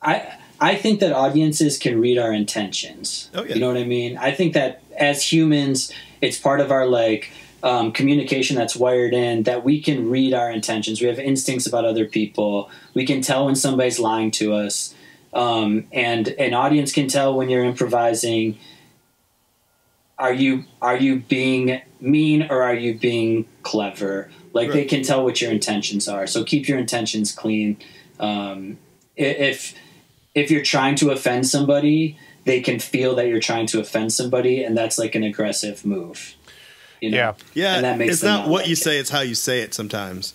i 0.03 0.39
i 0.61 0.75
think 0.75 1.01
that 1.01 1.13
audiences 1.13 1.79
can 1.79 2.01
read 2.01 2.19
our 2.19 2.33
intentions. 2.33 3.31
Oh, 3.35 3.45
yeah. 3.45 3.55
you 3.55 3.61
know 3.61 3.69
what 3.69 3.77
i 3.77 3.85
mean? 3.85 4.17
I 4.17 4.33
think 4.33 4.55
that 4.55 4.83
as 4.99 5.31
humans 5.31 5.93
it's 6.21 6.39
part 6.39 6.61
of 6.61 6.71
our 6.71 6.87
like 6.87 7.31
um, 7.63 7.93
communication 7.93 8.57
that's 8.57 8.77
wired 8.77 9.15
in 9.15 9.45
that 9.45 9.65
we 9.65 9.81
can 9.81 10.09
read 10.09 10.35
our 10.35 10.51
intentions. 10.51 11.01
We 11.01 11.09
have 11.09 11.19
instincts 11.19 11.67
about 11.67 11.85
other 11.85 12.05
people. 12.05 12.71
We 12.95 13.07
can 13.07 13.23
tell 13.23 13.47
when 13.47 13.57
somebody's 13.57 13.99
lying 13.99 14.31
to 14.33 14.55
us. 14.55 14.95
Um, 15.33 15.87
and 15.93 16.29
an 16.29 16.55
audience 16.55 16.93
can 16.93 17.09
tell 17.09 17.35
when 17.35 17.49
you're 17.49 17.65
improvising. 17.65 18.59
Are 20.19 20.33
you 20.33 20.65
are 20.81 20.97
you 20.97 21.21
being 21.21 21.83
mean 22.01 22.47
or 22.49 22.63
are 22.63 22.75
you 22.75 22.99
being 22.99 23.47
clever? 23.63 24.31
Like 24.53 24.73
they 24.73 24.87
can 24.87 25.03
tell 25.03 25.23
what 25.23 25.43
your 25.43 25.51
intentions 25.51 26.09
are. 26.09 26.27
So 26.27 26.43
keep 26.43 26.69
your 26.69 26.79
intentions 26.79 27.33
clean. 27.33 27.77
Um, 28.19 28.79
if 29.17 29.75
if 30.35 30.51
you're 30.51 30.63
trying 30.63 30.95
to 30.97 31.11
offend 31.11 31.47
somebody 31.47 32.19
they 32.47 32.61
can 32.61 32.79
feel 32.81 33.15
that 33.17 33.29
you're 33.29 33.41
trying 33.41 33.67
to 33.67 33.81
offend 33.81 34.13
somebody 34.13 34.65
and 34.65 34.77
that's 34.77 34.99
like 34.99 35.15
an 35.15 35.23
aggressive 35.23 35.85
move 35.85 36.35
you 37.01 37.11
know? 37.11 37.17
Yeah. 37.17 37.35
Yeah, 37.55 37.75
and 37.77 37.85
that 37.85 37.99
makes 37.99 38.15
it's 38.15 38.23
them 38.23 38.41
not 38.41 38.49
what 38.49 38.61
like 38.63 38.69
you 38.69 38.73
it. 38.73 38.79
say; 38.79 38.99
it's 38.99 39.11
how 39.11 39.21
you 39.21 39.35
say 39.35 39.61
it 39.61 39.75
sometimes. 39.75 40.35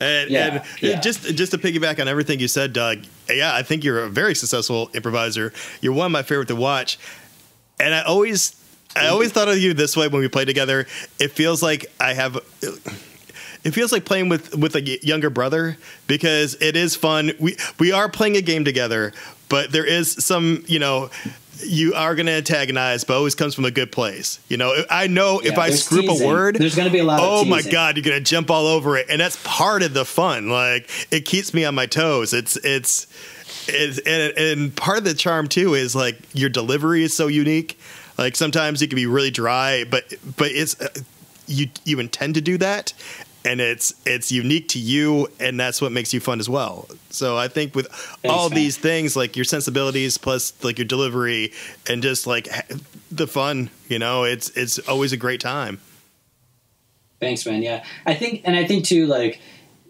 And, 0.00 0.30
Yeah, 0.30 0.46
and 0.48 0.64
yeah. 0.80 1.00
just 1.00 1.22
just 1.36 1.52
to 1.52 1.58
piggyback 1.58 2.00
on 2.00 2.08
everything 2.08 2.40
you 2.40 2.48
said, 2.48 2.72
Doug. 2.72 3.04
Yeah, 3.28 3.54
I 3.54 3.62
think 3.62 3.84
you're 3.84 4.04
a 4.04 4.08
very 4.08 4.34
successful 4.34 4.90
improviser. 4.94 5.52
You're 5.80 5.92
one 5.92 6.06
of 6.06 6.12
my 6.12 6.22
favorite 6.22 6.48
to 6.48 6.56
watch. 6.56 6.98
And 7.78 7.94
I 7.94 8.02
always, 8.02 8.54
I 8.96 9.06
always 9.08 9.32
thought 9.32 9.48
of 9.48 9.58
you 9.58 9.72
this 9.72 9.96
way 9.96 10.08
when 10.08 10.20
we 10.20 10.28
play 10.28 10.44
together. 10.44 10.86
It 11.18 11.32
feels 11.32 11.62
like 11.62 11.86
I 12.00 12.14
have. 12.14 12.38
It 13.62 13.72
feels 13.72 13.92
like 13.92 14.04
playing 14.06 14.30
with 14.30 14.56
with 14.56 14.74
a 14.74 14.80
younger 14.80 15.30
brother 15.30 15.76
because 16.06 16.56
it 16.60 16.76
is 16.76 16.96
fun. 16.96 17.32
We 17.38 17.56
we 17.78 17.92
are 17.92 18.08
playing 18.08 18.36
a 18.36 18.42
game 18.42 18.64
together, 18.64 19.12
but 19.48 19.70
there 19.70 19.84
is 19.84 20.12
some 20.12 20.64
you 20.66 20.78
know. 20.78 21.10
You 21.62 21.94
are 21.94 22.14
going 22.14 22.26
to 22.26 22.32
antagonize, 22.32 23.04
but 23.04 23.16
always 23.16 23.34
comes 23.34 23.54
from 23.54 23.64
a 23.64 23.70
good 23.70 23.92
place. 23.92 24.40
You 24.48 24.56
know, 24.56 24.74
I 24.90 25.06
know 25.06 25.40
if 25.40 25.58
I 25.58 25.70
screw 25.70 26.04
up 26.10 26.20
a 26.20 26.26
word, 26.26 26.56
There's 26.56 26.74
gonna 26.74 26.90
be 26.90 26.98
a 26.98 27.04
lot 27.04 27.20
of 27.20 27.26
Oh 27.26 27.44
my 27.44 27.62
god, 27.62 27.96
you're 27.96 28.04
gonna 28.04 28.20
jump 28.20 28.50
all 28.50 28.66
over 28.66 28.96
it, 28.96 29.06
and 29.08 29.20
that's 29.20 29.38
part 29.44 29.82
of 29.82 29.94
the 29.94 30.04
fun. 30.04 30.48
Like 30.48 30.90
it 31.10 31.24
keeps 31.24 31.52
me 31.54 31.64
on 31.64 31.74
my 31.74 31.86
toes. 31.86 32.32
It's 32.32 32.56
it's 32.56 33.06
it's 33.68 33.98
and, 33.98 34.36
and 34.38 34.76
part 34.76 34.98
of 34.98 35.04
the 35.04 35.14
charm 35.14 35.48
too 35.48 35.74
is 35.74 35.94
like 35.94 36.16
your 36.32 36.50
delivery 36.50 37.02
is 37.02 37.14
so 37.14 37.26
unique. 37.26 37.78
Like 38.18 38.36
sometimes 38.36 38.82
it 38.82 38.88
can 38.88 38.96
be 38.96 39.06
really 39.06 39.30
dry, 39.30 39.84
but 39.84 40.12
but 40.36 40.50
it's 40.50 40.80
uh, 40.80 40.88
you 41.46 41.68
you 41.84 42.00
intend 42.00 42.34
to 42.34 42.40
do 42.40 42.58
that, 42.58 42.92
and 43.44 43.60
it's 43.60 43.94
it's 44.04 44.30
unique 44.30 44.68
to 44.68 44.78
you, 44.78 45.28
and 45.38 45.58
that's 45.58 45.80
what 45.80 45.92
makes 45.92 46.12
you 46.12 46.20
fun 46.20 46.40
as 46.40 46.48
well. 46.48 46.88
So 47.10 47.36
I 47.36 47.48
think 47.48 47.74
with 47.74 47.88
all 48.24 48.48
man. 48.50 48.56
these 48.56 48.76
things, 48.76 49.16
like 49.16 49.36
your 49.36 49.44
sensibilities 49.44 50.18
plus 50.18 50.52
like 50.62 50.78
your 50.78 50.86
delivery, 50.86 51.52
and 51.88 52.02
just 52.02 52.26
like 52.26 52.48
the 53.10 53.26
fun, 53.26 53.70
you 53.88 53.98
know, 53.98 54.24
it's 54.24 54.50
it's 54.50 54.78
always 54.80 55.12
a 55.12 55.16
great 55.16 55.40
time. 55.40 55.80
Thanks, 57.20 57.44
man. 57.44 57.62
Yeah, 57.62 57.84
I 58.06 58.14
think, 58.14 58.42
and 58.44 58.56
I 58.56 58.64
think 58.64 58.86
too, 58.86 59.06
like, 59.06 59.40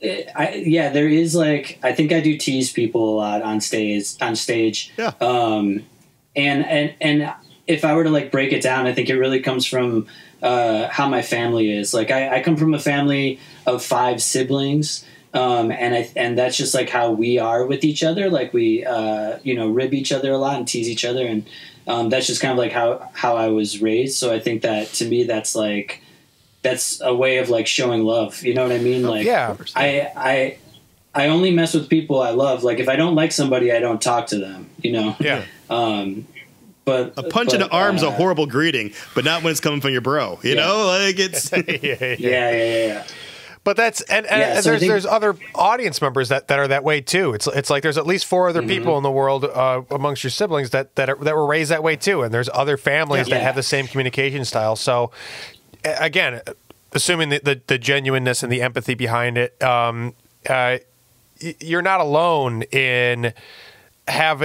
eh, 0.02 0.24
I 0.34 0.54
yeah, 0.54 0.90
there 0.90 1.08
is 1.08 1.34
like, 1.34 1.78
I 1.82 1.92
think 1.92 2.12
I 2.12 2.20
do 2.20 2.36
tease 2.36 2.72
people 2.72 3.14
a 3.14 3.16
lot 3.16 3.42
on 3.42 3.60
stage. 3.60 4.14
On 4.20 4.34
stage, 4.34 4.92
Yeah. 4.98 5.12
Um, 5.20 5.84
and 6.36 6.64
and 6.66 6.94
and 7.00 7.34
if 7.66 7.84
I 7.84 7.94
were 7.94 8.04
to 8.04 8.10
like 8.10 8.30
break 8.32 8.52
it 8.52 8.62
down, 8.62 8.86
I 8.86 8.92
think 8.92 9.08
it 9.08 9.16
really 9.16 9.40
comes 9.40 9.64
from 9.66 10.06
uh, 10.42 10.88
how 10.88 11.08
my 11.08 11.22
family 11.22 11.70
is. 11.70 11.92
Like, 11.94 12.10
I, 12.10 12.36
I 12.36 12.42
come 12.42 12.56
from 12.56 12.74
a 12.74 12.78
family 12.78 13.38
of 13.66 13.84
five 13.84 14.22
siblings. 14.22 15.04
Um, 15.32 15.70
and 15.70 15.94
I 15.94 16.10
and 16.16 16.36
that's 16.36 16.56
just 16.56 16.74
like 16.74 16.90
how 16.90 17.12
we 17.12 17.38
are 17.38 17.64
with 17.64 17.84
each 17.84 18.02
other. 18.02 18.28
Like 18.28 18.52
we, 18.52 18.84
uh, 18.84 19.38
you 19.44 19.54
know, 19.54 19.68
rib 19.68 19.94
each 19.94 20.10
other 20.10 20.32
a 20.32 20.38
lot 20.38 20.56
and 20.56 20.66
tease 20.66 20.88
each 20.88 21.04
other, 21.04 21.24
and 21.24 21.46
um, 21.86 22.08
that's 22.10 22.26
just 22.26 22.40
kind 22.40 22.50
of 22.50 22.58
like 22.58 22.72
how 22.72 23.08
how 23.12 23.36
I 23.36 23.46
was 23.46 23.80
raised. 23.80 24.16
So 24.16 24.34
I 24.34 24.40
think 24.40 24.62
that 24.62 24.88
to 24.94 25.08
me, 25.08 25.22
that's 25.22 25.54
like 25.54 26.02
that's 26.62 27.00
a 27.00 27.14
way 27.14 27.38
of 27.38 27.48
like 27.48 27.66
showing 27.66 28.02
love. 28.02 28.42
You 28.42 28.54
know 28.54 28.64
what 28.64 28.72
I 28.72 28.78
mean? 28.78 29.02
Like, 29.04 29.24
yeah. 29.24 29.56
I 29.76 30.10
I 30.16 30.58
I 31.14 31.28
only 31.28 31.50
mess 31.50 31.74
with 31.74 31.88
people 31.88 32.20
I 32.20 32.30
love. 32.30 32.62
Like, 32.62 32.78
if 32.78 32.88
I 32.88 32.96
don't 32.96 33.14
like 33.14 33.32
somebody, 33.32 33.72
I 33.72 33.78
don't 33.78 34.00
talk 34.00 34.28
to 34.28 34.38
them. 34.38 34.70
You 34.82 34.92
know? 34.92 35.16
Yeah. 35.18 35.44
Um, 35.68 36.26
but 37.14 37.24
A 37.24 37.28
punch 37.28 37.52
in 37.54 37.60
the 37.60 37.68
arm's 37.68 38.02
uh, 38.02 38.08
a 38.08 38.10
horrible 38.10 38.46
greeting, 38.46 38.92
but 39.14 39.24
not 39.24 39.42
when 39.42 39.50
it's 39.52 39.60
coming 39.60 39.80
from 39.80 39.92
your 39.92 40.00
bro. 40.00 40.38
You 40.42 40.50
Yeah. 40.50 40.54
know, 40.66 40.86
like 40.86 41.18
it's 41.18 41.50
yeah, 41.52 41.62
yeah, 41.66 42.16
yeah. 42.18 42.54
Yeah. 42.56 43.06
But 43.62 43.76
that's 43.76 44.00
and, 44.02 44.24
and, 44.26 44.40
Yeah, 44.40 44.54
and 44.54 44.64
so 44.64 44.70
there's 44.70 44.80
think- 44.80 44.90
there's 44.90 45.04
other 45.06 45.36
audience 45.54 46.00
members 46.00 46.30
that, 46.30 46.48
that 46.48 46.58
are 46.58 46.66
that 46.68 46.82
way 46.82 47.02
too. 47.02 47.34
It's 47.34 47.46
it's 47.46 47.68
like 47.68 47.82
there's 47.82 47.98
at 47.98 48.06
least 48.06 48.24
four 48.24 48.48
Mm-hmm. 48.48 48.58
other 48.58 48.66
people 48.66 48.96
in 48.96 49.02
the 49.02 49.10
world 49.10 49.44
uh, 49.44 49.82
amongst 49.90 50.24
your 50.24 50.30
siblings 50.30 50.70
that 50.70 50.96
that 50.96 51.10
are, 51.10 51.16
that 51.16 51.36
were 51.36 51.46
raised 51.46 51.70
that 51.70 51.82
way 51.82 51.94
too, 51.96 52.22
and 52.22 52.32
there's 52.32 52.48
other 52.54 52.76
families 52.78 53.26
that 53.28 53.42
have 53.42 53.54
the 53.56 53.62
same 53.62 53.86
communication 53.86 54.44
style. 54.46 54.76
So 54.76 55.10
again, 55.84 56.40
assuming 56.92 57.28
the, 57.28 57.40
the, 57.44 57.60
the 57.66 57.78
genuineness 57.78 58.42
and 58.42 58.50
the 58.50 58.62
empathy 58.62 58.94
behind 58.94 59.36
it, 59.38 59.62
um, 59.62 60.14
uh, 60.48 60.78
you're 61.60 61.82
not 61.82 62.00
alone 62.00 62.62
in 62.72 63.32
have 64.08 64.42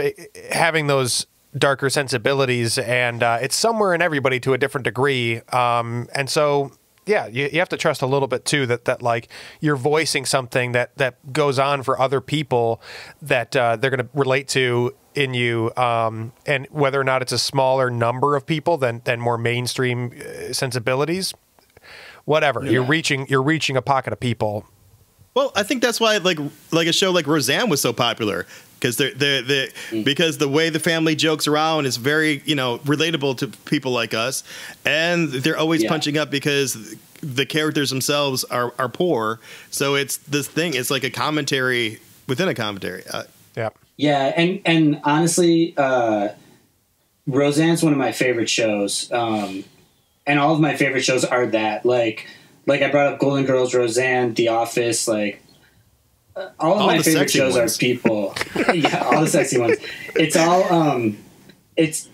having 0.52 0.88
those 0.88 1.26
darker 1.58 1.90
sensibilities, 1.90 2.78
and 2.78 3.24
uh, 3.24 3.40
it's 3.42 3.56
somewhere 3.56 3.94
in 3.94 4.02
everybody 4.02 4.40
to 4.42 4.54
a 4.54 4.58
different 4.58 4.84
degree. 4.84 5.42
Um, 5.52 6.08
and 6.14 6.30
so, 6.30 6.72
yeah, 7.06 7.28
you, 7.28 7.50
you 7.52 7.60
have 7.60 7.70
to 7.70 7.78
trust 7.78 8.02
a 8.02 8.08
little 8.08 8.28
bit 8.28 8.46
too 8.46 8.66
that 8.66 8.86
that 8.86 9.02
like 9.02 9.30
you're 9.62 9.76
voicing 9.76 10.26
something 10.26 10.74
that 10.74 10.98
that 10.98 11.34
goes 11.34 11.60
on 11.60 11.84
for 11.84 12.00
other 12.00 12.22
people 12.22 12.82
that 13.22 13.56
uh, 13.56 13.76
they're 13.76 13.92
going 13.92 14.04
to 14.04 14.10
relate 14.14 14.48
to 14.50 14.96
in 15.14 15.34
you, 15.34 15.72
um, 15.78 16.34
and 16.46 16.68
whether 16.72 17.00
or 17.00 17.06
not 17.06 17.22
it's 17.22 17.32
a 17.32 17.40
smaller 17.40 17.90
number 17.90 18.36
of 18.36 18.46
people 18.46 18.78
than 18.78 19.02
than 19.06 19.20
more 19.20 19.38
mainstream 19.38 20.12
uh, 20.12 20.52
sensibilities. 20.52 21.34
Whatever 22.26 22.66
you're 22.66 22.84
reaching, 22.84 23.28
you're 23.30 23.44
reaching 23.44 23.78
a 23.78 23.84
pocket 23.84 24.12
of 24.12 24.20
people. 24.20 24.66
well, 25.36 25.52
I 25.56 25.62
think 25.62 25.84
that's 25.84 26.00
why 26.00 26.18
like 26.18 26.40
like 26.72 26.88
a 26.88 26.94
show 26.94 27.12
like 27.12 27.28
Roseanne 27.28 27.70
was 27.70 27.82
so 27.82 27.94
popular 27.94 28.48
because 28.80 28.98
they're 28.98 29.14
they 29.14 29.42
they 29.42 29.70
Mm. 29.92 30.04
because 30.04 30.38
the 30.38 30.48
way 30.50 30.70
the 30.70 30.80
family 30.80 31.16
jokes 31.16 31.48
around 31.48 31.86
is 31.86 31.98
very 31.98 32.42
you 32.46 32.56
know 32.56 32.80
relatable 32.80 33.38
to 33.40 33.48
people 33.66 33.92
like 33.92 34.14
us, 34.14 34.44
and 34.86 35.30
they're 35.32 35.58
always 35.58 35.84
Yeah. 35.84 35.90
punching 35.90 36.18
up 36.18 36.30
because 36.32 36.96
the 37.22 37.46
characters 37.46 37.90
themselves 37.90 38.44
are 38.46 38.74
are 38.78 38.90
poor. 38.90 39.40
So 39.72 39.96
it's 39.96 40.18
this 40.18 40.48
thing. 40.48 40.74
It's 40.76 40.92
like 40.92 41.04
a 41.04 41.10
commentary 41.10 42.00
within 42.28 42.48
a 42.48 42.54
commentary. 42.54 43.04
Uh, 43.12 43.24
Yeah. 43.56 43.70
Yeah, 43.98 44.34
and 44.36 44.60
and 44.66 45.00
honestly, 45.06 45.74
uh, 45.78 46.30
Roseanne's 47.28 47.82
one 47.82 47.94
of 47.94 47.98
my 48.00 48.12
favorite 48.12 48.50
shows, 48.50 49.10
um, 49.12 49.64
and 50.28 50.38
all 50.40 50.54
of 50.54 50.60
my 50.60 50.76
favorite 50.76 51.04
shows 51.04 51.24
are 51.26 51.46
that. 51.48 51.86
Like, 51.86 52.28
like 52.66 52.82
I 52.82 52.92
brought 52.92 53.14
up 53.14 53.20
Golden 53.20 53.46
Girls, 53.46 53.74
Roseanne, 53.74 54.34
The 54.34 54.50
Office, 54.50 55.08
like. 55.08 55.42
All 56.36 56.74
of 56.76 56.82
All 56.82 56.88
my 56.88 56.98
the 56.98 57.04
favorite 57.04 57.32
shows 57.32 57.56
ones. 57.56 57.76
are 57.76 57.80
people. 57.80 58.36
yeah, 58.74 59.04
all 59.06 59.22
the 59.22 59.28
sexy 59.28 59.58
ones. 59.58 59.78
It's 60.16 60.36
all 60.36 60.64
um, 60.74 61.18
it's 61.78 62.10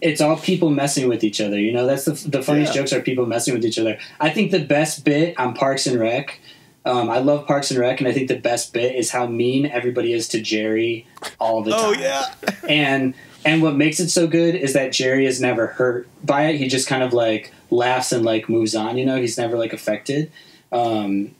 it's 0.00 0.20
all 0.20 0.36
people 0.36 0.70
messing 0.70 1.08
with 1.08 1.24
each 1.24 1.40
other. 1.40 1.58
You 1.58 1.72
know, 1.72 1.86
that's 1.86 2.04
the 2.04 2.12
the 2.28 2.42
funniest 2.42 2.74
Yeah. 2.74 2.82
jokes 2.82 2.92
are 2.92 3.00
people 3.00 3.26
messing 3.26 3.52
with 3.54 3.64
each 3.64 3.78
other. 3.78 3.98
I 4.20 4.30
think 4.30 4.50
the 4.52 4.64
best 4.64 5.04
bit 5.04 5.38
on 5.38 5.54
Parks 5.54 5.86
and 5.86 5.98
Rec. 5.98 6.40
Um, 6.86 7.08
I 7.08 7.18
love 7.18 7.46
Parks 7.46 7.70
and 7.70 7.80
Rec, 7.80 7.98
and 8.00 8.06
I 8.08 8.12
think 8.12 8.28
the 8.28 8.36
best 8.38 8.72
bit 8.74 8.94
is 8.94 9.10
how 9.10 9.26
mean 9.26 9.64
everybody 9.66 10.12
is 10.12 10.28
to 10.28 10.40
Jerry 10.40 11.06
all 11.40 11.62
the 11.62 11.70
time. 11.70 11.80
oh 11.82 11.92
yeah, 11.94 12.34
And 12.68 13.14
and 13.44 13.62
what 13.62 13.74
makes 13.74 14.00
it 14.00 14.08
so 14.10 14.26
good 14.26 14.54
is 14.54 14.74
that 14.74 14.92
Jerry 14.92 15.26
is 15.26 15.40
never 15.40 15.66
hurt 15.66 16.06
by 16.22 16.46
it. 16.48 16.56
He 16.56 16.68
just 16.68 16.86
kind 16.86 17.02
of 17.02 17.12
like 17.12 17.52
laughs 17.70 18.12
and 18.12 18.24
like 18.24 18.48
moves 18.48 18.74
on. 18.76 18.96
You 18.98 19.04
know, 19.06 19.16
he's 19.16 19.36
never 19.38 19.56
like 19.58 19.72
affected. 19.72 20.30
Um, 20.72 21.34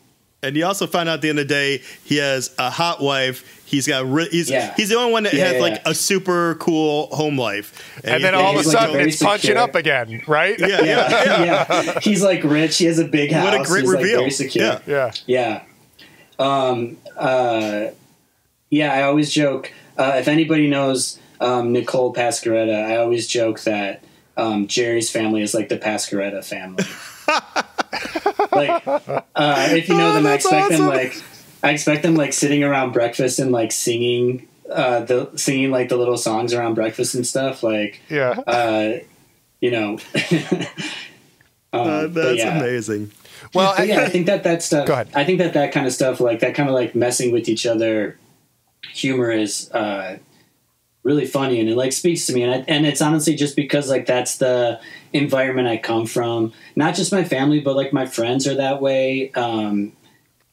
And 0.44 0.56
you 0.56 0.64
also 0.66 0.86
find 0.86 1.08
out 1.08 1.14
at 1.14 1.20
the 1.22 1.30
end 1.30 1.38
of 1.38 1.48
the 1.48 1.54
day 1.54 1.82
he 2.04 2.16
has 2.18 2.54
a 2.58 2.70
hot 2.70 3.00
wife. 3.00 3.62
He's 3.66 3.86
got 3.88 4.06
re- 4.06 4.28
he's 4.30 4.48
Yeah. 4.50 4.72
he's 4.76 4.90
the 4.90 4.96
only 4.96 5.12
one 5.12 5.22
that 5.24 5.32
Yeah, 5.34 5.44
has 5.46 5.54
yeah, 5.54 5.60
like 5.60 5.72
yeah. 5.84 5.90
a 5.90 5.94
super 5.94 6.54
cool 6.56 7.06
home 7.08 7.36
life. 7.38 8.00
And 8.04 8.22
then 8.22 8.34
he- 8.34 8.40
all 8.40 8.50
of 8.50 8.56
a 8.56 8.58
he's 8.58 8.66
like 8.68 8.76
sudden 8.78 8.96
very 8.96 9.08
it's 9.08 9.22
punching 9.22 9.56
up 9.56 9.74
again, 9.74 10.22
right? 10.26 10.58
yeah, 10.58 10.66
yeah, 10.82 10.84
yeah, 10.84 11.44
yeah. 11.82 12.00
He's 12.00 12.22
like 12.22 12.44
rich. 12.44 12.78
He 12.78 12.84
has 12.84 12.98
a 12.98 13.04
big 13.06 13.32
house. 13.32 13.44
What 13.44 13.54
a 13.60 13.64
great 13.64 13.80
He's, 13.82 13.88
like, 13.92 13.98
reveal. 14.02 14.18
very 14.20 14.30
secure. 14.30 14.64
Yeah. 14.64 14.80
Yeah. 14.86 15.12
Yeah. 15.26 15.62
Um, 16.38 16.96
uh, 17.16 17.86
yeah, 18.70 18.92
I 18.92 19.02
always 19.02 19.32
joke. 19.32 19.72
Uh, 19.96 20.14
if 20.16 20.28
anybody 20.28 20.68
knows 20.68 21.18
um, 21.40 21.72
Nicole 21.72 22.12
Pascaretta, 22.14 22.74
I 22.84 22.96
always 22.96 23.26
joke 23.26 23.60
that 23.62 24.02
um, 24.36 24.66
Jerry's 24.66 25.10
family 25.10 25.42
is 25.42 25.54
like 25.54 25.68
the 25.68 25.78
Pascaretta 25.78 26.44
family. 26.44 26.84
like, 28.54 28.86
uh, 28.86 29.68
if 29.70 29.88
you 29.88 29.96
know 29.96 30.12
them, 30.12 30.26
I 30.26 30.34
expect 30.34 30.70
them 30.70 30.86
like 30.86 31.14
I 31.62 31.70
expect 31.70 32.02
them 32.02 32.14
like 32.14 32.32
sitting 32.32 32.62
around 32.62 32.92
breakfast 32.92 33.38
and 33.38 33.50
like 33.52 33.72
singing 33.72 34.46
uh, 34.70 35.00
the 35.00 35.30
singing 35.36 35.70
like 35.70 35.88
the 35.88 35.96
little 35.96 36.16
songs 36.18 36.52
around 36.54 36.74
breakfast 36.74 37.14
and 37.14 37.26
stuff. 37.26 37.62
Like, 37.62 38.00
Yeah. 38.08 38.30
uh, 38.46 38.98
you 39.60 39.70
know. 39.70 39.98
um, 41.72 41.80
Uh, 41.80 42.06
that's 42.06 42.38
yeah. 42.38 42.58
amazing. 42.58 43.10
Well, 43.52 43.74
But 43.76 43.88
yeah, 43.88 44.00
I 44.00 44.08
think 44.08 44.26
that 44.26 44.42
that 44.44 44.62
stuff. 44.62 44.86
Go 44.86 44.94
ahead. 44.94 45.08
I 45.14 45.24
think 45.24 45.38
that 45.38 45.54
that 45.54 45.72
kind 45.72 45.86
of 45.86 45.92
stuff, 45.92 46.20
like 46.20 46.40
that 46.40 46.54
kind 46.54 46.68
of 46.68 46.74
like 46.74 46.94
messing 46.94 47.32
with 47.32 47.48
each 47.48 47.66
other, 47.66 48.18
humor 48.92 49.30
is 49.30 49.70
uh, 49.72 50.18
really 51.02 51.26
funny 51.26 51.60
and 51.60 51.68
it 51.68 51.76
like 51.76 51.92
speaks 51.92 52.26
to 52.26 52.32
me. 52.32 52.42
And 52.42 52.54
I, 52.54 52.64
and 52.68 52.86
it's 52.86 53.00
honestly 53.02 53.34
just 53.34 53.56
because 53.56 53.88
like 53.90 54.06
that's 54.06 54.38
the 54.38 54.80
environment 55.14 55.68
I 55.68 55.78
come 55.78 56.04
from. 56.06 56.52
Not 56.76 56.94
just 56.94 57.12
my 57.12 57.24
family, 57.24 57.60
but 57.60 57.76
like 57.76 57.92
my 57.92 58.04
friends 58.04 58.46
are 58.46 58.56
that 58.56 58.82
way. 58.82 59.32
Um, 59.32 59.92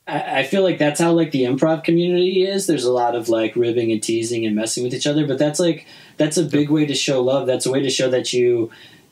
I, 0.07 0.39
I 0.39 0.43
feel 0.43 0.62
like 0.64 0.78
that's 0.78 1.01
how 1.01 1.12
like 1.12 1.32
the 1.32 1.43
improv 1.43 1.84
community 1.84 2.43
is. 2.43 2.68
There's 2.68 2.86
a 2.86 2.91
lot 2.93 3.16
of 3.16 3.28
like 3.28 3.55
ribbing 3.55 3.91
and 3.91 4.01
teasing 4.01 4.45
and 4.45 4.55
messing 4.55 4.84
with 4.84 4.93
each 4.93 5.07
other, 5.07 5.28
but 5.28 5.39
that's 5.39 5.59
like 5.59 5.86
that's 6.18 6.38
a 6.38 6.43
big 6.43 6.70
way 6.70 6.86
to 6.86 6.95
show 6.95 7.22
love. 7.22 7.47
That's 7.47 7.66
a 7.66 7.72
way 7.72 7.82
to 7.82 7.89
show 7.89 8.09
that 8.12 8.32
you 8.32 8.72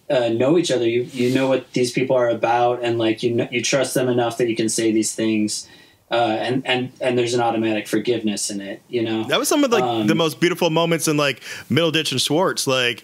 uh, 0.09 0.29
know 0.29 0.57
each 0.57 0.71
other. 0.71 0.87
You 0.87 1.01
you 1.03 1.33
know 1.33 1.47
what 1.47 1.73
these 1.73 1.91
people 1.91 2.15
are 2.15 2.29
about, 2.29 2.83
and 2.83 2.99
like 2.99 3.23
you 3.23 3.33
know, 3.33 3.47
you 3.51 3.63
trust 3.63 3.95
them 3.95 4.07
enough 4.07 4.37
that 4.37 4.49
you 4.49 4.55
can 4.55 4.69
say 4.69 4.91
these 4.91 5.15
things, 5.15 5.67
uh, 6.11 6.37
and 6.39 6.65
and 6.65 6.91
and 7.01 7.17
there's 7.17 7.33
an 7.33 7.41
automatic 7.41 7.87
forgiveness 7.87 8.51
in 8.51 8.61
it. 8.61 8.81
You 8.87 9.03
know, 9.03 9.23
That 9.23 9.39
was 9.39 9.47
some 9.47 9.63
of 9.63 9.71
like 9.71 9.83
Um, 9.83 10.07
the 10.07 10.15
most 10.15 10.39
beautiful 10.39 10.69
moments 10.69 11.07
in 11.07 11.17
like 11.17 11.41
Middleditch 11.71 12.11
and 12.11 12.21
Schwartz. 12.21 12.67
Like 12.67 13.03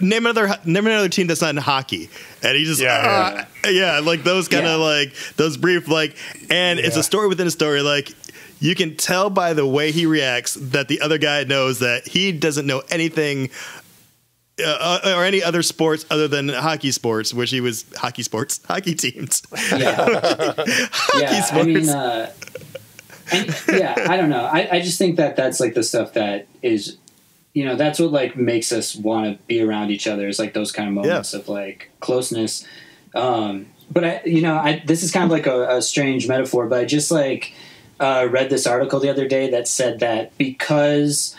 name 0.00 0.26
another 0.26 0.56
name 0.64 0.86
another 0.86 1.08
team 1.08 1.26
that's 1.26 1.40
not 1.42 1.50
in 1.50 1.56
hockey, 1.58 2.08
and 2.42 2.56
he 2.56 2.64
just 2.64 2.80
Yeah, 2.80 3.46
yeah, 3.64 3.70
yeah 3.70 3.98
like 4.00 4.24
those 4.24 4.48
kind 4.48 4.66
of 4.66 4.80
Yeah. 4.80 4.86
like 4.86 5.14
those 5.36 5.56
brief 5.56 5.88
like, 5.88 6.16
and 6.50 6.78
it's 6.78 6.96
a 6.96 7.02
story 7.02 7.28
within 7.28 7.46
a 7.46 7.50
story. 7.50 7.82
Like 7.82 8.12
you 8.60 8.74
can 8.74 8.96
tell 8.96 9.28
by 9.30 9.52
the 9.54 9.66
way 9.66 9.90
he 9.92 10.06
reacts 10.06 10.54
that 10.54 10.88
the 10.88 11.00
other 11.00 11.18
guy 11.18 11.44
knows 11.44 11.80
that 11.80 12.06
he 12.08 12.32
doesn't 12.32 12.66
know 12.66 12.82
anything. 12.90 13.50
Uh, 14.62 15.14
or 15.16 15.24
any 15.24 15.42
other 15.42 15.62
sports 15.62 16.04
other 16.10 16.28
than 16.28 16.48
hockey 16.50 16.92
sports, 16.92 17.32
which 17.32 17.50
he 17.50 17.60
was 17.60 17.86
hockey 17.96 18.22
sports, 18.22 18.60
hockey 18.68 18.94
teams. 18.94 19.42
yeah, 19.72 19.78
yeah. 21.18 21.48
I 21.52 21.62
mean, 21.64 21.84
sports. 21.84 21.88
uh, 21.88 22.32
and, 23.32 23.62
yeah. 23.68 24.06
I 24.10 24.16
don't 24.18 24.28
know. 24.28 24.44
I, 24.44 24.68
I 24.72 24.80
just 24.80 24.98
think 24.98 25.16
that 25.16 25.36
that's 25.36 25.58
like 25.58 25.72
the 25.72 25.82
stuff 25.82 26.12
that 26.12 26.46
is, 26.60 26.98
you 27.54 27.64
know, 27.64 27.76
that's 27.76 27.98
what 27.98 28.12
like 28.12 28.36
makes 28.36 28.72
us 28.72 28.96
want 28.96 29.26
to 29.26 29.44
be 29.44 29.60
around 29.60 29.90
each 29.90 30.06
other. 30.06 30.26
Is 30.26 30.38
like 30.38 30.54
those 30.54 30.72
kind 30.72 30.88
of 30.88 30.94
moments 30.94 31.34
of 31.34 31.48
like 31.48 31.90
closeness. 32.00 32.66
Um, 33.14 33.66
but 33.90 34.04
I, 34.04 34.20
you 34.24 34.40
know, 34.40 34.56
I 34.56 34.82
this 34.86 35.02
is 35.02 35.12
kind 35.12 35.24
of 35.24 35.30
like 35.30 35.46
a, 35.46 35.76
a 35.76 35.82
strange 35.82 36.28
metaphor, 36.28 36.66
but 36.66 36.78
I 36.78 36.84
just 36.84 37.10
like 37.10 37.52
uh, 38.00 38.26
read 38.30 38.50
this 38.50 38.66
article 38.66 39.00
the 39.00 39.10
other 39.10 39.28
day 39.28 39.50
that 39.50 39.68
said 39.68 40.00
that 40.00 40.36
because 40.38 41.36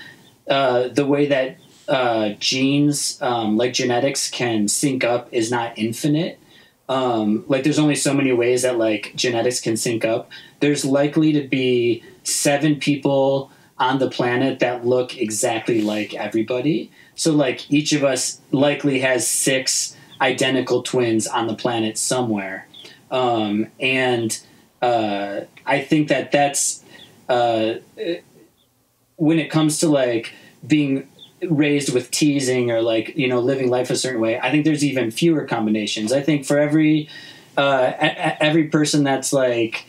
uh, 0.49 0.87
the 0.89 1.05
way 1.05 1.25
that 1.27 1.57
uh, 1.87 2.29
genes, 2.39 3.21
um, 3.21 3.57
like 3.57 3.73
genetics, 3.73 4.29
can 4.29 4.67
sync 4.67 5.03
up 5.03 5.27
is 5.31 5.51
not 5.51 5.77
infinite. 5.77 6.39
Um, 6.89 7.43
like 7.47 7.63
there's 7.63 7.79
only 7.79 7.95
so 7.95 8.13
many 8.13 8.31
ways 8.33 8.61
that 8.61 8.77
like 8.77 9.13
genetics 9.15 9.59
can 9.59 9.77
sync 9.77 10.05
up. 10.05 10.29
There's 10.59 10.85
likely 10.85 11.33
to 11.33 11.47
be 11.47 12.03
seven 12.23 12.75
people 12.75 13.51
on 13.83 13.99
the 13.99 14.09
planet 14.09 14.59
that 14.59 14.85
look 14.85 15.17
exactly 15.17 15.81
like 15.81 16.13
everybody. 16.13 16.89
So 17.15 17.33
like 17.33 17.69
each 17.69 17.91
of 17.91 18.05
us 18.05 18.39
likely 18.51 19.01
has 19.01 19.27
six 19.27 19.95
identical 20.21 20.83
twins 20.83 21.27
on 21.27 21.47
the 21.47 21.53
planet 21.53 21.97
somewhere. 21.97 22.65
Um, 23.11 23.67
and 23.81 24.39
uh, 24.81 25.41
I 25.65 25.81
think 25.81 26.07
that 26.07 26.31
that's 26.31 26.81
uh, 27.27 27.75
when 29.17 29.37
it 29.37 29.51
comes 29.51 29.79
to 29.79 29.89
like 29.89 30.31
being 30.65 31.09
raised 31.49 31.93
with 31.93 32.09
teasing 32.09 32.71
or 32.71 32.81
like 32.81 33.17
you 33.17 33.27
know 33.27 33.41
living 33.41 33.69
life 33.69 33.89
a 33.89 33.97
certain 33.97 34.21
way 34.21 34.39
i 34.39 34.49
think 34.49 34.63
there's 34.63 34.81
even 34.81 35.11
fewer 35.11 35.43
combinations 35.43 36.13
i 36.13 36.21
think 36.21 36.45
for 36.45 36.57
every 36.57 37.09
uh 37.57 37.91
every 38.39 38.69
person 38.69 39.03
that's 39.03 39.33
like 39.33 39.85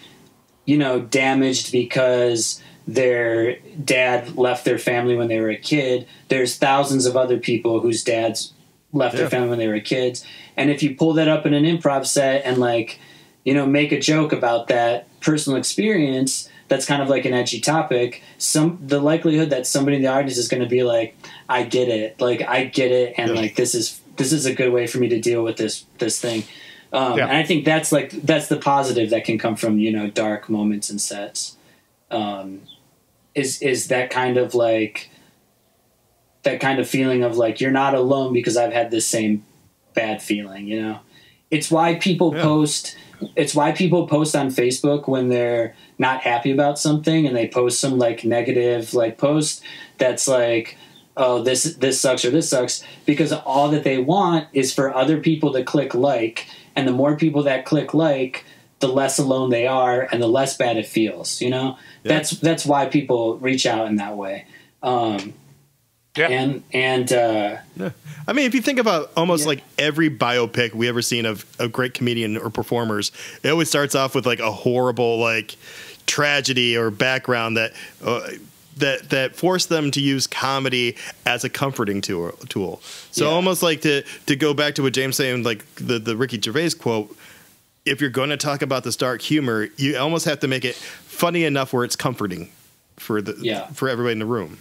you 0.64 0.76
know 0.76 1.00
damaged 1.00 1.70
because 1.70 2.60
their 2.86 3.56
dad 3.84 4.36
left 4.36 4.64
their 4.64 4.78
family 4.78 5.16
when 5.16 5.28
they 5.28 5.40
were 5.40 5.50
a 5.50 5.56
kid 5.56 6.06
there's 6.28 6.56
thousands 6.56 7.06
of 7.06 7.16
other 7.16 7.38
people 7.38 7.80
whose 7.80 8.04
dads 8.04 8.52
left 8.92 9.14
Yeah. 9.14 9.22
their 9.22 9.30
family 9.30 9.48
when 9.48 9.58
they 9.58 9.68
were 9.68 9.80
kids 9.80 10.24
and 10.56 10.70
if 10.70 10.82
you 10.82 10.94
pull 10.94 11.14
that 11.14 11.28
up 11.28 11.46
in 11.46 11.54
an 11.54 11.64
improv 11.64 12.06
set 12.06 12.44
and 12.44 12.58
like 12.58 12.98
you 13.44 13.54
know 13.54 13.66
make 13.66 13.90
a 13.92 13.98
joke 13.98 14.32
about 14.32 14.68
that 14.68 15.06
personal 15.20 15.58
experience 15.58 16.48
that's 16.68 16.86
kind 16.86 17.02
of 17.02 17.08
like 17.08 17.24
an 17.24 17.32
edgy 17.34 17.60
topic 17.60 18.22
some 18.38 18.78
the 18.86 19.00
likelihood 19.00 19.50
that 19.50 19.66
somebody 19.66 19.96
in 19.96 20.02
the 20.02 20.08
audience 20.08 20.36
is 20.36 20.48
going 20.48 20.62
to 20.62 20.68
be 20.68 20.82
like 20.82 21.16
i 21.48 21.62
get 21.62 21.88
it 21.88 22.20
like 22.20 22.42
i 22.42 22.64
get 22.64 22.92
it 22.92 23.14
and 23.16 23.30
Yeah. 23.34 23.40
like 23.40 23.56
this 23.56 23.74
is 23.74 24.00
this 24.16 24.32
is 24.32 24.44
a 24.46 24.54
good 24.54 24.72
way 24.72 24.86
for 24.86 24.98
me 24.98 25.08
to 25.08 25.20
deal 25.20 25.42
with 25.42 25.56
this 25.56 25.84
this 25.98 26.20
thing 26.20 26.44
um, 26.92 27.16
Yeah. 27.18 27.28
and 27.28 27.36
i 27.36 27.42
think 27.42 27.64
that's 27.64 27.90
like 27.92 28.10
that's 28.10 28.48
the 28.48 28.56
positive 28.58 29.08
that 29.10 29.24
can 29.24 29.38
come 29.38 29.56
from 29.56 29.78
you 29.78 29.90
know 29.90 30.08
dark 30.10 30.50
moments 30.50 30.90
and 30.90 31.00
sets 31.00 31.56
um, 32.10 32.60
is 33.34 33.60
is 33.62 33.88
that 33.88 34.10
kind 34.10 34.36
of 34.36 34.54
like 34.54 35.10
that 36.42 36.60
kind 36.60 36.78
of 36.78 36.88
feeling 36.88 37.22
of 37.22 37.36
like 37.36 37.60
you're 37.60 37.70
not 37.70 37.94
alone 37.94 38.32
because 38.32 38.56
i've 38.56 38.72
had 38.72 38.90
this 38.90 39.06
same 39.06 39.44
bad 39.94 40.22
feeling 40.22 40.66
you 40.66 40.80
know 40.80 40.98
it's 41.50 41.70
why 41.70 41.94
people 41.96 42.34
Yeah. 42.34 42.42
post 42.42 42.96
it's 43.36 43.54
why 43.54 43.72
people 43.72 44.06
post 44.06 44.34
on 44.36 44.48
facebook 44.48 45.08
when 45.08 45.28
they're 45.28 45.74
not 45.98 46.20
happy 46.20 46.50
about 46.50 46.78
something 46.78 47.26
and 47.26 47.34
they 47.36 47.48
post 47.48 47.80
some 47.80 47.98
like 47.98 48.24
negative 48.24 48.92
like 48.94 49.18
post 49.18 49.62
that's 49.98 50.28
like 50.28 50.76
oh 51.16 51.42
this 51.42 51.62
this 51.76 52.00
sucks 52.00 52.24
or 52.24 52.30
this 52.30 52.50
sucks 52.50 52.82
because 53.06 53.32
all 53.32 53.70
that 53.70 53.84
they 53.84 53.98
want 53.98 54.48
is 54.52 54.74
for 54.74 54.94
other 54.94 55.20
people 55.20 55.52
to 55.52 55.62
click 55.64 55.94
like 55.94 56.46
and 56.76 56.86
the 56.88 56.92
more 56.92 57.16
people 57.16 57.42
that 57.44 57.64
click 57.64 57.94
like 57.94 58.44
the 58.80 58.88
less 58.88 59.18
alone 59.18 59.48
they 59.50 59.66
are 59.66 60.08
and 60.12 60.20
the 60.20 60.26
less 60.26 60.56
bad 60.56 60.76
it 60.76 60.86
feels 60.86 61.40
you 61.40 61.48
know. 61.48 61.78
That's 62.04 62.30
that's 62.32 62.64
why 62.66 62.86
people 62.86 63.36
reach 63.38 63.66
out 63.66 63.86
in 63.88 63.96
that 63.96 64.16
way 64.16 64.46
um 64.82 65.32
Yeah. 66.16 66.28
and 66.28 66.62
and 66.72 67.12
uh 67.12 67.56
I 68.26 68.32
mean, 68.32 68.46
if 68.46 68.54
you 68.54 68.62
think 68.62 68.78
about 68.78 69.10
almost 69.16 69.42
Yeah. 69.42 69.48
like 69.48 69.62
every 69.78 70.08
biopic 70.08 70.72
we 70.74 70.88
ever 70.88 71.02
seen 71.02 71.26
of 71.26 71.44
a 71.58 71.68
great 71.68 71.92
comedian 71.92 72.36
or 72.38 72.48
performers, 72.50 73.12
it 73.42 73.50
always 73.50 73.68
starts 73.68 73.94
off 73.94 74.14
with 74.14 74.24
like 74.24 74.38
a 74.40 74.50
horrible 74.52 75.18
like 75.18 75.56
tragedy 76.06 76.76
or 76.76 76.90
background 76.90 77.56
that 77.56 77.72
uh, 78.04 78.20
that 78.76 79.10
that 79.10 79.36
forced 79.36 79.68
them 79.68 79.90
to 79.90 80.00
use 80.00 80.26
comedy 80.26 80.96
as 81.26 81.44
a 81.44 81.48
comforting 81.50 82.00
tool. 82.00 82.32
tool. 82.48 82.80
So 83.10 83.28
Yeah. 83.28 83.34
almost 83.34 83.62
like 83.62 83.80
to 83.82 84.02
to 84.26 84.36
go 84.36 84.54
back 84.54 84.74
to 84.76 84.82
what 84.82 84.92
James 84.94 85.16
saying, 85.16 85.42
like 85.42 85.64
the 85.76 85.98
the 85.98 86.16
Ricky 86.16 86.40
Gervais 86.40 86.70
quote. 86.78 87.14
If 87.84 88.00
you're 88.00 88.08
going 88.08 88.30
to 88.30 88.38
talk 88.38 88.62
about 88.62 88.82
this 88.82 88.96
dark 88.96 89.20
humor, 89.20 89.68
you 89.76 89.98
almost 89.98 90.24
have 90.24 90.40
to 90.40 90.48
make 90.48 90.64
it 90.64 90.74
funny 91.14 91.44
enough 91.44 91.72
where 91.72 91.84
it's 91.84 91.96
comforting 91.96 92.50
for 92.96 93.22
the 93.22 93.36
Yeah. 93.40 93.66
for 93.68 93.88
everybody 93.88 94.12
in 94.12 94.18
the 94.18 94.26
room. 94.26 94.58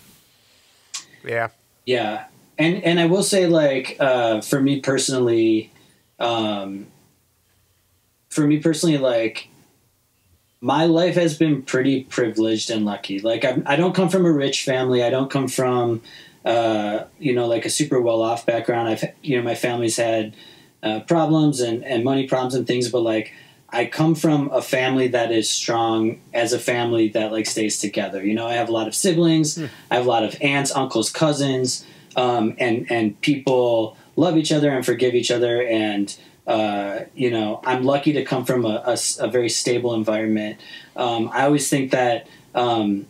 Yeah. 1.25 1.49
Yeah, 1.85 2.25
and 2.57 2.81
and 2.83 2.99
I 2.99 3.05
will 3.07 3.23
say, 3.23 3.45
like, 3.45 3.97
uh, 3.99 4.39
for 4.41 4.61
me 4.61 4.79
personally, 4.79 5.71
um, 6.19 6.87
for 8.29 8.47
me 8.47 8.59
personally, 8.59 8.97
like, 8.97 9.49
my 10.61 10.85
life 10.85 11.15
has 11.15 11.37
been 11.37 11.61
pretty 11.61 12.03
privileged 12.05 12.69
and 12.69 12.85
lucky. 12.85 13.19
Like, 13.19 13.43
I'm, 13.43 13.63
I 13.65 13.75
don't 13.75 13.93
come 13.93 14.07
from 14.07 14.25
a 14.25 14.31
rich 14.31 14.63
family. 14.63 15.03
I 15.03 15.09
don't 15.09 15.29
come 15.29 15.49
from, 15.49 16.01
uh, 16.45 17.03
you 17.19 17.33
know, 17.33 17.47
like 17.47 17.65
a 17.65 17.69
super 17.69 17.99
well 17.99 18.21
off 18.21 18.45
background. 18.45 18.87
I've, 18.87 19.03
you 19.21 19.35
know, 19.37 19.43
my 19.43 19.55
family's 19.55 19.97
had 19.97 20.33
uh, 20.81 21.01
problems 21.01 21.59
and 21.59 21.83
and 21.83 22.03
money 22.05 22.27
problems 22.27 22.55
and 22.55 22.65
things, 22.65 22.89
but 22.89 23.01
like. 23.01 23.33
I 23.73 23.87
come 23.87 24.13
from 24.13 24.51
a 24.51 24.61
family 24.61 25.07
that 25.09 25.31
is 25.31 25.49
strong 25.49 26.21
as 26.31 26.53
a 26.53 26.59
family 26.59 27.09
that 27.09 27.31
like 27.31 27.47
stays 27.47 27.79
together. 27.79 28.23
You 28.23 28.35
know, 28.35 28.45
I 28.45 28.53
have 28.53 28.69
a 28.69 28.71
lot 28.71 28.87
of 28.87 28.93
siblings. 28.93 29.57
I 29.89 29.95
have 29.95 30.05
a 30.05 30.09
lot 30.09 30.23
of 30.23 30.39
aunts, 30.41 30.71
uncles, 30.75 31.11
cousins, 31.11 31.83
um, 32.15 32.55
and 32.59 32.85
and 32.91 33.19
people 33.21 33.97
love 34.15 34.37
each 34.37 34.51
other 34.51 34.69
and 34.69 34.85
forgive 34.85 35.15
each 35.15 35.31
other. 35.31 35.63
And 35.63 36.15
uh, 36.45 37.05
you 37.15 37.31
know, 37.31 37.61
I'm 37.65 37.83
lucky 37.83 38.13
to 38.13 38.23
come 38.23 38.45
from 38.45 38.63
a, 38.63 38.83
a, 38.85 38.97
a 39.19 39.27
very 39.27 39.49
stable 39.49 39.95
environment. 39.95 40.59
Um, 40.95 41.29
I 41.33 41.45
always 41.45 41.67
think 41.67 41.91
that 41.91 42.27
um, 42.53 43.07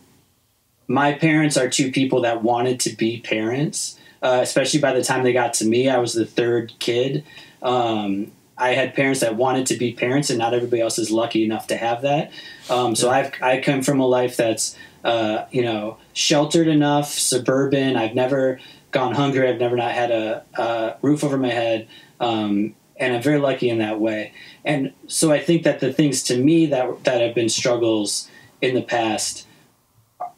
my 0.88 1.12
parents 1.12 1.58
are 1.58 1.68
two 1.68 1.92
people 1.92 2.22
that 2.22 2.42
wanted 2.42 2.80
to 2.80 2.90
be 2.96 3.20
parents, 3.20 3.98
uh, 4.22 4.38
especially 4.42 4.80
by 4.80 4.94
the 4.94 5.04
time 5.04 5.24
they 5.24 5.34
got 5.34 5.52
to 5.54 5.66
me. 5.66 5.90
I 5.90 5.98
was 5.98 6.14
the 6.14 6.24
third 6.26 6.72
kid. 6.78 7.22
Um, 7.60 8.32
I 8.56 8.70
had 8.70 8.94
parents 8.94 9.20
that 9.20 9.36
wanted 9.36 9.66
to 9.66 9.76
be 9.76 9.92
parents, 9.92 10.30
and 10.30 10.38
not 10.38 10.54
everybody 10.54 10.80
else 10.80 10.98
is 10.98 11.10
lucky 11.10 11.44
enough 11.44 11.66
to 11.68 11.76
have 11.76 12.02
that. 12.02 12.32
Um, 12.70 12.94
so 12.94 13.10
I've 13.10 13.32
I 13.42 13.60
come 13.60 13.82
from 13.82 14.00
a 14.00 14.06
life 14.06 14.36
that's 14.36 14.76
uh, 15.04 15.46
you 15.50 15.62
know 15.62 15.98
sheltered 16.12 16.68
enough, 16.68 17.10
suburban. 17.12 17.96
I've 17.96 18.14
never 18.14 18.60
gone 18.90 19.14
hungry. 19.14 19.48
I've 19.48 19.58
never 19.58 19.76
not 19.76 19.90
had 19.90 20.10
a, 20.10 20.44
a 20.54 20.96
roof 21.02 21.24
over 21.24 21.36
my 21.36 21.50
head, 21.50 21.88
um, 22.20 22.74
and 22.96 23.14
I'm 23.14 23.22
very 23.22 23.38
lucky 23.38 23.68
in 23.68 23.78
that 23.78 23.98
way. 23.98 24.32
And 24.64 24.92
so 25.08 25.32
I 25.32 25.40
think 25.40 25.64
that 25.64 25.80
the 25.80 25.92
things 25.92 26.22
to 26.24 26.38
me 26.38 26.66
that 26.66 27.04
that 27.04 27.20
have 27.20 27.34
been 27.34 27.48
struggles 27.48 28.30
in 28.62 28.74
the 28.74 28.82
past 28.82 29.46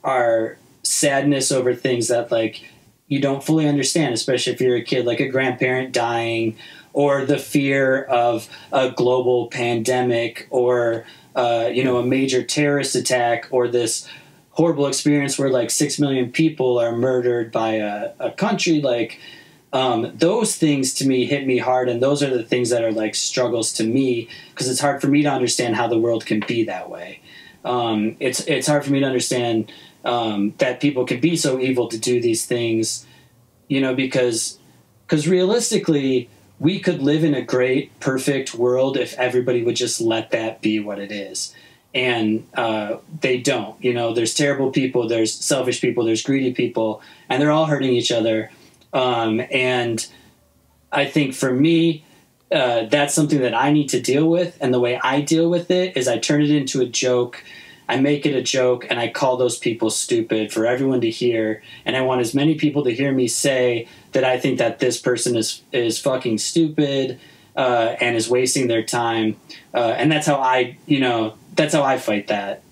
are 0.02 0.58
sadness 0.82 1.52
over 1.52 1.74
things 1.74 2.08
that 2.08 2.30
like 2.30 2.64
you 3.08 3.20
don't 3.20 3.44
fully 3.44 3.68
understand, 3.68 4.14
especially 4.14 4.52
if 4.52 4.60
you're 4.60 4.76
a 4.76 4.82
kid, 4.82 5.06
like 5.06 5.20
a 5.20 5.28
grandparent 5.28 5.92
dying, 5.92 6.56
or 6.96 7.26
the 7.26 7.38
fear 7.38 8.04
of 8.04 8.48
a 8.72 8.90
global 8.90 9.48
pandemic, 9.48 10.46
or 10.48 11.04
uh, 11.34 11.68
you 11.70 11.84
know 11.84 11.98
a 11.98 12.02
major 12.02 12.42
terrorist 12.42 12.96
attack, 12.96 13.46
or 13.50 13.68
this 13.68 14.08
horrible 14.52 14.86
experience 14.86 15.38
where 15.38 15.50
like 15.50 15.70
six 15.70 15.98
million 15.98 16.32
people 16.32 16.78
are 16.78 16.96
murdered 16.96 17.52
by 17.52 17.74
a, 17.74 18.12
a 18.18 18.30
country. 18.30 18.80
Like 18.80 19.20
um, 19.74 20.10
those 20.16 20.56
things 20.56 20.94
to 20.94 21.06
me 21.06 21.26
hit 21.26 21.46
me 21.46 21.58
hard, 21.58 21.90
and 21.90 22.00
those 22.00 22.22
are 22.22 22.34
the 22.34 22.42
things 22.42 22.70
that 22.70 22.82
are 22.82 22.92
like 22.92 23.14
struggles 23.14 23.74
to 23.74 23.84
me 23.84 24.30
because 24.48 24.66
it's 24.66 24.80
hard 24.80 25.02
for 25.02 25.08
me 25.08 25.22
to 25.22 25.28
understand 25.28 25.76
how 25.76 25.86
the 25.88 25.98
world 25.98 26.24
can 26.24 26.40
be 26.48 26.64
that 26.64 26.88
way. 26.88 27.20
Um, 27.62 28.16
it's 28.20 28.40
it's 28.46 28.68
hard 28.68 28.86
for 28.86 28.92
me 28.92 29.00
to 29.00 29.06
understand 29.06 29.70
um, 30.06 30.54
that 30.56 30.80
people 30.80 31.04
can 31.04 31.20
be 31.20 31.36
so 31.36 31.60
evil 31.60 31.88
to 31.88 31.98
do 31.98 32.22
these 32.22 32.46
things, 32.46 33.04
you 33.68 33.82
know, 33.82 33.94
because 33.94 34.58
because 35.06 35.28
realistically, 35.28 36.30
we 36.58 36.80
could 36.80 37.02
live 37.02 37.24
in 37.24 37.34
a 37.34 37.42
great, 37.42 37.98
perfect 38.00 38.54
world 38.54 38.96
if 38.96 39.14
everybody 39.18 39.62
would 39.62 39.76
just 39.76 40.00
let 40.00 40.30
that 40.30 40.62
be 40.62 40.80
what 40.80 40.98
it 40.98 41.12
is. 41.12 41.54
And 41.94 42.46
uh, 42.54 42.98
they 43.20 43.38
don't. 43.38 43.82
You 43.82 43.94
know, 43.94 44.12
there's 44.12 44.34
terrible 44.34 44.70
people, 44.70 45.08
there's 45.08 45.32
selfish 45.32 45.80
people, 45.80 46.04
there's 46.04 46.22
greedy 46.22 46.52
people, 46.52 47.02
and 47.28 47.40
they're 47.40 47.50
all 47.50 47.66
hurting 47.66 47.92
each 47.92 48.12
other. 48.12 48.50
Um, 48.92 49.42
and 49.50 50.06
I 50.92 51.06
think 51.06 51.34
for 51.34 51.52
me, 51.52 52.04
uh, 52.52 52.84
that's 52.86 53.14
something 53.14 53.40
that 53.40 53.54
I 53.54 53.72
need 53.72 53.88
to 53.90 54.00
deal 54.00 54.28
with. 54.28 54.56
And 54.60 54.72
the 54.72 54.80
way 54.80 54.98
I 55.02 55.20
deal 55.20 55.50
with 55.50 55.70
it 55.70 55.96
is 55.96 56.08
I 56.08 56.18
turn 56.18 56.42
it 56.42 56.50
into 56.50 56.80
a 56.80 56.86
joke 56.86 57.42
I 57.88 58.00
make 58.00 58.26
it 58.26 58.34
a 58.34 58.42
joke 58.42 58.86
and 58.90 58.98
I 58.98 59.08
call 59.08 59.36
those 59.36 59.58
people 59.58 59.90
stupid 59.90 60.52
for 60.52 60.66
everyone 60.66 61.00
to 61.02 61.10
hear. 61.10 61.62
And 61.84 61.96
I 61.96 62.02
want 62.02 62.20
as 62.20 62.34
many 62.34 62.56
people 62.56 62.82
to 62.84 62.90
hear 62.94 63.12
me 63.12 63.28
say 63.28 63.86
that 64.16 64.24
I 64.24 64.40
think 64.40 64.56
that 64.58 64.78
this 64.78 64.98
person 64.98 65.36
is 65.36 65.60
is 65.72 65.98
fucking 65.98 66.38
stupid 66.38 67.20
uh, 67.54 67.96
and 68.00 68.16
is 68.16 68.30
wasting 68.30 68.66
their 68.66 68.82
time. 68.82 69.36
Uh, 69.74 69.94
and 69.98 70.10
that's 70.10 70.26
how 70.26 70.36
I, 70.36 70.78
you 70.86 71.00
know, 71.00 71.36
that's 71.54 71.74
how 71.74 71.82
I 71.82 71.98
fight 71.98 72.28
that 72.28 72.62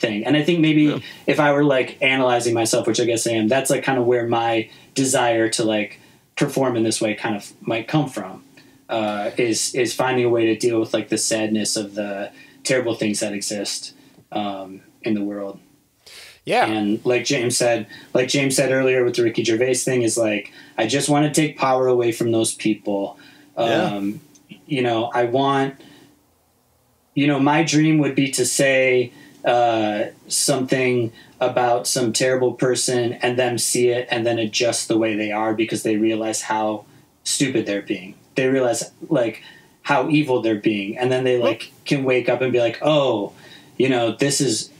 thing. 0.00 0.26
And 0.26 0.36
I 0.36 0.42
think 0.42 0.58
maybe 0.58 0.82
yeah. 0.82 0.98
if 1.28 1.38
I 1.38 1.52
were 1.52 1.62
like 1.62 2.02
analyzing 2.02 2.52
myself, 2.52 2.88
which 2.88 2.98
I 2.98 3.04
guess 3.04 3.28
I 3.28 3.30
am, 3.30 3.46
that's 3.46 3.70
like 3.70 3.84
kind 3.84 3.96
of 3.96 4.06
where 4.06 4.26
my 4.26 4.68
desire 4.94 5.48
to 5.50 5.62
like 5.62 6.00
perform 6.34 6.74
in 6.74 6.82
this 6.82 7.00
way 7.00 7.14
kind 7.14 7.36
of 7.36 7.52
might 7.60 7.86
come 7.86 8.08
from. 8.08 8.42
Uh, 8.88 9.30
is 9.36 9.76
is 9.76 9.94
finding 9.94 10.24
a 10.24 10.28
way 10.28 10.46
to 10.46 10.56
deal 10.56 10.80
with 10.80 10.92
like 10.92 11.10
the 11.10 11.18
sadness 11.18 11.76
of 11.76 11.94
the 11.94 12.32
terrible 12.64 12.94
things 12.94 13.20
that 13.20 13.32
exist 13.32 13.94
um, 14.32 14.80
in 15.02 15.14
the 15.14 15.22
world. 15.22 15.60
Yeah. 16.48 16.66
And 16.66 17.04
like 17.04 17.26
James 17.26 17.58
said, 17.58 17.86
like 18.14 18.28
James 18.28 18.56
said 18.56 18.72
earlier 18.72 19.04
with 19.04 19.16
the 19.16 19.22
Ricky 19.22 19.44
Gervais 19.44 19.74
thing, 19.74 20.00
is 20.00 20.16
like 20.16 20.50
I 20.78 20.86
just 20.86 21.10
want 21.10 21.26
to 21.26 21.40
take 21.40 21.58
power 21.58 21.86
away 21.86 22.10
from 22.10 22.32
those 22.32 22.54
people. 22.54 23.18
Um, 23.56 24.20
yeah. 24.48 24.56
You 24.66 24.82
know, 24.82 25.10
I 25.14 25.24
want. 25.24 25.74
You 27.14 27.26
know, 27.26 27.38
my 27.40 27.64
dream 27.64 27.98
would 27.98 28.14
be 28.14 28.30
to 28.30 28.46
say 28.46 29.12
uh, 29.44 30.04
something 30.28 31.12
about 31.40 31.86
some 31.86 32.12
terrible 32.12 32.54
person 32.54 33.14
and 33.14 33.36
them 33.36 33.58
see 33.58 33.88
it 33.88 34.06
and 34.10 34.24
then 34.24 34.38
adjust 34.38 34.86
the 34.86 34.96
way 34.96 35.16
they 35.16 35.32
are 35.32 35.52
because 35.52 35.82
they 35.82 35.96
realize 35.96 36.42
how 36.42 36.84
stupid 37.24 37.66
they're 37.66 37.82
being. 37.82 38.14
They 38.36 38.46
realize 38.46 38.90
like 39.08 39.42
how 39.82 40.08
evil 40.08 40.40
they're 40.42 40.54
being, 40.54 40.96
and 40.96 41.12
then 41.12 41.24
they 41.24 41.38
like 41.38 41.72
can 41.84 42.04
wake 42.04 42.28
up 42.30 42.40
and 42.40 42.52
be 42.52 42.60
like, 42.60 42.78
oh 42.80 43.34
you 43.78 43.88
know, 43.88 44.12
this 44.12 44.40
is 44.40 44.70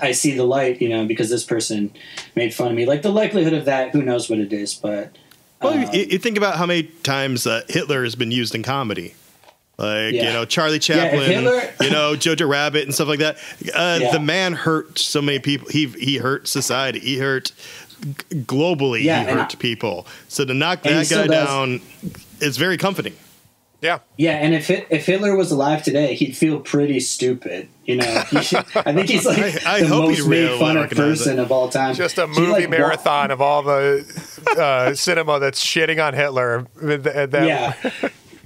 I, 0.00 0.12
see 0.12 0.34
the 0.34 0.44
light, 0.44 0.80
you 0.80 0.88
know, 0.88 1.06
because 1.06 1.30
this 1.30 1.44
person 1.44 1.92
made 2.34 2.54
fun 2.54 2.68
of 2.68 2.74
me. 2.74 2.86
Like 2.86 3.02
the 3.02 3.12
likelihood 3.12 3.52
of 3.52 3.66
that, 3.66 3.90
who 3.90 4.02
knows 4.02 4.30
what 4.30 4.38
it 4.38 4.52
is, 4.52 4.74
but. 4.74 5.16
Well, 5.60 5.74
you, 5.74 5.86
um, 5.86 5.94
you, 5.94 6.18
think 6.18 6.36
about 6.36 6.56
how 6.56 6.66
many 6.66 6.84
times 6.84 7.46
uh, 7.46 7.62
Hitler 7.68 8.04
has 8.04 8.14
been 8.14 8.30
used 8.30 8.54
in 8.54 8.62
comedy. 8.62 9.14
Like, 9.76 10.14
yeah. 10.14 10.26
you 10.26 10.32
know, 10.32 10.44
Charlie 10.44 10.78
Chaplin, 10.78 11.44
yeah, 11.44 11.70
you 11.80 11.90
know, 11.90 12.14
Jojo 12.14 12.48
Rabbit 12.48 12.84
and 12.84 12.94
stuff 12.94 13.08
like 13.08 13.18
that. 13.18 13.36
Uh, 13.74 13.98
yeah. 14.00 14.12
The 14.12 14.20
man 14.20 14.52
hurt 14.52 14.98
so 14.98 15.20
many 15.20 15.38
people. 15.38 15.68
He, 15.68 15.86
he 15.86 16.16
hurt 16.16 16.48
society. 16.48 17.00
He 17.00 17.18
hurt 17.18 17.52
globally. 18.00 19.00
he 19.00 19.08
hurt 19.08 19.52
I, 19.52 19.54
people. 19.56 20.06
So 20.28 20.44
to 20.44 20.54
knock 20.54 20.82
that 20.82 21.08
guy 21.08 21.26
down 21.26 21.80
is 22.40 22.56
very 22.56 22.76
comforting. 22.76 23.14
Yeah. 23.80 24.00
Yeah, 24.16 24.32
and 24.32 24.54
if 24.54 24.70
it, 24.70 24.88
if 24.90 25.06
Hitler 25.06 25.36
was 25.36 25.52
alive 25.52 25.84
today, 25.84 26.14
he'd 26.14 26.36
feel 26.36 26.60
pretty 26.60 26.98
stupid. 26.98 27.68
You 27.84 27.96
know, 27.96 28.24
should, 28.42 28.64
I 28.74 28.92
think 28.92 29.08
he's 29.08 29.24
like 29.24 29.64
I, 29.66 29.76
I 29.76 29.82
the 29.82 29.88
most 29.88 30.26
made 30.26 30.58
fun 30.58 30.76
of 30.76 30.90
person 30.90 31.38
it. 31.38 31.42
of 31.42 31.52
all 31.52 31.68
time. 31.68 31.94
Just 31.94 32.18
a 32.18 32.26
movie 32.26 32.50
like, 32.50 32.70
marathon 32.70 33.30
of 33.30 33.40
all 33.40 33.62
the 33.62 34.04
uh, 34.58 34.94
cinema 34.94 35.38
that's 35.38 35.64
shitting 35.64 36.04
on 36.04 36.14
Hitler. 36.14 36.66
yeah. 36.82 37.74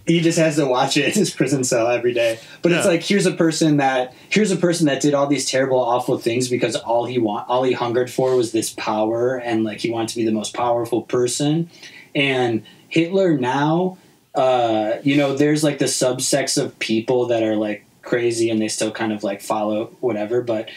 he 0.06 0.20
just 0.20 0.38
has 0.38 0.56
to 0.56 0.66
watch 0.66 0.96
it 0.98 1.06
in 1.06 1.12
his 1.12 1.30
prison 1.30 1.64
cell 1.64 1.88
every 1.88 2.12
day. 2.12 2.38
But 2.60 2.72
yeah. 2.72 2.78
it's 2.78 2.86
like 2.86 3.02
here's 3.02 3.24
a 3.24 3.32
person 3.32 3.78
that 3.78 4.14
here's 4.28 4.50
a 4.50 4.56
person 4.56 4.86
that 4.86 5.00
did 5.00 5.14
all 5.14 5.26
these 5.26 5.50
terrible, 5.50 5.78
awful 5.78 6.18
things 6.18 6.48
because 6.48 6.76
all 6.76 7.06
he 7.06 7.18
want 7.18 7.48
all 7.48 7.62
he 7.62 7.72
hungered 7.72 8.10
for 8.10 8.36
was 8.36 8.52
this 8.52 8.74
power 8.74 9.40
and 9.40 9.64
like 9.64 9.80
he 9.80 9.90
wanted 9.90 10.10
to 10.10 10.16
be 10.16 10.26
the 10.26 10.32
most 10.32 10.52
powerful 10.52 11.02
person. 11.02 11.70
And 12.14 12.64
Hitler 12.88 13.38
now 13.38 13.96
uh, 14.34 14.94
you 15.02 15.16
know, 15.16 15.36
there's 15.36 15.62
like 15.62 15.78
the 15.78 15.86
subsects 15.86 16.62
of 16.62 16.78
people 16.78 17.26
that 17.26 17.42
are 17.42 17.56
like 17.56 17.84
crazy 18.02 18.50
and 18.50 18.60
they 18.60 18.68
still 18.68 18.90
kind 18.90 19.12
of 19.12 19.22
like 19.22 19.40
follow 19.40 19.86
whatever. 20.00 20.42
But 20.42 20.70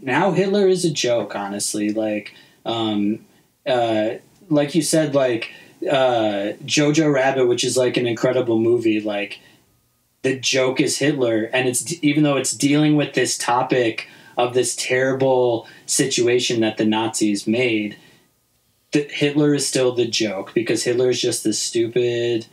now 0.00 0.32
Hitler 0.32 0.66
is 0.66 0.84
a 0.84 0.90
joke, 0.90 1.34
honestly. 1.34 1.92
Like, 1.92 2.34
um, 2.64 3.24
uh, 3.66 4.14
like 4.48 4.74
you 4.74 4.82
said, 4.82 5.14
like 5.14 5.50
uh, 5.82 6.54
Jojo 6.64 7.12
Rabbit, 7.12 7.46
which 7.46 7.64
is 7.64 7.76
like 7.76 7.96
an 7.96 8.06
incredible 8.06 8.58
movie. 8.58 9.00
Like, 9.00 9.40
the 10.22 10.38
joke 10.38 10.80
is 10.80 10.98
Hitler, 10.98 11.50
and 11.52 11.68
it's 11.68 11.92
even 12.02 12.22
though 12.22 12.36
it's 12.36 12.52
dealing 12.52 12.96
with 12.96 13.14
this 13.14 13.36
topic 13.36 14.08
of 14.36 14.54
this 14.54 14.74
terrible 14.76 15.66
situation 15.86 16.60
that 16.60 16.76
the 16.76 16.84
Nazis 16.84 17.46
made. 17.46 17.96
Hitler 18.92 19.54
is 19.54 19.66
still 19.66 19.92
the 19.92 20.06
joke 20.06 20.52
because 20.54 20.84
Hitler 20.84 21.10
is 21.10 21.20
just 21.20 21.44
the 21.44 21.52
stupid 21.52 22.46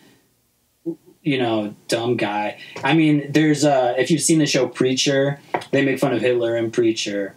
you 1.29 1.37
know, 1.37 1.75
dumb 1.87 2.17
guy. 2.17 2.59
I 2.83 2.95
mean, 2.95 3.31
there's 3.31 3.63
uh 3.63 3.93
if 3.99 4.09
you've 4.09 4.21
seen 4.21 4.39
the 4.39 4.47
show 4.47 4.67
Preacher, 4.67 5.39
they 5.69 5.85
make 5.85 5.99
fun 5.99 6.11
of 6.11 6.21
Hitler 6.21 6.55
and 6.55 6.73
Preacher. 6.73 7.35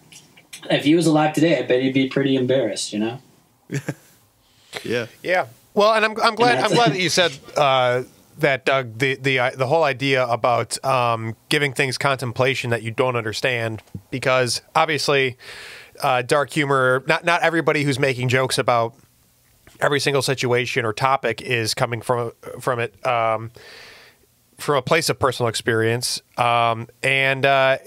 If 0.71 0.83
he 0.85 0.95
was 0.95 1.05
alive 1.05 1.33
today, 1.33 1.59
I 1.59 1.61
bet 1.61 1.83
he'd 1.83 1.93
be 1.93 2.09
pretty 2.09 2.35
embarrassed, 2.35 2.91
you 2.91 2.97
know? 2.97 3.19
yeah. 4.83 5.05
Yeah. 5.21 5.45
Well, 5.75 5.93
and 5.93 6.03
I'm 6.03 6.19
I'm 6.19 6.33
glad 6.33 6.57
I'm 6.57 6.73
glad 6.73 6.93
that 6.93 6.99
you 6.99 7.09
said 7.09 7.37
uh 7.55 8.01
that 8.39 8.65
Doug 8.65 8.97
the 8.97 9.15
the 9.15 9.37
uh, 9.37 9.51
the 9.51 9.67
whole 9.67 9.83
idea 9.83 10.25
about 10.25 10.83
um, 10.83 11.35
giving 11.49 11.71
things 11.71 11.99
contemplation 11.99 12.71
that 12.71 12.81
you 12.81 12.89
don't 12.89 13.15
understand 13.15 13.83
because 14.09 14.63
obviously 14.73 15.37
uh, 16.01 16.23
dark 16.23 16.49
humor 16.49 17.03
not 17.05 17.25
not 17.25 17.43
everybody 17.43 17.83
who's 17.83 17.99
making 17.99 18.29
jokes 18.29 18.57
about 18.57 18.95
every 19.79 19.99
single 19.99 20.21
situation 20.21 20.85
or 20.85 20.93
topic 20.93 21.41
is 21.41 21.73
coming 21.73 22.01
from 22.01 22.31
from 22.59 22.79
it 22.79 23.05
um, 23.05 23.51
from 24.57 24.75
a 24.75 24.81
place 24.81 25.09
of 25.09 25.19
personal 25.19 25.49
experience, 25.49 26.21
um, 26.37 26.87
and 27.01 27.45
uh, 27.45 27.77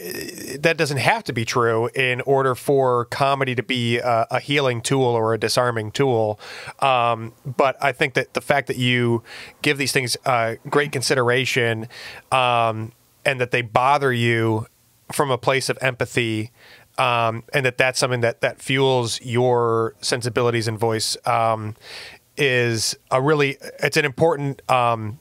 that 0.59 0.75
doesn't 0.77 0.99
have 0.99 1.25
to 1.25 1.33
be 1.33 1.45
true 1.45 1.89
in 1.95 2.21
order 2.23 2.55
for 2.55 3.07
comedy 3.07 3.55
to 3.55 3.63
be 3.63 3.99
a, 3.99 4.27
a 4.33 4.41
healing 4.41 4.81
tool 4.83 5.05
or 5.05 5.33
a 5.33 5.39
disarming 5.39 5.91
tool. 5.91 6.39
Um, 6.81 7.33
but 7.45 7.83
I 7.83 7.93
think 7.93 8.15
that 8.15 8.35
the 8.35 8.41
fact 8.41 8.67
that 8.67 8.77
you 8.77 9.23
give 9.63 9.79
these 9.79 9.93
things 9.93 10.17
uh, 10.27 10.57
great 10.69 10.93
consideration 10.93 11.89
um, 12.33 12.93
and 13.25 13.41
that 13.41 13.53
they 13.53 13.63
bother 13.63 14.13
you 14.13 14.67
from 15.13 15.31
a 15.31 15.39
place 15.39 15.69
of 15.69 15.79
empathy 15.81 16.51
um, 16.99 17.43
and 17.53 17.67
that 17.67 17.79
that's 17.79 17.99
something 17.99 18.21
that 18.21 18.41
that 18.41 18.61
fuels 18.61 19.21
your 19.23 19.95
sensibilities 20.01 20.69
and 20.69 20.79
voice 20.79 21.17
um, 21.27 21.75
is 22.37 22.97
a 23.11 23.21
really 23.21 23.59
it's 23.81 23.97
an 23.97 24.05
important 24.05 24.63
um, 24.71 25.19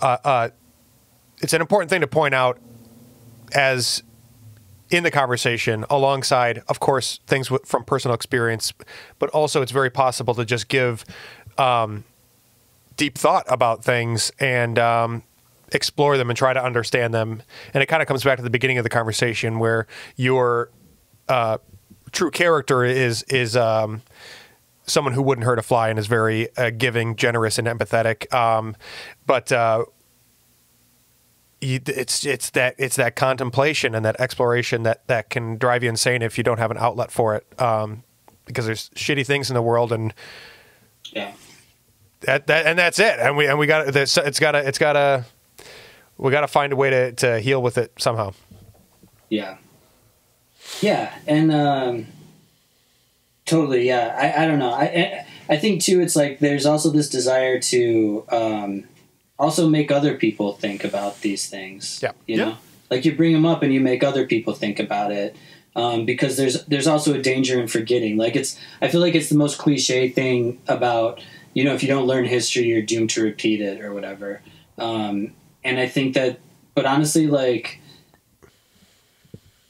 uh, 0.00 0.16
uh, 0.24 0.48
it's 1.40 1.52
an 1.52 1.60
important 1.60 1.90
thing 1.90 2.00
to 2.00 2.06
point 2.06 2.34
out 2.34 2.58
as 3.54 4.02
in 4.90 5.02
the 5.02 5.10
conversation 5.10 5.84
alongside 5.90 6.62
of 6.68 6.80
course 6.80 7.20
things 7.26 7.48
w- 7.48 7.64
from 7.64 7.84
personal 7.84 8.14
experience 8.14 8.72
but 9.18 9.30
also 9.30 9.62
it's 9.62 9.72
very 9.72 9.90
possible 9.90 10.34
to 10.34 10.44
just 10.44 10.68
give 10.68 11.04
um, 11.58 12.04
deep 12.96 13.16
thought 13.16 13.44
about 13.48 13.84
things 13.84 14.30
and 14.38 14.78
um, 14.78 15.22
explore 15.72 16.16
them 16.16 16.30
and 16.30 16.36
try 16.36 16.52
to 16.52 16.62
understand 16.62 17.12
them 17.14 17.42
and 17.72 17.82
it 17.82 17.86
kind 17.86 18.02
of 18.02 18.08
comes 18.08 18.22
back 18.24 18.36
to 18.36 18.42
the 18.42 18.50
beginning 18.50 18.78
of 18.78 18.84
the 18.84 18.90
conversation 18.90 19.58
where 19.58 19.86
your 20.16 20.70
uh, 21.28 21.58
true 22.12 22.30
character 22.30 22.84
is 22.84 23.22
is 23.24 23.56
um, 23.56 24.02
someone 24.86 25.14
who 25.14 25.22
wouldn't 25.22 25.44
hurt 25.44 25.58
a 25.58 25.62
fly 25.62 25.88
and 25.88 25.98
is 25.98 26.06
very 26.06 26.54
uh, 26.56 26.70
giving 26.70 27.16
generous 27.16 27.58
and 27.58 27.66
empathetic 27.66 28.32
um, 28.32 28.76
but 29.26 29.50
uh, 29.50 29.84
you, 31.64 31.80
it's 31.86 32.24
it's 32.24 32.50
that 32.50 32.74
it's 32.78 32.96
that 32.96 33.16
contemplation 33.16 33.94
and 33.94 34.04
that 34.04 34.20
exploration 34.20 34.82
that 34.84 35.06
that 35.08 35.30
can 35.30 35.56
drive 35.56 35.82
you 35.82 35.88
insane 35.88 36.22
if 36.22 36.38
you 36.38 36.44
don't 36.44 36.58
have 36.58 36.70
an 36.70 36.78
outlet 36.78 37.10
for 37.10 37.34
it. 37.34 37.60
Um, 37.60 38.04
because 38.44 38.66
there's 38.66 38.90
shitty 38.90 39.26
things 39.26 39.48
in 39.48 39.54
the 39.54 39.62
world, 39.62 39.90
and 39.90 40.12
yeah, 41.06 41.32
that, 42.20 42.46
that 42.46 42.66
and 42.66 42.78
that's 42.78 42.98
it. 42.98 43.18
And 43.18 43.36
we 43.36 43.46
and 43.46 43.58
we 43.58 43.66
got 43.66 43.96
it's 43.96 44.40
got 44.40 44.52
to 44.52 44.58
it's 44.58 44.78
got 44.78 44.92
to 44.92 45.24
we 46.18 46.30
got 46.30 46.42
to 46.42 46.48
find 46.48 46.72
a 46.72 46.76
way 46.76 46.90
to 46.90 47.12
to 47.12 47.40
heal 47.40 47.62
with 47.62 47.78
it 47.78 47.92
somehow. 47.98 48.32
Yeah, 49.28 49.56
yeah, 50.80 51.14
and 51.26 51.52
um, 51.52 52.06
totally. 53.46 53.86
Yeah, 53.86 54.14
I 54.16 54.44
I 54.44 54.46
don't 54.46 54.58
know. 54.58 54.72
I 54.72 55.26
I 55.48 55.56
think 55.56 55.82
too. 55.82 56.00
It's 56.00 56.16
like 56.16 56.38
there's 56.38 56.66
also 56.66 56.90
this 56.90 57.08
desire 57.08 57.58
to. 57.60 58.24
Um, 58.30 58.84
also 59.38 59.68
make 59.68 59.90
other 59.90 60.16
people 60.16 60.52
think 60.52 60.84
about 60.84 61.20
these 61.20 61.48
things. 61.48 62.00
Yeah. 62.02 62.12
You 62.26 62.36
yeah. 62.36 62.44
know, 62.44 62.56
like 62.90 63.04
you 63.04 63.14
bring 63.14 63.32
them 63.32 63.46
up 63.46 63.62
and 63.62 63.72
you 63.72 63.80
make 63.80 64.04
other 64.04 64.26
people 64.26 64.54
think 64.54 64.78
about 64.78 65.12
it. 65.12 65.36
Um, 65.76 66.04
because 66.04 66.36
there's 66.36 66.64
there's 66.66 66.86
also 66.86 67.14
a 67.14 67.18
danger 67.18 67.60
in 67.60 67.66
forgetting. 67.66 68.16
Like 68.16 68.36
it's, 68.36 68.58
I 68.80 68.86
feel 68.86 69.00
like 69.00 69.16
it's 69.16 69.28
the 69.28 69.36
most 69.36 69.58
cliche 69.58 70.08
thing 70.08 70.60
about 70.68 71.20
you 71.52 71.64
know 71.64 71.74
if 71.74 71.82
you 71.82 71.88
don't 71.88 72.06
learn 72.06 72.26
history, 72.26 72.64
you're 72.64 72.82
doomed 72.82 73.10
to 73.10 73.22
repeat 73.24 73.60
it 73.60 73.80
or 73.80 73.92
whatever. 73.92 74.40
Um, 74.78 75.32
and 75.64 75.78
I 75.78 75.88
think 75.88 76.14
that, 76.14 76.38
but 76.74 76.84
honestly, 76.84 77.26
like 77.26 77.80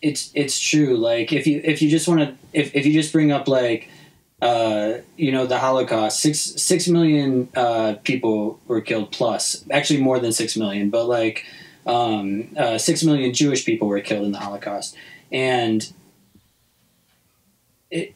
it's 0.03 0.31
it's 0.35 0.59
true. 0.59 0.97
Like 0.97 1.33
if 1.33 1.47
you 1.47 1.61
if 1.65 1.81
you 1.81 1.91
just 1.91 2.09
want 2.09 2.21
to 2.21 2.35
if 2.53 2.75
if 2.75 2.85
you 2.87 2.93
just 2.93 3.13
bring 3.13 3.33
up 3.33 3.49
like 3.49 3.89
uh, 4.45 4.99
you 5.17 5.33
know, 5.33 5.47
the 5.47 5.59
Holocaust, 5.59 6.21
six 6.21 6.39
six 6.39 6.87
million 6.87 7.49
uh, 7.57 7.95
people 8.05 8.61
were 8.67 8.83
killed 8.83 9.11
plus, 9.11 9.65
actually 9.71 10.01
more 10.01 10.19
than 10.19 10.33
six 10.33 10.55
million, 10.55 10.91
but 10.91 11.07
like 11.07 11.47
um, 11.87 12.49
uh, 12.55 12.77
six 12.77 13.03
million 13.03 13.33
Jewish 13.33 13.65
people 13.65 13.89
were 13.89 14.01
killed 14.01 14.27
in 14.27 14.33
the 14.33 14.39
Holocaust, 14.39 14.97
and 15.33 15.91
it 17.91 18.15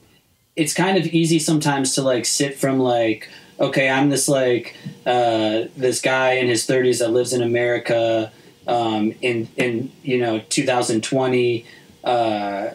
it's 0.54 0.74
kind 0.74 0.98
of 0.98 1.06
easy 1.06 1.38
sometimes 1.38 1.94
to 1.94 2.02
like 2.02 2.26
sit 2.26 2.58
from 2.58 2.78
like 2.78 3.28
okay, 3.60 3.88
I'm 3.88 4.10
this 4.10 4.28
like 4.28 4.76
uh, 5.06 5.64
this 5.76 6.00
guy 6.00 6.32
in 6.32 6.48
his 6.48 6.66
30s 6.66 6.98
that 7.00 7.10
lives 7.10 7.32
in 7.32 7.42
America 7.42 8.32
um, 8.66 9.14
in 9.20 9.48
in 9.56 9.90
you 10.02 10.18
know 10.18 10.40
2020. 10.40 11.66
Uh, 12.04 12.70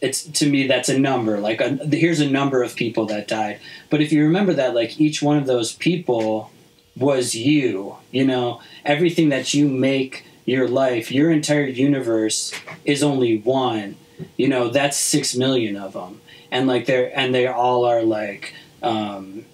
it's 0.00 0.24
to 0.24 0.48
me 0.50 0.66
that's 0.66 0.90
a 0.90 0.98
number 0.98 1.40
like 1.40 1.62
a, 1.62 1.68
here's 1.86 2.20
a 2.20 2.28
number 2.28 2.62
of 2.62 2.74
people 2.76 3.06
that 3.06 3.28
died. 3.28 3.60
But 3.90 4.02
if 4.02 4.12
you 4.12 4.24
remember 4.24 4.52
that 4.54 4.74
like 4.74 5.00
each 5.00 5.22
one 5.22 5.38
of 5.38 5.46
those 5.46 5.72
people 5.72 6.50
was 6.96 7.34
you 7.34 7.96
you 8.10 8.24
know? 8.24 8.60
Everything 8.84 9.30
that 9.30 9.54
you 9.54 9.68
make 9.68 10.26
your 10.44 10.68
life 10.68 11.10
your 11.10 11.30
entire 11.30 11.66
universe 11.66 12.52
is 12.84 13.02
only 13.02 13.38
one 13.38 13.96
you 14.36 14.46
know? 14.46 14.68
That's 14.68 14.98
six 14.98 15.34
million 15.34 15.76
of 15.76 15.94
them 15.94 16.20
and 16.50 16.66
like 16.66 16.84
they're 16.86 17.16
and 17.18 17.34
they 17.34 17.46
all 17.46 17.84
are 17.86 18.02
like 18.02 18.54
um 18.82 19.46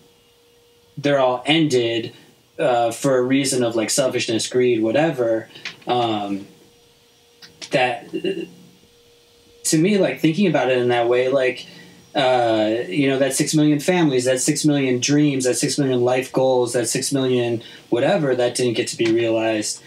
they're 1.01 1.19
all 1.19 1.43
ended 1.47 2.13
uh, 2.59 2.91
for 2.91 3.17
a 3.17 3.23
reason 3.23 3.63
of 3.63 3.75
like 3.75 3.91
selfishness 3.91 4.47
greed 4.47 4.83
whatever 4.83 5.49
um 5.87 6.47
that 7.71 8.07
to 9.71 9.79
me, 9.79 9.99
like 9.99 10.21
thinking 10.21 10.47
about 10.47 10.71
it 10.71 10.79
in 10.79 10.89
that 10.89 11.09
way, 11.09 11.29
like 11.29 11.67
uh, 12.15 12.83
you 12.89 13.09
know, 13.09 13.19
that 13.19 13.35
six 13.35 13.55
million 13.55 13.79
families, 13.79 14.25
that 14.25 14.41
six 14.41 14.65
million 14.65 14.99
dreams, 14.99 15.45
that 15.45 15.55
six 15.55 15.79
million 15.79 16.01
life 16.01 16.33
goals, 16.33 16.73
that 16.73 16.89
six 16.89 17.13
million 17.13 17.63
whatever 17.89 18.35
that 18.35 18.57
didn't 18.57 18.75
get 18.75 18.89
to 18.89 18.97
be 18.97 19.13
realized. 19.13 19.83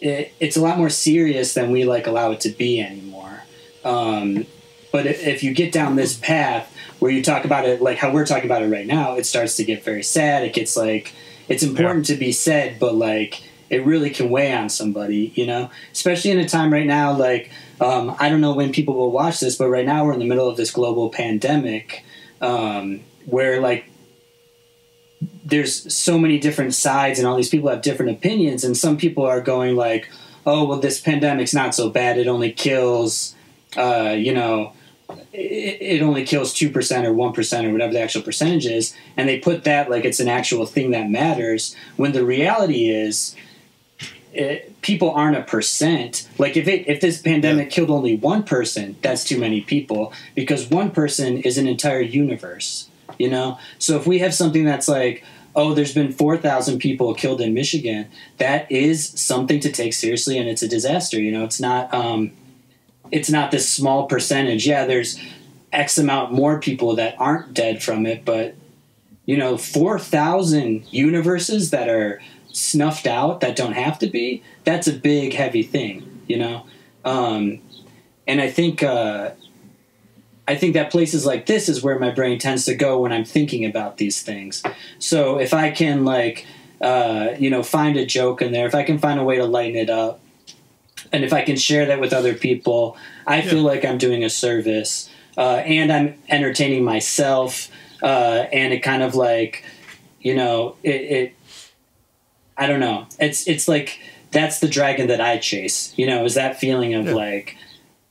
It, 0.00 0.32
it's 0.40 0.56
a 0.56 0.60
lot 0.60 0.78
more 0.78 0.90
serious 0.90 1.54
than 1.54 1.70
we 1.70 1.84
like 1.84 2.06
allow 2.06 2.32
it 2.32 2.40
to 2.40 2.50
be 2.50 2.80
anymore. 2.80 3.42
Um, 3.84 4.46
but 4.92 5.06
if 5.06 5.42
you 5.42 5.54
get 5.54 5.72
down 5.72 5.96
this 5.96 6.16
path 6.16 6.74
where 6.98 7.10
you 7.10 7.22
talk 7.22 7.44
about 7.44 7.64
it 7.64 7.80
like 7.80 7.98
how 7.98 8.12
we're 8.12 8.26
talking 8.26 8.46
about 8.46 8.62
it 8.62 8.68
right 8.68 8.86
now, 8.86 9.14
it 9.16 9.26
starts 9.26 9.56
to 9.56 9.64
get 9.64 9.84
very 9.84 10.02
sad. 10.02 10.44
It 10.44 10.52
gets 10.52 10.76
like 10.76 11.12
it's 11.48 11.62
important 11.62 12.08
yeah. 12.08 12.14
to 12.14 12.20
be 12.20 12.32
said, 12.32 12.78
but 12.78 12.94
like 12.94 13.42
it 13.70 13.84
really 13.84 14.10
can 14.10 14.30
weigh 14.30 14.52
on 14.52 14.68
somebody, 14.68 15.32
you 15.34 15.46
know, 15.46 15.70
especially 15.92 16.30
in 16.30 16.38
a 16.38 16.48
time 16.48 16.72
right 16.72 16.86
now 16.86 17.12
like 17.12 17.50
um, 17.80 18.16
I 18.18 18.28
don't 18.28 18.40
know 18.40 18.54
when 18.54 18.72
people 18.72 18.94
will 18.94 19.12
watch 19.12 19.38
this, 19.40 19.56
but 19.56 19.68
right 19.68 19.86
now 19.86 20.04
we're 20.04 20.12
in 20.12 20.18
the 20.18 20.26
middle 20.26 20.48
of 20.48 20.56
this 20.56 20.72
global 20.72 21.10
pandemic 21.10 22.04
um, 22.40 23.02
where 23.26 23.60
like 23.60 23.88
there's 25.44 25.92
so 25.92 26.18
many 26.18 26.38
different 26.38 26.74
sides 26.74 27.18
and 27.18 27.26
all 27.26 27.36
these 27.36 27.48
people 27.48 27.68
have 27.68 27.82
different 27.82 28.12
opinions 28.12 28.64
and 28.64 28.76
some 28.76 28.96
people 28.96 29.24
are 29.24 29.40
going 29.40 29.74
like 29.74 30.08
oh 30.46 30.64
well 30.64 30.78
this 30.78 31.00
pandemic's 31.00 31.54
not 31.54 31.74
so 31.74 31.90
bad 31.90 32.18
it 32.18 32.28
only 32.28 32.52
kills 32.52 33.34
uh, 33.76 34.14
you 34.16 34.32
know 34.32 34.72
it, 35.32 36.02
only 36.02 36.24
kills 36.24 36.54
2% 36.54 36.74
or 37.04 37.12
1% 37.12 37.64
or 37.64 37.72
whatever 37.72 37.92
the 37.92 38.00
actual 38.00 38.22
percentage 38.22 38.66
is 38.66 38.94
and 39.16 39.28
they 39.28 39.38
put 39.38 39.64
that 39.64 39.88
like 39.88 40.04
it's 40.04 40.20
an 40.20 40.28
actual 40.28 40.66
thing 40.66 40.90
that 40.90 41.08
matters 41.08 41.74
when 41.96 42.12
the 42.12 42.24
reality 42.24 42.90
is 42.90 43.34
it, 44.32 44.80
people 44.82 45.10
aren't 45.10 45.36
a 45.36 45.42
percent. 45.42 46.28
Like 46.38 46.56
if 46.56 46.68
it 46.68 46.88
if 46.88 47.00
this 47.00 47.20
pandemic 47.20 47.66
yeah. 47.66 47.70
killed 47.70 47.90
only 47.90 48.16
one 48.16 48.42
person, 48.42 48.96
that's 49.02 49.24
too 49.24 49.38
many 49.38 49.60
people 49.60 50.12
because 50.34 50.68
one 50.68 50.90
person 50.90 51.38
is 51.38 51.58
an 51.58 51.66
entire 51.66 52.00
universe. 52.00 52.88
You 53.18 53.30
know, 53.30 53.58
so 53.78 53.96
if 53.96 54.06
we 54.06 54.20
have 54.20 54.32
something 54.32 54.64
that's 54.64 54.86
like, 54.86 55.24
oh, 55.56 55.74
there's 55.74 55.94
been 55.94 56.12
four 56.12 56.36
thousand 56.36 56.78
people 56.78 57.14
killed 57.14 57.40
in 57.40 57.52
Michigan, 57.52 58.08
that 58.36 58.70
is 58.70 59.08
something 59.08 59.60
to 59.60 59.72
take 59.72 59.92
seriously, 59.92 60.38
and 60.38 60.48
it's 60.48 60.62
a 60.62 60.68
disaster. 60.68 61.20
You 61.20 61.32
know, 61.32 61.44
it's 61.44 61.60
not 61.60 61.92
um, 61.92 62.32
it's 63.10 63.30
not 63.30 63.50
this 63.50 63.68
small 63.68 64.06
percentage. 64.06 64.66
Yeah, 64.66 64.84
there's 64.84 65.18
X 65.72 65.98
amount 65.98 66.32
more 66.32 66.60
people 66.60 66.96
that 66.96 67.14
aren't 67.18 67.54
dead 67.54 67.82
from 67.82 68.06
it, 68.06 68.24
but 68.24 68.54
you 69.26 69.36
know, 69.36 69.58
four 69.58 69.98
thousand 69.98 70.86
universes 70.90 71.70
that 71.70 71.88
are 71.88 72.20
snuffed 72.50 73.06
out 73.06 73.40
that 73.40 73.56
don't 73.56 73.74
have 73.74 73.98
to 73.98 74.06
be, 74.06 74.42
that's 74.64 74.88
a 74.88 74.92
big, 74.92 75.34
heavy 75.34 75.62
thing, 75.62 76.22
you 76.26 76.38
know? 76.38 76.64
Um, 77.04 77.60
and 78.26 78.40
I 78.40 78.50
think, 78.50 78.82
uh, 78.82 79.32
I 80.48 80.56
think 80.56 80.74
that 80.74 80.90
places 80.90 81.26
like 81.26 81.46
this 81.46 81.68
is 81.68 81.82
where 81.82 81.98
my 81.98 82.10
brain 82.10 82.38
tends 82.38 82.64
to 82.64 82.74
go 82.74 83.00
when 83.00 83.12
I'm 83.12 83.24
thinking 83.24 83.64
about 83.66 83.98
these 83.98 84.22
things. 84.22 84.62
So 84.98 85.38
if 85.38 85.52
I 85.52 85.70
can, 85.70 86.04
like, 86.06 86.46
uh, 86.80 87.34
you 87.38 87.50
know, 87.50 87.62
find 87.62 87.96
a 87.96 88.06
joke 88.06 88.40
in 88.40 88.52
there, 88.52 88.66
if 88.66 88.74
I 88.74 88.82
can 88.82 88.98
find 88.98 89.20
a 89.20 89.24
way 89.24 89.36
to 89.36 89.44
lighten 89.44 89.76
it 89.76 89.90
up, 89.90 90.20
and 91.12 91.24
if 91.24 91.32
I 91.32 91.42
can 91.42 91.56
share 91.56 91.86
that 91.86 92.00
with 92.00 92.12
other 92.12 92.34
people, 92.34 92.96
I 93.26 93.40
yeah. 93.40 93.50
feel 93.50 93.62
like 93.62 93.84
I'm 93.84 93.98
doing 93.98 94.24
a 94.24 94.30
service, 94.30 95.10
uh, 95.36 95.62
and 95.64 95.92
I'm 95.92 96.18
entertaining 96.28 96.84
myself, 96.84 97.68
uh, 98.02 98.46
and 98.52 98.72
it 98.72 98.80
kind 98.80 99.02
of 99.02 99.14
like, 99.14 99.64
you 100.20 100.34
know, 100.34 100.76
it, 100.82 101.00
it 101.02 101.34
I 102.56 102.66
don't 102.66 102.80
know. 102.80 103.06
It's 103.18 103.46
it's 103.46 103.68
like 103.68 104.00
that's 104.30 104.60
the 104.60 104.68
dragon 104.68 105.06
that 105.08 105.20
I 105.20 105.38
chase. 105.38 105.92
You 105.96 106.06
know, 106.06 106.24
is 106.24 106.34
that 106.34 106.58
feeling 106.58 106.94
of 106.94 107.06
yeah. 107.06 107.14
like 107.14 107.56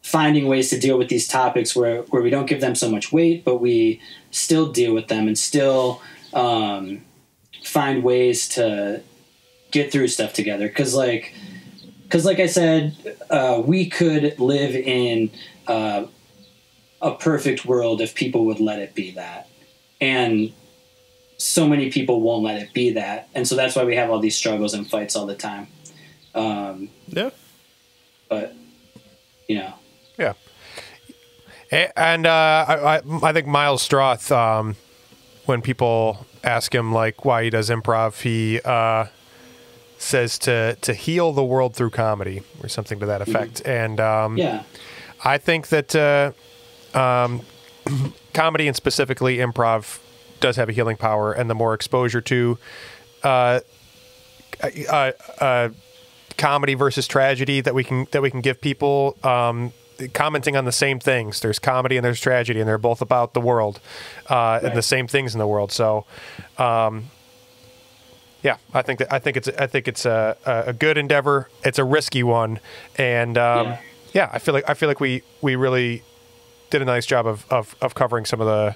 finding 0.02 0.48
ways 0.48 0.70
to 0.70 0.80
deal 0.80 0.98
with 0.98 1.10
these 1.10 1.28
topics 1.28 1.76
where 1.76 2.04
where 2.04 2.22
we 2.22 2.30
don't 2.30 2.48
give 2.48 2.62
them 2.62 2.76
so 2.76 2.90
much 2.90 3.12
weight, 3.12 3.44
but 3.44 3.58
we 3.58 4.02
still 4.32 4.72
deal 4.72 4.94
with 4.94 5.08
them 5.10 5.28
and 5.28 5.38
still 5.38 6.02
um, 6.34 7.02
find 7.64 8.04
ways 8.04 8.48
to 8.48 9.02
get 9.72 9.92
through 9.92 10.08
stuff 10.08 10.32
together. 10.32 10.68
Because 10.70 10.96
like 10.96 11.34
because 12.08 12.24
like 12.24 12.40
I 12.40 12.46
said, 12.46 12.96
uh, 13.30 13.62
we 13.66 13.90
could 13.90 14.40
live 14.40 14.76
in 14.76 15.30
uh, 15.68 16.06
a 17.02 17.16
perfect 17.16 17.66
world 17.66 18.00
if 18.00 18.16
people 18.16 18.46
would 18.46 18.62
let 18.62 18.80
it 18.80 18.96
be 18.96 19.12
that, 19.12 19.50
and 20.00 20.54
so 21.38 21.68
many 21.68 21.92
people 21.92 22.22
won't 22.22 22.44
let 22.44 22.62
it 22.62 22.74
be 22.74 22.92
that, 22.92 23.28
and 23.36 23.46
so 23.46 23.56
that's 23.56 23.76
why 23.76 23.84
we 23.84 23.96
have 23.96 24.10
all 24.10 24.20
these 24.20 24.36
struggles 24.36 24.74
and 24.74 24.90
fights 24.90 25.16
all 25.16 25.26
the 25.26 25.36
time. 25.36 25.68
Um, 26.34 26.90
yeah, 27.08 27.32
but 28.30 28.56
you 29.50 29.58
know, 29.58 29.74
yeah, 30.18 30.34
and 31.72 32.26
uh, 32.26 32.66
I, 32.68 33.02
I 33.22 33.34
think 33.34 33.48
Miles 33.48 33.88
Stroth, 33.88 34.32
um, 34.32 34.78
when 35.46 35.62
people 35.62 36.26
ask 36.44 36.74
him 36.74 36.94
like 36.94 37.26
why 37.26 37.44
he 37.44 37.50
does 37.50 37.70
improv, 37.70 38.22
he 38.22 38.62
uh, 38.64 39.08
says 39.98 40.38
to 40.40 40.76
to 40.82 40.94
heal 40.94 41.34
the 41.34 41.44
world 41.44 41.76
through 41.76 41.90
comedy 41.92 42.44
or 42.62 42.70
something 42.70 43.00
to 43.00 43.06
that 43.08 43.22
effect. 43.22 43.62
And 43.66 44.00
um, 44.00 44.38
Yeah. 44.38 44.64
I 45.24 45.38
think 45.40 45.70
that 45.70 45.96
uh, 45.96 46.32
um, 46.98 47.42
comedy 48.34 48.68
and 48.68 48.76
specifically 48.76 49.38
improv 49.38 50.00
does 50.40 50.56
have 50.58 50.70
a 50.70 50.72
healing 50.72 50.98
power, 50.98 51.34
and 51.34 51.50
the 51.50 51.56
more 51.56 51.74
exposure 51.74 52.22
to 52.22 52.58
uh, 53.24 53.60
uh, 54.62 55.12
uh, 55.40 55.70
comedy 56.38 56.76
versus 56.76 57.08
tragedy 57.08 57.62
that 57.62 57.74
we 57.74 57.84
can 57.84 58.06
that 58.12 58.22
we 58.22 58.30
can 58.32 58.42
give 58.42 58.62
people. 58.62 59.18
Um, 59.24 59.74
commenting 60.14 60.56
on 60.56 60.64
the 60.64 60.72
same 60.72 61.00
things 61.00 61.40
there's 61.40 61.58
comedy 61.58 61.98
and 61.98 62.06
there's 62.06 62.22
tragedy 62.22 62.60
and 62.60 62.70
they're 62.70 62.78
both 62.78 63.02
about 63.02 63.34
the 63.34 63.42
world 63.42 63.80
uh, 64.30 64.60
and 64.62 64.76
the 64.76 64.82
same 64.84 65.08
things 65.08 65.34
in 65.34 65.40
the 65.40 65.48
world 65.48 65.72
so 65.72 66.06
um, 66.60 67.06
yeah 68.44 68.58
i 68.74 68.82
think 68.82 69.00
that 69.00 69.12
i 69.12 69.20
think 69.20 69.36
it's 69.38 69.48
i 69.60 69.68
think 69.68 69.88
it's 69.88 70.06
a, 70.06 70.36
a 70.46 70.74
good 70.74 70.98
endeavor 70.98 71.50
it's 71.64 71.80
a 71.80 71.84
risky 71.84 72.24
one 72.24 72.60
and 72.98 73.38
um, 73.38 73.68
Yeah. 73.68 73.80
yeah. 74.14 74.30
i 74.34 74.40
feel 74.40 74.54
like 74.54 74.70
i 74.70 74.74
feel 74.74 74.88
like 74.90 75.00
we 75.00 75.24
we 75.42 75.56
really 75.56 76.04
did 76.70 76.82
a 76.82 76.86
nice 76.86 77.06
job 77.06 77.26
of 77.28 77.46
of, 77.50 77.76
of 77.82 77.96
covering 77.96 78.26
some 78.26 78.42
of 78.42 78.48
the 78.48 78.76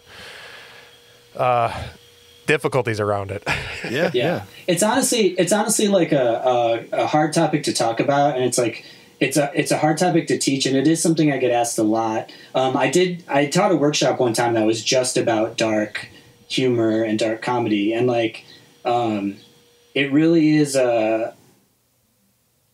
uh, 1.39 1.83
difficulties 2.47 2.99
around 2.99 3.31
it 3.31 3.43
Yeah, 3.89 4.11
yeah. 4.13 4.43
It's 4.67 4.83
honestly 4.83 5.29
it's 5.39 5.51
honestly 5.51 5.87
like 5.87 6.11
a, 6.11 6.41
a 6.93 7.03
a 7.03 7.07
hard 7.07 7.33
topic 7.33 7.63
to 7.63 7.73
talk 7.73 7.99
about, 7.99 8.35
and 8.35 8.43
it's 8.45 8.57
like 8.59 8.85
it's 9.19 9.37
a 9.37 9.51
it's 9.59 9.71
a 9.71 9.77
hard 9.79 9.97
topic 9.97 10.27
to 10.27 10.37
teach, 10.37 10.67
and 10.67 10.75
it 10.77 10.87
is 10.87 11.01
something 11.01 11.31
I 11.31 11.37
get 11.37 11.49
asked 11.51 11.79
a 11.79 11.83
lot. 11.83 12.31
Um, 12.53 12.77
I 12.77 12.89
did 12.91 13.23
I 13.27 13.47
taught 13.47 13.71
a 13.71 13.75
workshop 13.75 14.19
one 14.19 14.33
time 14.33 14.53
that 14.53 14.65
was 14.67 14.83
just 14.83 15.17
about 15.17 15.57
dark 15.57 16.09
humor 16.47 17.03
and 17.03 17.17
dark 17.17 17.41
comedy, 17.41 17.91
and 17.91 18.05
like 18.05 18.45
um, 18.85 19.37
it 19.93 20.11
really 20.11 20.57
is 20.57 20.75
a 20.75 21.35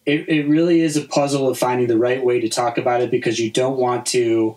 it, 0.06 0.30
it 0.30 0.48
really 0.48 0.82
is 0.82 0.96
a 0.96 1.02
puzzle 1.02 1.50
of 1.50 1.58
finding 1.58 1.88
the 1.88 1.98
right 1.98 2.24
way 2.24 2.40
to 2.40 2.48
talk 2.48 2.78
about 2.78 3.02
it 3.02 3.12
because 3.12 3.40
you 3.40 3.52
don't 3.52 3.78
want 3.78 4.06
to 4.08 4.56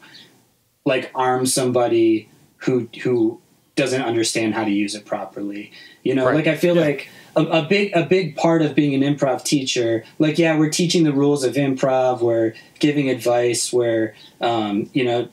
like 0.84 1.10
arm 1.14 1.44
somebody 1.46 2.28
who 2.58 2.88
who 3.02 3.40
doesn't 3.76 4.02
understand 4.02 4.54
how 4.54 4.64
to 4.64 4.70
use 4.70 4.94
it 4.94 5.04
properly. 5.06 5.72
You 6.02 6.14
know, 6.14 6.26
Right. 6.26 6.34
like 6.36 6.46
I 6.46 6.56
feel 6.56 6.74
like 6.74 7.08
a, 7.36 7.42
a 7.42 7.62
big 7.62 7.92
a 7.94 8.04
big 8.04 8.36
part 8.36 8.62
of 8.62 8.74
being 8.74 9.02
an 9.02 9.14
improv 9.16 9.44
teacher, 9.44 10.04
like 10.18 10.38
yeah, 10.38 10.58
we're 10.58 10.70
teaching 10.70 11.04
the 11.04 11.12
rules 11.12 11.44
of 11.44 11.54
improv, 11.54 12.20
we're 12.20 12.54
giving 12.78 13.08
advice, 13.10 13.72
we're 13.72 14.14
um, 14.40 14.88
you 14.92 15.04
know 15.04 15.28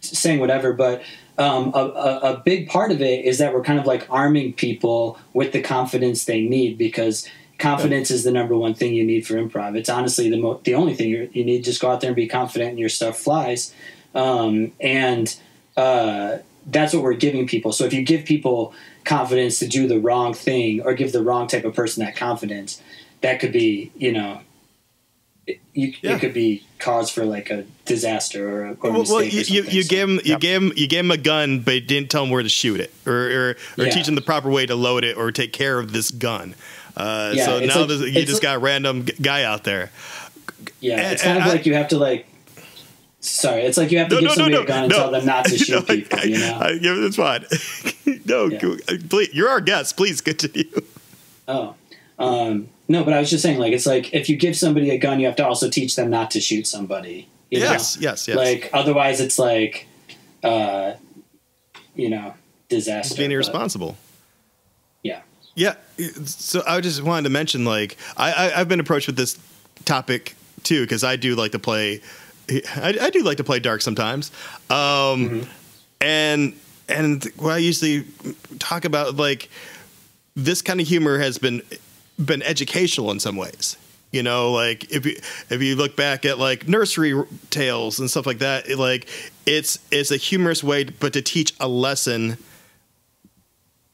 saying 0.00 0.40
whatever, 0.40 0.72
but 0.72 1.02
um, 1.38 1.72
a, 1.74 1.78
a, 1.78 2.18
a 2.34 2.36
big 2.44 2.68
part 2.68 2.90
of 2.90 3.00
it 3.00 3.24
is 3.24 3.38
that 3.38 3.54
we're 3.54 3.62
kind 3.62 3.78
of 3.78 3.86
like 3.86 4.06
arming 4.10 4.52
people 4.52 5.18
with 5.32 5.52
the 5.52 5.62
confidence 5.62 6.24
they 6.24 6.42
need 6.42 6.76
because 6.76 7.28
confidence 7.58 8.10
is 8.10 8.24
the 8.24 8.30
number 8.30 8.56
one 8.56 8.74
thing 8.74 8.94
you 8.94 9.04
need 9.04 9.26
for 9.26 9.34
improv. 9.34 9.76
It's 9.76 9.88
honestly 9.88 10.28
the 10.30 10.36
mo- 10.38 10.60
the 10.64 10.74
only 10.74 10.94
thing 10.94 11.10
you 11.10 11.30
you 11.32 11.44
need. 11.44 11.64
Just 11.64 11.80
go 11.80 11.90
out 11.90 12.00
there 12.00 12.08
and 12.10 12.16
be 12.16 12.28
confident, 12.28 12.70
and 12.70 12.78
your 12.78 12.88
stuff 12.88 13.18
flies. 13.18 13.72
Um, 14.14 14.72
and 14.80 15.34
uh, 15.76 16.38
that's 16.66 16.92
what 16.92 17.02
we're 17.02 17.14
giving 17.14 17.46
people. 17.46 17.72
So 17.72 17.84
if 17.84 17.92
you 17.92 18.02
give 18.02 18.24
people 18.24 18.74
confidence 19.04 19.58
to 19.60 19.68
do 19.68 19.86
the 19.86 19.98
wrong 20.00 20.34
thing 20.34 20.80
or 20.82 20.94
give 20.94 21.12
the 21.12 21.22
wrong 21.22 21.46
type 21.46 21.64
of 21.64 21.74
person 21.74 22.04
that 22.04 22.16
confidence, 22.16 22.82
that 23.20 23.40
could 23.40 23.52
be 23.52 23.92
you 23.96 24.12
know. 24.12 24.40
It, 25.46 25.60
you, 25.72 25.94
Yeah. 26.02 26.16
it 26.16 26.20
could 26.20 26.34
be 26.34 26.64
cause 26.78 27.10
for 27.10 27.24
like 27.24 27.50
a 27.50 27.64
disaster 27.84 28.48
or 28.48 28.64
a, 28.66 28.70
or 28.80 28.90
Well, 28.92 29.04
well, 29.08 29.22
you, 29.22 29.40
or 29.40 29.44
you, 29.44 29.62
you 29.64 29.82
So- 29.82 29.88
gave 29.88 30.08
him 30.08 30.20
you 30.24 30.38
gave 30.38 30.62
him 30.62 30.72
you 30.76 30.86
gave 30.86 31.00
him 31.04 31.10
a 31.10 31.16
gun, 31.16 31.60
but 31.60 31.74
you 31.74 31.80
didn't 31.80 32.10
tell 32.10 32.24
him 32.24 32.30
where 32.30 32.42
to 32.42 32.48
shoot 32.48 32.80
it, 32.80 32.92
or 33.06 33.12
or, 33.14 33.56
or 33.78 33.84
Yeah. 33.84 33.90
teach 33.90 34.06
him 34.08 34.14
the 34.14 34.20
proper 34.20 34.50
way 34.50 34.66
to 34.66 34.74
load 34.74 35.04
it, 35.04 35.16
or 35.16 35.32
take 35.32 35.52
care 35.52 35.78
of 35.78 35.92
this 35.92 36.10
gun. 36.10 36.54
Uh, 36.96 37.32
Yeah, 37.34 37.46
so 37.46 37.60
now 37.60 37.78
like- 37.80 37.88
this, 37.88 38.00
you 38.02 38.12
just 38.24 38.34
like- 38.34 38.42
got 38.42 38.56
a 38.56 38.58
random 38.58 39.06
guy 39.22 39.44
out 39.44 39.64
there. 39.64 39.90
Yeah, 40.80 40.96
And- 41.00 41.12
it's 41.12 41.22
kind 41.22 41.38
of 41.38 41.44
I- 41.44 41.48
like 41.48 41.66
you 41.66 41.74
have 41.74 41.88
to 41.88 41.98
like. 41.98 42.26
Sorry, 43.20 43.62
it's 43.62 43.76
like 43.76 43.90
you 43.90 43.98
have 43.98 44.08
to 44.10 44.14
No, 44.14 44.20
give 44.20 44.28
no, 44.28 44.34
somebody 44.34 44.54
no, 44.56 44.62
a 44.62 44.66
gun 44.66 44.84
and 44.84 44.92
tell 44.92 45.10
them 45.10 45.26
not 45.26 45.44
to 45.46 45.58
shoot 45.58 45.86
people. 45.88 46.18
I- 46.20 46.24
You 46.24 46.38
know? 46.38 46.58
I- 46.60 46.70
yeah, 46.80 46.94
that's 46.94 47.16
fine. 47.16 47.44
no, 48.24 48.48
please, 49.08 49.30
you're 49.34 49.48
our 49.48 49.60
guest. 49.60 49.96
Please 49.96 50.20
continue. 50.30 50.64
oh, 51.48 51.74
um, 52.18 52.68
no, 52.88 53.04
but 53.04 53.12
I 53.12 53.20
was 53.20 53.30
just 53.30 53.42
saying, 53.42 53.58
like, 53.58 53.72
it's 53.72 53.86
like 53.86 54.12
if 54.14 54.28
you 54.28 54.36
give 54.36 54.56
somebody 54.56 54.90
a 54.90 54.98
gun, 54.98 55.20
you 55.20 55.26
have 55.26 55.36
to 55.36 55.46
also 55.46 55.68
teach 55.68 55.94
them 55.94 56.08
not 56.10 56.30
to 56.32 56.40
shoot 56.40 56.66
somebody. 56.66 57.28
You 57.50 57.60
Yes, 57.60 57.96
know? 57.96 58.10
yes, 58.10 58.28
yes. 58.28 58.36
Like, 58.36 58.70
otherwise, 58.72 59.20
it's 59.20 59.38
like, 59.38 59.86
uh, 60.42 60.94
you 61.94 62.08
know, 62.10 62.34
disaster. 62.68 63.16
being 63.16 63.32
irresponsible. 63.32 63.96
Yeah. 65.02 65.20
Yeah. 65.54 65.74
So 66.24 66.62
I 66.66 66.80
just 66.80 67.02
wanted 67.02 67.24
to 67.24 67.30
mention, 67.30 67.64
like, 67.64 67.96
I, 68.16 68.32
I 68.32 68.60
I've 68.60 68.68
been 68.68 68.80
approached 68.80 69.06
with 69.06 69.16
this 69.16 69.38
topic 69.84 70.34
too 70.62 70.82
because 70.82 71.04
I 71.04 71.16
do 71.16 71.34
like 71.34 71.52
to 71.52 71.58
play. 71.58 72.00
I, 72.50 72.96
I 73.00 73.10
do 73.10 73.22
like 73.22 73.36
to 73.38 73.44
play 73.44 73.58
dark 73.58 73.82
sometimes, 73.82 74.30
um, 74.70 75.46
and 76.00 76.58
and 76.88 77.24
what 77.36 77.52
I 77.52 77.58
usually 77.58 78.04
talk 78.58 78.84
about 78.84 79.16
like 79.16 79.50
this 80.34 80.62
kind 80.62 80.80
of 80.80 80.86
humor 80.86 81.18
has 81.18 81.36
been 81.38 81.62
been 82.24 82.42
educational 82.42 83.10
in 83.10 83.20
some 83.20 83.36
ways. 83.36 83.76
You 84.10 84.22
know, 84.22 84.52
like 84.52 84.90
if 84.90 85.04
you 85.04 85.16
if 85.50 85.60
you 85.60 85.76
look 85.76 85.94
back 85.94 86.24
at 86.24 86.38
like 86.38 86.66
nursery 86.66 87.14
tales 87.50 87.98
and 87.98 88.10
stuff 88.10 88.26
like 88.26 88.38
that, 88.38 88.68
it, 88.68 88.78
like 88.78 89.06
it's 89.44 89.78
it's 89.90 90.10
a 90.10 90.16
humorous 90.16 90.64
way, 90.64 90.84
but 90.84 91.12
to 91.12 91.20
teach 91.22 91.54
a 91.60 91.68
lesson 91.68 92.38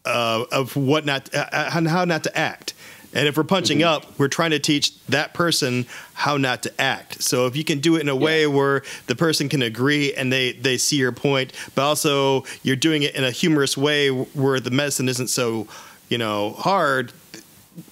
uh, 0.04 0.44
of 0.52 0.76
what 0.76 1.04
not 1.04 1.34
uh, 1.34 1.70
on 1.74 1.86
how 1.86 2.04
not 2.04 2.22
to 2.24 2.38
act. 2.38 2.74
And 3.12 3.28
if 3.28 3.36
we're 3.36 3.44
punching 3.44 3.78
Mm-hmm. 3.78 3.88
up, 3.88 4.18
we're 4.18 4.28
trying 4.28 4.50
to 4.50 4.58
teach 4.58 5.00
that 5.06 5.34
person 5.34 5.86
how 6.14 6.36
not 6.36 6.62
to 6.64 6.80
act. 6.80 7.22
So 7.22 7.46
if 7.46 7.56
you 7.56 7.64
can 7.64 7.78
do 7.78 7.96
it 7.96 8.00
in 8.00 8.08
a 8.08 8.16
way 8.16 8.46
where 8.46 8.82
the 9.06 9.14
person 9.14 9.48
can 9.48 9.62
agree 9.62 10.12
and 10.14 10.32
they 10.32 10.52
they 10.52 10.76
see 10.78 10.96
your 10.96 11.12
point, 11.12 11.52
but 11.74 11.82
also 11.82 12.44
you're 12.62 12.76
doing 12.76 13.02
it 13.02 13.14
in 13.16 13.24
a 13.24 13.30
humorous 13.32 13.76
way 13.76 14.10
where 14.10 14.60
the 14.60 14.70
medicine 14.70 15.08
isn't 15.08 15.28
so, 15.28 15.66
you 16.08 16.18
know, 16.18 16.52
hard, 16.52 17.12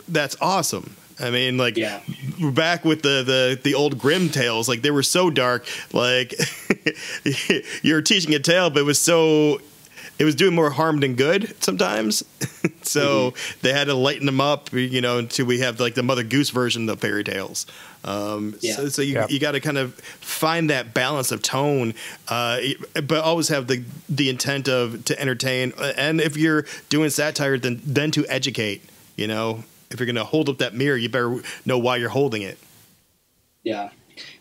that's 0.09 0.37
awesome. 0.41 0.97
I 1.21 1.31
mean, 1.31 1.57
like 1.59 1.77
Yeah. 1.77 2.01
we're 2.41 2.51
back 2.51 2.85
with 2.85 3.03
the 3.03 3.23
the 3.23 3.61
the 3.63 3.75
old 3.75 3.99
Grimm 3.99 4.29
tales. 4.29 4.69
Like 4.69 4.83
they 4.83 4.91
were 4.91 5.03
so 5.03 5.31
dark. 5.31 5.67
Like 5.93 6.35
you 7.83 7.95
were 7.95 8.03
teaching 8.03 8.35
a 8.35 8.39
tale, 8.39 8.71
but 8.71 8.81
it 8.81 8.85
was 8.85 8.99
so 8.99 9.61
it 10.19 10.25
was 10.25 10.35
doing 10.35 10.55
more 10.55 10.71
harm 10.71 11.01
than 11.01 11.15
good 11.15 11.55
sometimes. 11.63 12.25
so 12.83 13.31
Mm-hmm. 13.33 13.59
they 13.63 13.73
had 13.73 13.85
to 13.87 13.95
lighten 13.95 14.27
them 14.27 14.41
up, 14.41 14.73
you 14.73 15.01
know, 15.01 15.19
until 15.19 15.47
we 15.47 15.61
have 15.61 15.81
like 15.81 15.95
the 15.95 16.03
Mother 16.03 16.23
Goose 16.25 16.51
version 16.51 16.89
of 16.89 17.01
fairy 17.01 17.25
tales. 17.25 17.67
Um, 18.05 18.57
Yeah. 18.61 18.75
So, 18.77 18.89
so 18.89 19.03
you, 19.03 19.15
Yeah. 19.15 19.27
you 19.29 19.39
got 19.39 19.53
to 19.53 19.61
kind 19.61 19.79
of 19.79 19.95
find 20.21 20.71
that 20.71 20.93
balance 20.95 21.31
of 21.31 21.43
tone, 21.43 21.95
uh, 22.29 22.59
but 22.95 23.23
always 23.23 23.49
have 23.49 23.67
the 23.69 23.85
the 24.09 24.29
intent 24.29 24.69
of 24.69 25.05
to 25.07 25.21
entertain. 25.21 25.73
And 25.97 26.21
if 26.21 26.37
you're 26.37 26.65
doing 26.89 27.11
satire, 27.11 27.59
then 27.59 27.81
then 27.85 28.11
to 28.13 28.27
educate. 28.27 28.83
You 29.17 29.27
know, 29.29 29.65
if 29.93 30.01
you're 30.01 30.07
going 30.07 30.17
to 30.17 30.25
hold 30.25 30.49
up 30.49 30.59
that 30.59 30.75
mirror, 30.75 30.97
you 30.97 31.09
better 31.09 31.43
know 31.65 31.79
why 31.79 31.97
you're 31.97 32.09
holding 32.09 32.43
it. 32.43 32.59
Yeah, 33.63 33.91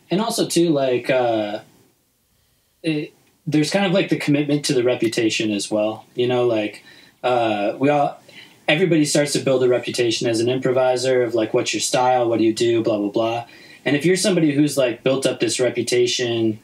and 0.09 0.21
also 0.21 0.47
too, 0.47 0.69
like, 0.69 1.09
uh, 1.09 1.59
it, 2.81 3.13
there's 3.45 3.69
kind 3.69 3.85
of 3.85 3.91
like 3.91 4.09
the 4.09 4.17
commitment 4.17 4.65
to 4.65 4.73
the 4.73 4.83
reputation 4.83 5.51
as 5.51 5.69
well. 5.69 6.05
You 6.15 6.27
know, 6.27 6.47
like 6.47 6.83
uh, 7.23 7.75
we 7.77 7.89
all, 7.89 8.19
everybody 8.67 9.05
starts 9.05 9.33
to 9.33 9.39
build 9.39 9.63
a 9.63 9.69
reputation 9.69 10.27
as 10.29 10.39
an 10.39 10.49
improviser 10.49 11.23
of 11.23 11.35
like, 11.35 11.53
what's 11.53 11.73
your 11.73 11.81
style, 11.81 12.29
what 12.29 12.39
do 12.39 12.45
you 12.45 12.53
do, 12.53 12.81
blah 12.81 12.97
blah 12.97 13.09
blah. 13.09 13.45
And 13.85 13.95
if 13.95 14.05
you're 14.05 14.15
somebody 14.15 14.53
who's 14.53 14.77
like 14.77 15.03
built 15.03 15.25
up 15.25 15.39
this 15.39 15.59
reputation 15.59 16.59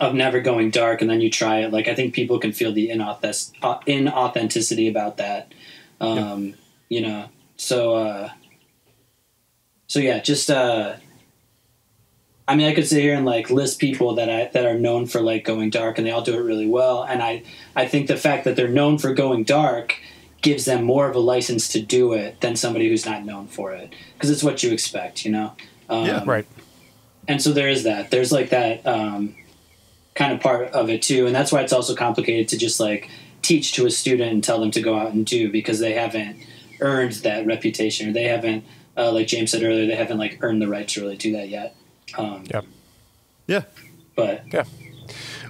of 0.00 0.14
never 0.14 0.40
going 0.40 0.70
dark, 0.70 1.00
and 1.00 1.10
then 1.10 1.20
you 1.20 1.30
try 1.30 1.60
it, 1.60 1.72
like 1.72 1.88
I 1.88 1.94
think 1.94 2.14
people 2.14 2.38
can 2.38 2.52
feel 2.52 2.72
the 2.72 2.88
inauth- 2.88 3.52
uh, 3.62 3.78
inauthenticity 3.80 4.88
about 4.88 5.16
that. 5.16 5.52
Um, 6.00 6.54
You 6.88 7.00
know, 7.00 7.28
so 7.56 7.94
uh, 7.94 8.30
so 9.86 9.98
yeah, 10.00 10.20
just 10.20 10.50
uh, 10.50 10.94
I 12.48 12.54
mean, 12.56 12.68
I 12.68 12.74
could 12.74 12.86
sit 12.86 13.02
here 13.02 13.14
and 13.14 13.26
like 13.26 13.50
list 13.50 13.78
people 13.78 14.14
that 14.16 14.28
I 14.30 14.50
that 14.52 14.66
are 14.66 14.78
known 14.78 15.06
for 15.06 15.20
like 15.20 15.44
going 15.44 15.70
dark, 15.70 15.98
and 15.98 16.06
they 16.06 16.10
all 16.10 16.22
do 16.22 16.34
it 16.34 16.42
really 16.42 16.66
well. 16.68 17.02
And 17.02 17.22
I 17.22 17.42
I 17.74 17.86
think 17.86 18.08
the 18.08 18.16
fact 18.16 18.44
that 18.44 18.56
they're 18.56 18.68
known 18.68 18.98
for 18.98 19.14
going 19.14 19.44
dark 19.44 19.96
gives 20.42 20.64
them 20.64 20.84
more 20.84 21.08
of 21.08 21.16
a 21.16 21.20
license 21.20 21.68
to 21.68 21.80
do 21.80 22.12
it 22.12 22.40
than 22.40 22.54
somebody 22.54 22.88
who's 22.88 23.06
not 23.06 23.24
known 23.24 23.48
for 23.48 23.72
it 23.72 23.92
because 24.14 24.30
it's 24.30 24.44
what 24.44 24.62
you 24.62 24.70
expect, 24.72 25.24
you 25.24 25.32
know. 25.32 25.52
Um, 25.88 26.06
Yeah. 26.06 26.22
right 26.26 26.46
and 27.28 27.42
so 27.42 27.52
there 27.52 27.68
is 27.68 27.84
that 27.84 28.10
there's 28.10 28.32
like 28.32 28.50
that 28.50 28.86
um, 28.86 29.34
kind 30.14 30.32
of 30.32 30.40
part 30.40 30.68
of 30.72 30.88
it 30.88 31.02
too 31.02 31.26
and 31.26 31.34
that's 31.34 31.52
why 31.52 31.60
it's 31.60 31.72
also 31.72 31.94
complicated 31.94 32.48
to 32.48 32.56
just 32.56 32.80
like 32.80 33.08
teach 33.42 33.72
to 33.72 33.86
a 33.86 33.90
student 33.90 34.32
and 34.32 34.42
tell 34.42 34.60
them 34.60 34.70
to 34.72 34.80
go 34.80 34.98
out 34.98 35.12
and 35.12 35.26
do 35.26 35.50
because 35.50 35.78
they 35.78 35.92
haven't 35.92 36.36
earned 36.80 37.12
that 37.12 37.46
reputation 37.46 38.08
or 38.08 38.12
they 38.12 38.24
haven't 38.24 38.64
uh, 38.96 39.10
like 39.12 39.26
james 39.26 39.50
said 39.50 39.62
earlier 39.62 39.86
they 39.86 39.94
haven't 39.94 40.18
like 40.18 40.38
earned 40.42 40.60
the 40.62 40.68
right 40.68 40.88
to 40.88 41.00
really 41.00 41.16
do 41.16 41.32
that 41.32 41.48
yet 41.48 41.74
um, 42.18 42.44
Yep. 42.52 42.64
Yeah. 43.46 43.62
but 44.14 44.42
yeah. 44.52 44.64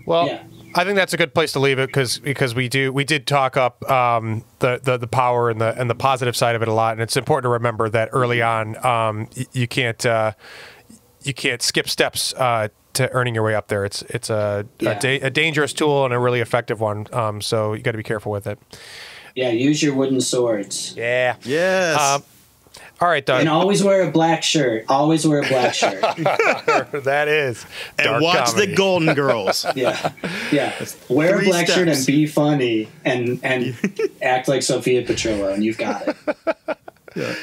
well 0.06 0.26
yeah 0.26 0.42
I 0.74 0.84
think 0.84 0.96
that's 0.96 1.14
a 1.14 1.16
good 1.16 1.32
place 1.32 1.52
to 1.52 1.58
leave 1.58 1.78
it 1.78 1.86
because 1.86 2.18
because 2.18 2.54
we 2.54 2.68
do 2.68 2.92
we 2.92 3.02
did 3.02 3.26
talk 3.26 3.56
up 3.56 3.82
um, 3.90 4.44
the, 4.58 4.78
the 4.82 4.98
the 4.98 5.06
power 5.06 5.48
and 5.48 5.58
the 5.58 5.74
and 5.80 5.88
the 5.88 5.94
positive 5.94 6.36
side 6.36 6.54
of 6.54 6.60
it 6.60 6.68
a 6.68 6.72
lot, 6.74 6.92
and 6.92 7.00
it's 7.00 7.16
important 7.16 7.44
to 7.44 7.48
remember 7.48 7.88
that 7.88 8.10
early 8.12 8.42
on 8.42 8.76
um, 8.84 9.26
y- 9.34 9.46
you 9.54 9.66
can't 9.66 10.04
uh, 10.04 10.32
you 11.22 11.32
can't 11.32 11.62
skip 11.62 11.88
steps 11.88 12.34
uh, 12.34 12.68
to 12.92 13.10
earning 13.12 13.34
your 13.34 13.42
way 13.42 13.54
up 13.54 13.68
there. 13.68 13.86
It's 13.86 14.02
it's 14.02 14.28
a 14.28 14.66
Yeah. 14.78 14.90
a, 14.90 15.00
da- 15.00 15.20
a 15.22 15.30
dangerous 15.30 15.72
tool 15.72 16.04
and 16.04 16.12
a 16.12 16.18
really 16.18 16.40
effective 16.40 16.78
one. 16.78 17.06
Um, 17.10 17.40
so 17.40 17.72
you 17.72 17.80
got 17.82 17.92
to 17.92 17.96
be 17.98 18.02
careful 18.04 18.30
with 18.30 18.46
it. 18.46 18.58
Yeah, 19.36 19.50
use 19.50 19.82
your 19.82 19.94
wooden 19.94 20.20
swords. 20.20 20.94
Yeah. 20.96 21.36
Yes. 21.44 22.00
Um, 22.00 22.22
all 23.00 23.08
right, 23.08 23.24
Doug. 23.24 23.40
And 23.40 23.48
always 23.50 23.84
wear 23.84 24.00
a 24.08 24.10
black 24.10 24.42
shirt. 24.42 24.86
Always 24.88 25.26
wear 25.26 25.42
a 25.42 25.46
black 25.46 25.74
shirt. 25.74 26.00
that 27.04 27.28
is 27.28 27.66
and 27.98 28.06
dark 28.06 28.22
watch 28.22 28.46
comedy. 28.46 28.66
the 28.66 28.74
Golden 28.74 29.14
Girls. 29.14 29.66
Yeah. 29.76 30.12
Yeah. 30.50 30.72
Wear 31.10 31.34
a 31.36 31.38
Three 31.40 31.48
black 31.48 31.68
shirt 31.68 31.88
and 31.88 32.06
be 32.06 32.26
funny 32.26 32.88
and 33.04 33.38
and 33.42 33.76
act 34.22 34.48
like 34.48 34.62
Sophia 34.62 35.02
Petrillo 35.04 35.52
and 35.52 35.62
you've 35.62 35.76
got 35.76 36.08
it. 36.08 37.36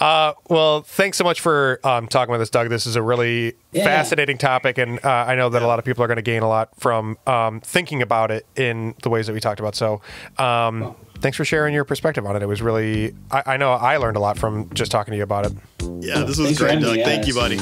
Well, 0.00 0.82
thanks 0.82 1.16
so 1.18 1.24
much 1.24 1.40
for 1.40 1.80
um, 1.84 2.08
talking 2.08 2.32
with 2.32 2.40
us, 2.40 2.50
Doug. 2.50 2.68
This 2.68 2.86
is 2.86 2.96
a 2.96 3.02
really 3.02 3.54
Yeah. 3.72 3.84
fascinating 3.84 4.38
topic, 4.38 4.78
and 4.78 5.04
uh, 5.04 5.08
I 5.08 5.34
know 5.34 5.48
that 5.50 5.62
a 5.62 5.66
lot 5.66 5.78
of 5.78 5.84
people 5.84 6.02
are 6.04 6.06
going 6.08 6.16
to 6.16 6.22
gain 6.22 6.42
a 6.42 6.48
lot 6.48 6.70
from 6.78 7.16
um, 7.26 7.60
thinking 7.60 8.02
about 8.02 8.30
it 8.30 8.46
in 8.56 8.94
the 9.02 9.10
ways 9.10 9.26
that 9.28 9.32
we 9.32 9.40
talked 9.40 9.60
about. 9.60 9.74
So, 9.74 10.00
um, 10.38 10.94
thanks 11.20 11.36
for 11.36 11.44
sharing 11.44 11.74
your 11.74 11.84
perspective 11.84 12.24
on 12.26 12.36
it. 12.36 12.42
It 12.42 12.46
was 12.46 12.60
really, 12.62 13.14
I, 13.30 13.42
I 13.46 13.56
know 13.56 13.72
I 13.72 13.96
learned 13.98 14.16
a 14.16 14.20
lot 14.20 14.38
from 14.38 14.72
just 14.74 14.90
talking 14.90 15.12
to 15.12 15.16
you 15.18 15.22
about 15.24 15.46
it. 15.46 15.52
Yeah, 16.00 16.20
this 16.20 16.38
was 16.38 16.46
Thanks 16.46 16.58
great, 16.58 16.80
Doug. 16.80 16.96
me, 16.96 17.04
Thank 17.04 17.26
you, 17.26 17.34
buddy. 17.34 17.56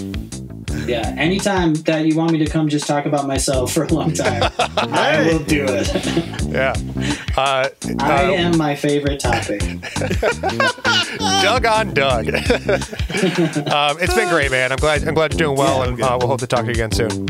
Yeah. 0.87 1.15
Anytime 1.17 1.75
that 1.75 2.05
you 2.07 2.17
want 2.17 2.33
me 2.33 2.39
to 2.39 2.47
come 2.47 2.69
just 2.69 2.87
talk 2.87 3.07
about 3.07 3.27
myself 3.27 3.73
for 3.73 3.85
a 3.85 3.93
long 3.93 4.13
time, 4.15 4.53
I 4.59 5.23
will 5.27 5.39
do 5.41 5.65
it. 5.69 6.33
Yeah. 6.47 6.75
Uh, 7.37 7.69
I 7.99 8.23
am 8.23 8.57
my 8.57 8.77
favorite 8.77 9.19
topic. 9.21 9.61
Doug 11.43 11.67
on 11.67 11.93
Doug. 11.93 12.29
um, 12.29 13.97
it's 14.01 14.15
been 14.15 14.29
great, 14.31 14.51
man. 14.51 14.71
I'm 14.73 14.79
glad. 14.79 15.07
I'm 15.07 15.13
glad 15.15 15.33
you're 15.33 15.39
doing 15.49 15.59
well, 15.59 15.79
Yeah, 15.85 15.89
and 15.93 16.03
uh, 16.03 16.17
we'll 16.21 16.29
hope 16.29 16.39
to 16.41 16.47
talk 16.47 16.61
to 16.61 16.67
you 16.67 16.73
again 16.73 16.93
soon. 16.93 17.27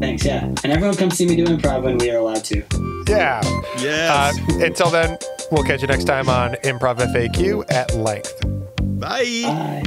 Thanks, 0.00 0.24
yeah. 0.24 0.44
And 0.44 0.66
everyone 0.66 0.96
come 0.96 1.10
see 1.10 1.26
me 1.26 1.36
do 1.36 1.44
improv 1.46 1.82
when 1.84 1.96
we 1.98 2.10
are 2.10 2.18
allowed 2.18 2.44
to. 2.46 2.62
Yeah. 3.08 3.40
Yes. 3.78 4.36
Uh, 4.38 4.64
until 4.64 4.90
then, 4.90 5.16
We'll 5.50 5.64
catch 5.64 5.82
you 5.82 5.88
next 5.88 6.04
time 6.04 6.28
on 6.28 6.52
Improv 6.64 6.98
FAQ 6.98 7.70
at 7.70 7.94
length. 7.94 8.40
Bye. 9.00 9.82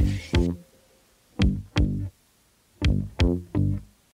Bye. 3.60 3.80